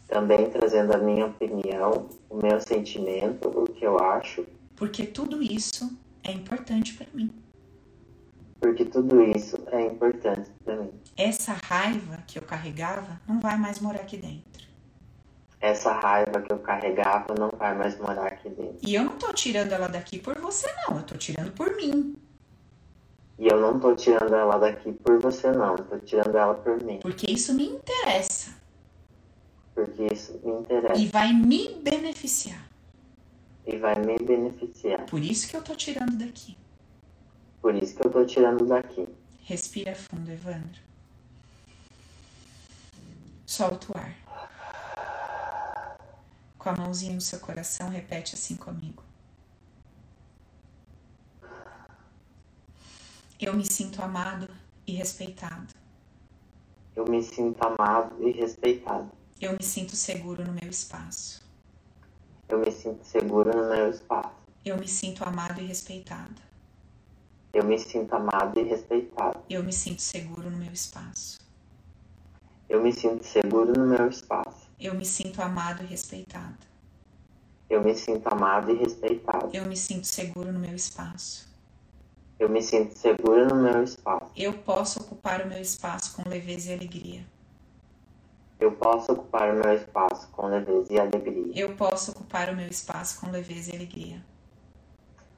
[0.08, 4.44] também trazendo a minha opinião, o meu sentimento, o que eu acho,
[4.76, 7.30] porque tudo isso é importante para mim.
[8.60, 10.90] porque tudo isso é importante para mim.
[11.16, 14.64] Essa raiva que eu carregava não vai mais morar aqui dentro.
[15.60, 18.78] essa raiva que eu carregava não vai mais morar aqui dentro.
[18.82, 20.98] E eu não tô tirando ela daqui por você, não.
[20.98, 22.16] Eu tô tirando por mim.
[23.38, 25.76] E eu não tô tirando ela daqui por você, não.
[25.76, 27.00] Tô tirando ela por mim.
[27.00, 28.54] Porque isso me interessa.
[29.74, 31.00] Porque isso me interessa.
[31.00, 32.70] E vai me beneficiar.
[33.66, 35.04] E vai me beneficiar.
[35.06, 36.56] Por isso que eu tô tirando daqui.
[37.60, 39.08] Por isso que eu tô tirando daqui.
[39.42, 40.80] Respira fundo, Evandro.
[43.46, 44.14] Solta o ar.
[46.58, 49.02] Com a mãozinha no seu coração, repete assim comigo.
[53.44, 54.48] Eu me sinto amado
[54.86, 55.74] e respeitado.
[56.96, 59.10] Eu me sinto amado e respeitado.
[59.38, 61.42] Eu me sinto seguro no meu espaço.
[62.48, 64.32] Eu me sinto seguro no meu espaço.
[64.64, 66.40] Eu me sinto amado e respeitado.
[67.52, 69.38] Eu me sinto amado e respeitado.
[69.50, 71.38] Eu me sinto seguro no meu espaço.
[72.66, 74.70] Eu me sinto seguro no meu espaço.
[74.80, 76.56] Eu me sinto amado e respeitado.
[77.68, 79.50] Eu me sinto amado e respeitado.
[79.52, 81.53] Eu me sinto seguro no meu espaço.
[82.38, 84.30] Eu me sinto seguro no meu espaço.
[84.36, 87.26] Eu posso ocupar o meu espaço com leveza e alegria.
[88.58, 91.52] Eu posso ocupar o meu espaço com leveza e alegria.
[91.54, 94.24] Eu posso ocupar o meu espaço com leveza e alegria.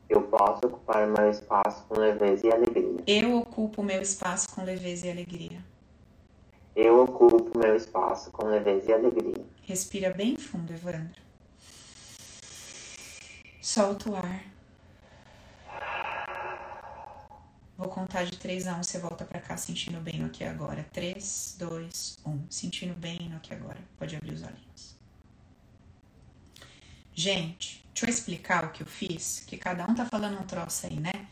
[0.08, 3.02] Eu posso ocupar o meu espaço com leveza e alegria.
[3.06, 5.64] Eu ocupo o meu espaço com leveza e alegria.
[6.74, 9.44] Eu ocupo o meu espaço com leveza e alegria.
[9.62, 11.20] Respira bem fundo, Evandro.
[13.60, 14.55] Solta o ar.
[17.76, 20.82] Vou contar de 3 a 1, você volta pra cá sentindo bem no aqui agora.
[20.94, 22.46] 3, 2, 1.
[22.48, 23.78] Sentindo bem no aqui agora.
[23.98, 24.96] Pode abrir os olhinhos.
[27.12, 30.86] Gente, deixa eu explicar o que eu fiz, que cada um tá falando um troço
[30.86, 31.28] aí, né?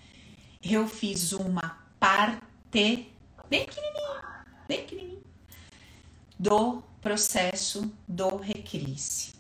[0.63, 3.11] Eu fiz uma parte bem
[3.49, 5.23] pequenininha, bem pequenininha,
[6.39, 9.35] do processo do Recrisse.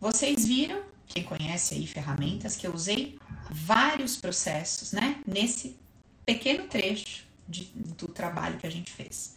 [0.00, 3.18] Vocês viram, quem conhece aí ferramentas, que eu usei
[3.50, 5.22] vários processos, né?
[5.26, 5.81] Nesse
[6.24, 9.36] pequeno trecho de, do trabalho que a gente fez.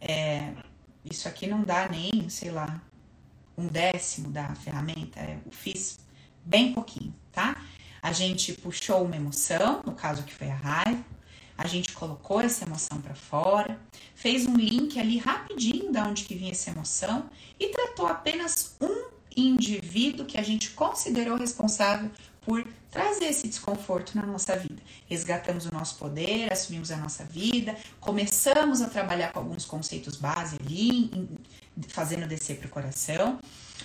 [0.00, 0.52] É,
[1.04, 2.80] isso aqui não dá nem, sei lá,
[3.56, 5.98] um décimo da ferramenta, eu fiz
[6.44, 7.60] bem pouquinho, tá?
[8.00, 11.04] A gente puxou uma emoção, no caso que foi a raiva,
[11.56, 13.80] a gente colocou essa emoção para fora,
[14.14, 17.28] fez um link ali rapidinho da onde que vinha essa emoção
[17.58, 22.10] e tratou apenas um indivíduo que a gente considerou responsável
[22.48, 24.80] por trazer esse desconforto na nossa vida.
[25.06, 30.56] Resgatamos o nosso poder, assumimos a nossa vida, começamos a trabalhar com alguns conceitos base
[30.58, 31.28] ali,
[31.88, 33.38] fazendo descer para o coração.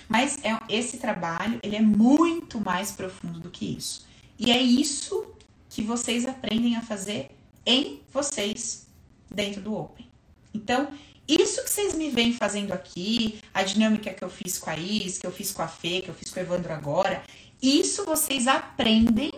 [0.08, 4.06] Mas é, esse trabalho ele é muito mais profundo do que isso.
[4.38, 5.26] E é isso
[5.68, 7.32] que vocês aprendem a fazer
[7.66, 8.86] em vocês
[9.30, 10.08] dentro do Open.
[10.54, 10.88] Então,
[11.26, 15.16] isso que vocês me vêm fazendo aqui, a dinâmica que eu fiz com a Is,
[15.16, 17.22] que eu fiz com a Fê, que eu fiz com o Evandro agora,
[17.68, 19.32] isso vocês aprendem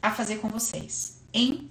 [0.00, 1.70] a fazer com vocês em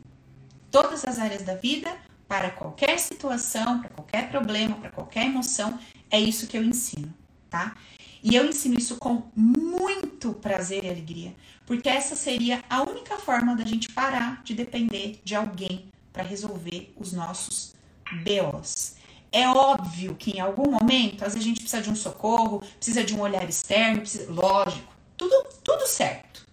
[0.72, 1.96] todas as áreas da vida,
[2.28, 5.78] para qualquer situação, para qualquer problema, para qualquer emoção,
[6.10, 7.14] é isso que eu ensino,
[7.50, 7.76] tá?
[8.24, 11.36] E eu ensino isso com muito prazer e alegria,
[11.66, 16.94] porque essa seria a única forma da gente parar de depender de alguém para resolver
[16.98, 17.76] os nossos
[18.24, 18.96] BOs.
[19.32, 23.04] É óbvio que em algum momento, às vezes a gente precisa de um socorro, precisa
[23.04, 26.48] de um olhar externo, precisa, lógico, tudo, tudo certo.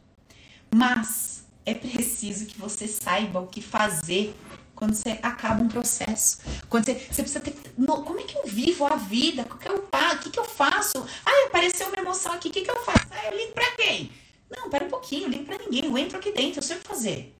[0.74, 4.34] Mas é preciso que você saiba o que fazer
[4.74, 6.38] quando você acaba um processo.
[6.68, 7.54] Quando você, você precisa ter.
[7.86, 9.42] Como é que eu vivo a vida?
[9.42, 11.04] O que eu, o que, que eu faço?
[11.24, 13.06] Ah, apareceu uma emoção aqui, o que, que eu faço?
[13.10, 14.10] Ah, eu ligo pra quem?
[14.50, 16.80] Não, pera um pouquinho, eu ligo pra ninguém, eu entro aqui dentro, eu sei o
[16.80, 17.36] que fazer.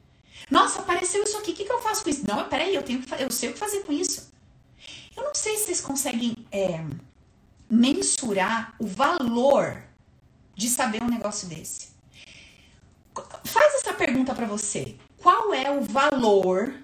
[0.51, 2.25] Nossa, apareceu isso aqui, o que, que eu faço com isso?
[2.29, 4.31] Não, peraí, eu, tenho, eu sei o que fazer com isso.
[5.17, 6.85] Eu não sei se vocês conseguem é,
[7.69, 9.83] mensurar o valor
[10.61, 11.89] de saber um negócio desse.
[13.45, 14.95] Faz essa pergunta para você.
[15.17, 16.75] Qual é o valor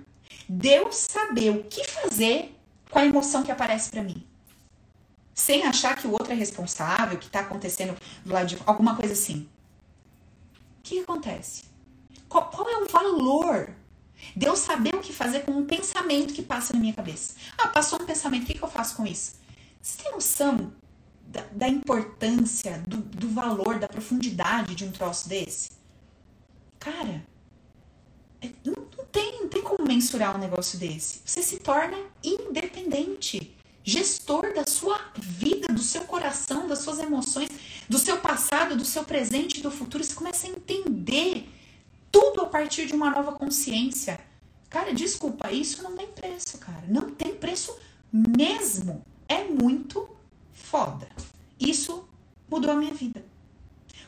[0.48, 2.56] de eu saber o que fazer
[2.90, 4.26] com a emoção que aparece para mim?
[5.34, 7.94] Sem achar que o outro é responsável, que tá acontecendo
[8.24, 9.46] do lado de alguma coisa assim.
[10.78, 11.64] O que acontece?
[12.30, 13.68] Qual, qual é o valor
[14.34, 17.34] de eu saber o que fazer com um pensamento que passa na minha cabeça?
[17.58, 19.34] Ah, passou um pensamento, o que, que eu faço com isso?
[19.82, 20.72] Você tem noção
[21.26, 25.70] da, da importância, do, do valor, da profundidade de um troço desse?
[26.78, 27.24] Cara,
[28.40, 31.20] é, não, não, tem, não tem como mensurar um negócio desse.
[31.24, 37.48] Você se torna independente, gestor da sua vida, do seu coração, das suas emoções,
[37.88, 40.04] do seu passado, do seu presente do futuro.
[40.04, 41.48] Você começa a entender
[42.10, 44.20] tudo a partir de uma nova consciência.
[44.68, 46.84] Cara, desculpa, isso não tem preço, cara.
[46.88, 47.76] Não tem preço
[48.12, 49.04] mesmo.
[49.28, 50.08] É muito
[50.70, 51.08] foda.
[51.58, 52.08] Isso
[52.50, 53.24] mudou a minha vida.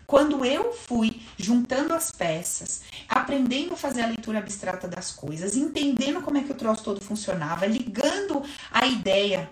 [0.06, 6.22] Quando eu fui juntando as peças, aprendendo a fazer a leitura abstrata das coisas, entendendo
[6.22, 9.51] como é que o troço todo funcionava, ligando a ideia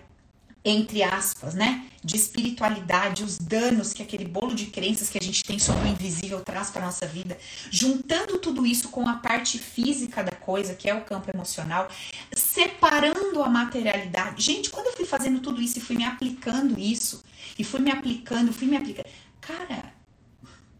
[0.63, 5.43] entre aspas, né, de espiritualidade, os danos que aquele bolo de crenças que a gente
[5.43, 7.37] tem sobre o invisível traz para nossa vida,
[7.71, 11.87] juntando tudo isso com a parte física da coisa, que é o campo emocional,
[12.33, 14.43] separando a materialidade.
[14.43, 17.23] Gente, quando eu fui fazendo tudo isso e fui me aplicando isso,
[17.57, 19.07] e fui me aplicando, fui me aplicando,
[19.41, 19.93] cara,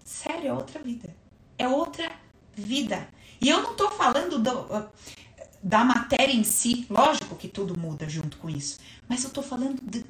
[0.03, 1.15] sério, é outra vida.
[1.57, 2.11] É outra
[2.55, 3.07] vida.
[3.41, 4.89] E eu não tô falando do,
[5.61, 9.79] da matéria em si, lógico que tudo muda junto com isso, mas eu tô falando
[9.81, 10.05] de,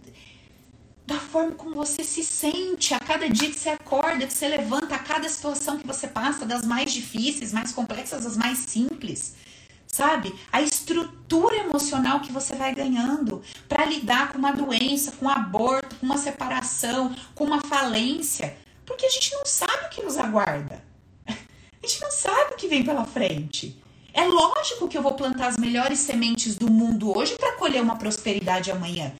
[1.07, 4.93] da forma como você se sente a cada dia que você acorda, que você levanta,
[4.93, 9.35] a cada situação que você passa, das mais difíceis, mais complexas, das mais simples.
[9.87, 10.35] Sabe?
[10.51, 15.95] A estrutura emocional que você vai ganhando para lidar com uma doença, com um aborto,
[15.95, 18.57] com uma separação, com uma falência.
[18.85, 20.83] Porque a gente não sabe o que nos aguarda.
[21.25, 23.81] A gente não sabe o que vem pela frente.
[24.17, 27.97] É lógico que eu vou plantar as melhores sementes do mundo hoje para colher uma
[27.97, 29.13] prosperidade amanhã.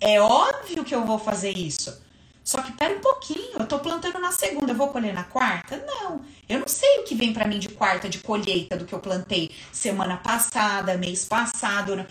[0.00, 2.00] É óbvio que eu vou fazer isso.
[2.42, 5.84] Só que pera um pouquinho, eu tô plantando na segunda, eu vou colher na quarta?
[5.86, 6.22] Não.
[6.48, 9.00] Eu não sei o que vem para mim de quarta de colheita do que eu
[9.00, 12.06] plantei semana passada, mês passado.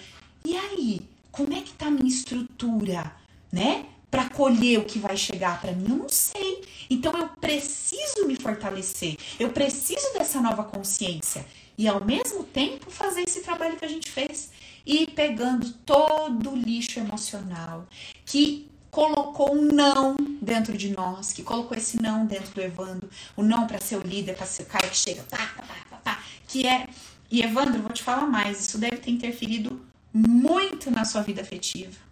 [0.45, 1.01] E aí,
[1.31, 3.11] como é que tá a minha estrutura,
[3.51, 3.88] né?
[4.11, 6.64] Para colher o que vai chegar para mim, eu não sei.
[6.88, 9.18] Então eu preciso me fortalecer.
[9.39, 11.43] Eu preciso dessa nova consciência
[11.77, 14.49] e ao mesmo tempo fazer esse trabalho que a gente fez
[14.85, 17.87] e pegando todo o lixo emocional
[18.25, 23.43] que colocou um não dentro de nós, que colocou esse não dentro do Evandro, o
[23.43, 26.23] não para ser o líder, para ser o cara que chega, tá, tá, tá, tá,
[26.47, 26.87] que é.
[27.29, 32.07] E Evandro, vou te falar mais, isso deve ter interferido muito na sua vida afetiva.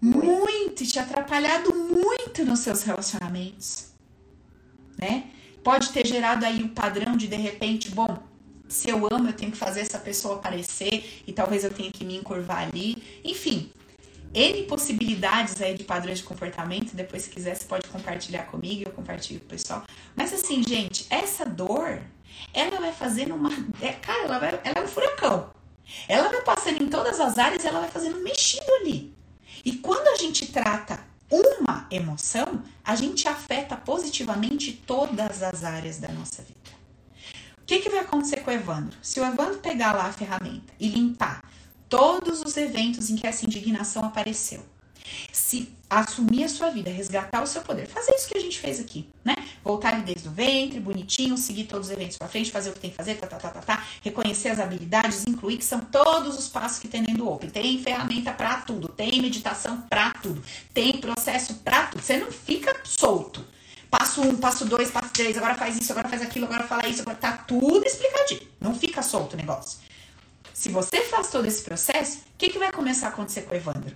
[0.00, 3.86] Muito, te atrapalhado muito nos seus relacionamentos,
[4.98, 5.30] né?
[5.62, 8.18] Pode ter gerado aí o padrão de de repente, bom,
[8.68, 12.04] se eu amo, eu tenho que fazer essa pessoa aparecer e talvez eu tenha que
[12.04, 13.20] me encurvar ali.
[13.22, 13.70] Enfim,
[14.34, 16.94] N possibilidades aí de padrões de comportamento.
[16.94, 19.84] Depois, se quiser, você pode compartilhar comigo, eu compartilho com o pessoal.
[20.16, 22.00] Mas assim, gente, essa dor,
[22.54, 23.50] ela vai fazendo uma.
[23.80, 25.50] É, cara, ela, vai, ela é um furacão.
[26.08, 29.14] Ela vai passando em todas as áreas, ela vai fazendo um mexido ali.
[29.64, 36.08] E quando a gente trata uma emoção, a gente afeta positivamente todas as áreas da
[36.08, 36.60] nossa vida.
[37.62, 38.98] O que, que vai acontecer com o Evandro?
[39.00, 41.42] Se o Evandro pegar lá a ferramenta e limpar
[41.88, 44.62] todos os eventos em que essa indignação apareceu,
[45.32, 48.80] se assumir a sua vida, resgatar o seu poder, fazer isso que a gente fez
[48.80, 49.36] aqui, né?
[49.62, 52.90] Voltar desde o ventre, bonitinho, seguir todos os eventos para frente, fazer o que tem
[52.90, 56.48] que fazer, tá, tá, tá, tá, tá, reconhecer as habilidades, incluir que são todos os
[56.48, 57.50] passos que tem dentro do Open.
[57.50, 62.02] Tem ferramenta para tudo, tem meditação para tudo, tem processo para tudo.
[62.02, 63.44] Você não fica solto.
[63.90, 67.02] Passo um, passo dois, passo três, agora faz isso, agora faz aquilo, agora fala isso,
[67.02, 68.48] agora tá tudo explicadinho.
[68.58, 69.78] Não fica solto o negócio.
[70.54, 73.56] Se você faz todo esse processo, o que, que vai começar a acontecer com o
[73.56, 73.94] Evandro?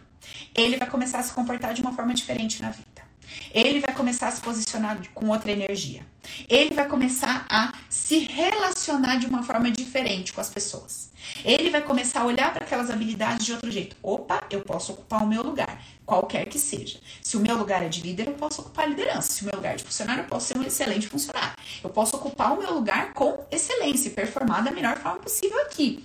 [0.54, 3.06] Ele vai começar a se comportar de uma forma diferente na vida.
[3.52, 6.06] Ele vai começar a se posicionar com outra energia.
[6.48, 11.10] Ele vai começar a se relacionar de uma forma diferente com as pessoas.
[11.44, 13.96] Ele vai começar a olhar para aquelas habilidades de outro jeito.
[14.02, 16.98] Opa, eu posso ocupar o meu lugar, qualquer que seja.
[17.22, 19.32] Se o meu lugar é de líder, eu posso ocupar a liderança.
[19.32, 21.56] Se o meu lugar é de funcionário, eu posso ser um excelente funcionário.
[21.82, 26.04] Eu posso ocupar o meu lugar com excelência e performar da melhor forma possível aqui.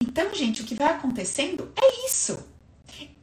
[0.00, 2.49] Então, gente, o que vai acontecendo é isso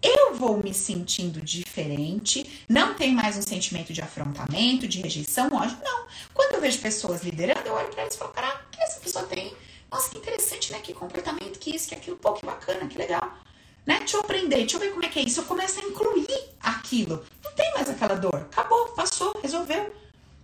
[0.02, 5.78] eu vou me sentindo diferente, não tem mais um sentimento de afrontamento, de rejeição, ódio,
[5.84, 6.06] não.
[6.34, 9.26] Quando eu vejo pessoas liderando, eu olho para eles e falo, caraca, que essa pessoa
[9.26, 9.54] tem?
[9.92, 10.80] Nossa, que interessante, né?
[10.80, 13.38] Que comportamento, que isso, que aquilo, pô, que bacana, que legal.
[13.86, 14.00] Né?
[14.00, 15.40] Deixa eu aprender, deixa eu ver como é que é isso.
[15.40, 16.28] Eu começo a incluir
[16.60, 17.24] aquilo.
[17.44, 18.36] Não tem mais aquela dor.
[18.36, 19.96] Acabou, passou, resolveu,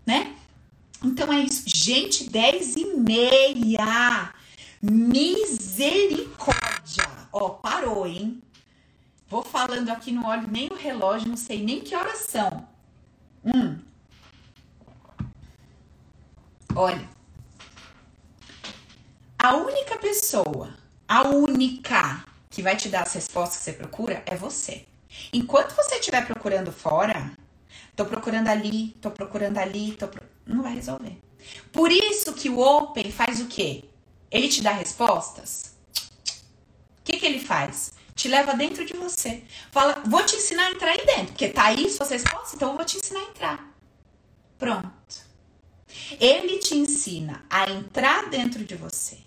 [0.05, 0.34] né?
[1.03, 1.63] Então é isso.
[1.65, 4.34] Gente, 10 e meia.
[4.81, 7.09] Misericórdia.
[7.34, 8.41] Ó, parou, hein?
[9.34, 12.68] Vou falando aqui, no olho nem o relógio, não sei nem que horas são.
[13.43, 13.80] Hum.
[16.76, 17.10] Olha.
[19.39, 20.77] A única pessoa,
[21.07, 24.85] a única que vai te dar as respostas que você procura é você.
[25.34, 27.35] Enquanto você estiver procurando fora,
[27.95, 30.23] tô procurando ali, tô procurando ali, tô pro...
[30.45, 31.18] não vai resolver.
[31.72, 33.85] Por isso que o Open faz o quê?
[34.30, 35.76] Ele te dá respostas.
[36.99, 37.93] O que, que ele faz?
[38.15, 39.44] Te leva dentro de você.
[39.72, 42.76] Fala, vou te ensinar a entrar aí dentro, porque tá aí suas respostas, então eu
[42.76, 43.73] vou te ensinar a entrar.
[44.57, 45.23] Pronto.
[46.19, 49.18] Ele te ensina a entrar dentro de você,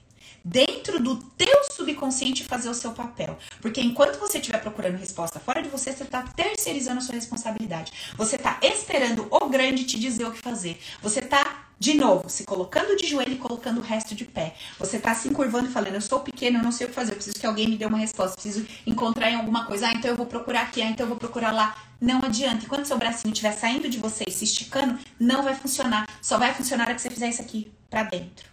[0.44, 3.38] dentro do teu subconsciente fazer o seu papel.
[3.60, 7.92] Porque enquanto você estiver procurando resposta fora de você, você está terceirizando a sua responsabilidade.
[8.16, 10.80] Você está esperando o grande te dizer o que fazer.
[11.02, 14.54] Você está de novo, se colocando de joelho e colocando o resto de pé.
[14.78, 17.12] Você tá se encurvando e falando, eu sou pequeno, eu não sei o que fazer,
[17.12, 19.88] eu preciso que alguém me dê uma resposta, preciso encontrar em alguma coisa.
[19.88, 21.76] Ah, então eu vou procurar aqui, ah, então eu vou procurar lá.
[22.00, 22.64] Não adianta.
[22.64, 26.08] Enquanto seu bracinho estiver saindo de você e se esticando, não vai funcionar.
[26.22, 28.46] Só vai funcionar que você fizer isso aqui para dentro.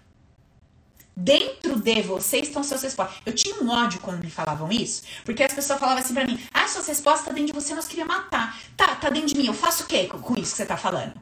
[1.16, 3.22] Dentro de você estão suas respostas.
[3.26, 6.40] Eu tinha um ódio quando me falavam isso, porque as pessoas falavam assim pra mim:
[6.54, 8.60] ah, suas respostas tá dentro de você, nós queria matar.
[8.76, 11.14] Tá, tá dentro de mim, eu faço o quê com isso que você tá falando?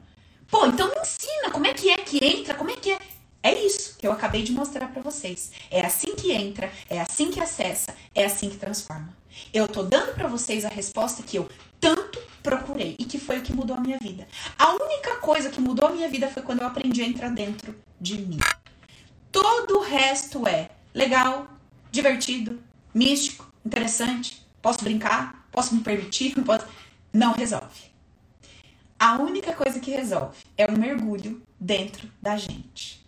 [0.52, 3.00] Pô, então me ensina como é que é que entra, como é que é.
[3.42, 5.52] É isso que eu acabei de mostrar para vocês.
[5.72, 9.18] É assim que entra, é assim que acessa, é assim que transforma.
[9.54, 11.50] Eu tô dando para vocês a resposta que eu
[11.80, 14.28] tanto procurei e que foi o que mudou a minha vida.
[14.60, 17.74] A única coisa que mudou a minha vida foi quando eu aprendi a entrar dentro
[18.00, 18.40] de mim.
[19.32, 21.48] Todo o resto é legal,
[21.90, 22.62] divertido,
[22.94, 24.46] místico, interessante.
[24.62, 26.66] Posso brincar, posso me permitir, posso...
[27.14, 27.91] não resolve.
[29.02, 33.04] A única coisa que resolve é o mergulho dentro da gente.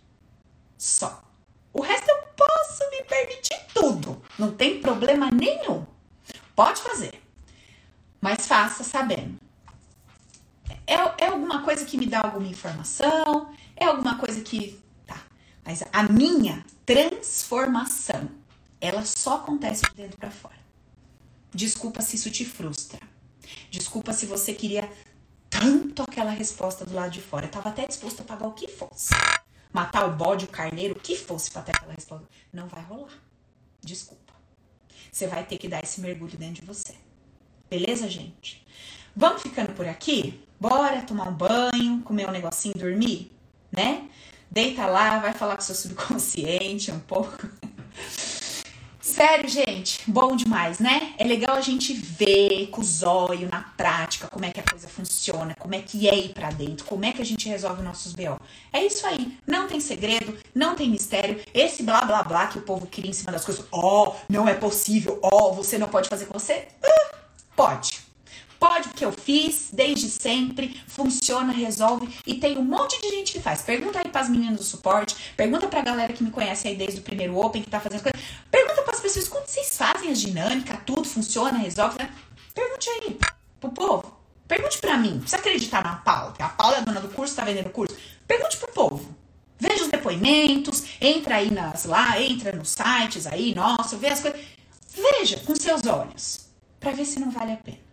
[0.76, 1.22] Só.
[1.72, 4.20] O resto eu posso me permitir tudo.
[4.36, 5.86] Não tem problema nenhum.
[6.56, 7.22] Pode fazer.
[8.20, 9.38] Mas faça sabendo.
[10.84, 13.54] É, é alguma coisa que me dá alguma informação?
[13.76, 14.82] É alguma coisa que.
[15.06, 15.22] Tá.
[15.64, 18.28] Mas a minha transformação,
[18.80, 20.58] ela só acontece de dentro para fora.
[21.54, 22.98] Desculpa se isso te frustra.
[23.70, 24.90] Desculpa se você queria
[25.60, 27.46] tanto aquela resposta do lado de fora.
[27.46, 29.14] Eu tava até disposto a pagar o que fosse.
[29.72, 32.26] Matar o bode, o carneiro, o que fosse pra ter aquela resposta.
[32.52, 33.12] Não vai rolar.
[33.80, 34.32] Desculpa.
[35.10, 36.94] Você vai ter que dar esse mergulho dentro de você.
[37.70, 38.64] Beleza, gente?
[39.14, 40.42] Vamos ficando por aqui?
[40.60, 43.30] Bora tomar um banho, comer um negocinho, dormir,
[43.70, 44.08] né?
[44.50, 47.48] Deita lá, vai falar com seu subconsciente um pouco.
[49.04, 51.12] Sério, gente, bom demais, né?
[51.18, 54.88] É legal a gente ver com os olhos, na prática, como é que a coisa
[54.88, 58.14] funciona, como é que é ir pra dentro, como é que a gente resolve nossos
[58.14, 58.40] BO.
[58.72, 61.38] É isso aí, não tem segredo, não tem mistério.
[61.52, 64.48] Esse blá blá blá que o povo cria em cima das coisas, ó, oh, não
[64.48, 66.66] é possível, ó, oh, você não pode fazer com você.
[66.82, 67.16] Uh,
[67.54, 68.03] pode.
[68.66, 73.40] Pode, porque eu fiz desde sempre, funciona, resolve e tem um monte de gente que
[73.40, 73.60] faz.
[73.60, 77.02] Pergunta aí pras meninas do suporte, pergunta pra galera que me conhece aí desde o
[77.02, 78.16] primeiro Open, que tá fazendo coisa.
[78.50, 81.98] Pergunta pras pessoas como vocês fazem as dinâmicas, tudo funciona, resolve.
[81.98, 82.08] Né?
[82.54, 83.18] Pergunte aí
[83.60, 84.16] pro povo.
[84.48, 85.18] Pergunte pra mim.
[85.18, 87.94] Precisa acreditar na Paula, a Paula é a dona do curso, tá vendendo o curso.
[88.26, 89.14] Pergunte pro povo.
[89.58, 94.40] Veja os depoimentos, entra aí nas lá, entra nos sites aí, nossa, vê as coisas.
[94.90, 96.48] Veja com seus olhos,
[96.80, 97.83] para ver se não vale a pena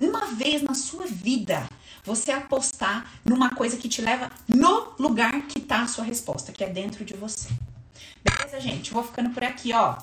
[0.00, 1.68] uma vez na sua vida
[2.04, 6.62] você apostar numa coisa que te leva no lugar que tá a sua resposta, que
[6.62, 7.48] é dentro de você.
[8.22, 8.92] Beleza, gente?
[8.92, 9.96] Vou ficando por aqui, ó.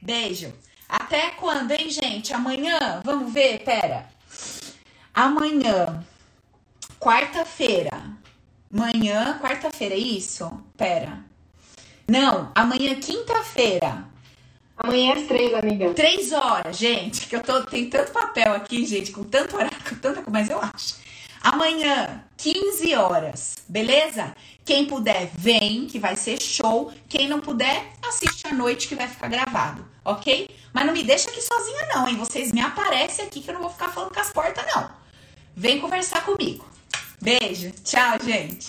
[0.00, 0.52] Beijo.
[0.88, 2.32] Até quando, hein, gente?
[2.32, 3.02] Amanhã?
[3.04, 3.58] Vamos ver?
[3.64, 4.08] Pera.
[5.12, 6.04] Amanhã,
[6.98, 7.90] quarta-feira.
[8.72, 10.50] Amanhã, quarta-feira, é isso?
[10.76, 11.24] Pera.
[12.06, 14.06] Não, amanhã, quinta-feira.
[14.78, 15.92] Amanhã às três, amiga.
[15.92, 20.22] Três horas, gente, que eu tô, tem tanto papel aqui, gente, com tanto com tanta
[20.22, 20.96] coisa, mas eu acho.
[21.40, 24.34] Amanhã, 15 horas, beleza?
[24.64, 26.92] Quem puder, vem, que vai ser show.
[27.08, 30.48] Quem não puder, assiste à noite, que vai ficar gravado, ok?
[30.72, 32.16] Mas não me deixa aqui sozinha, não, hein?
[32.16, 34.90] Vocês me aparecem aqui, que eu não vou ficar falando com as portas, não.
[35.56, 36.64] Vem conversar comigo.
[37.20, 38.68] Beijo, tchau, gente.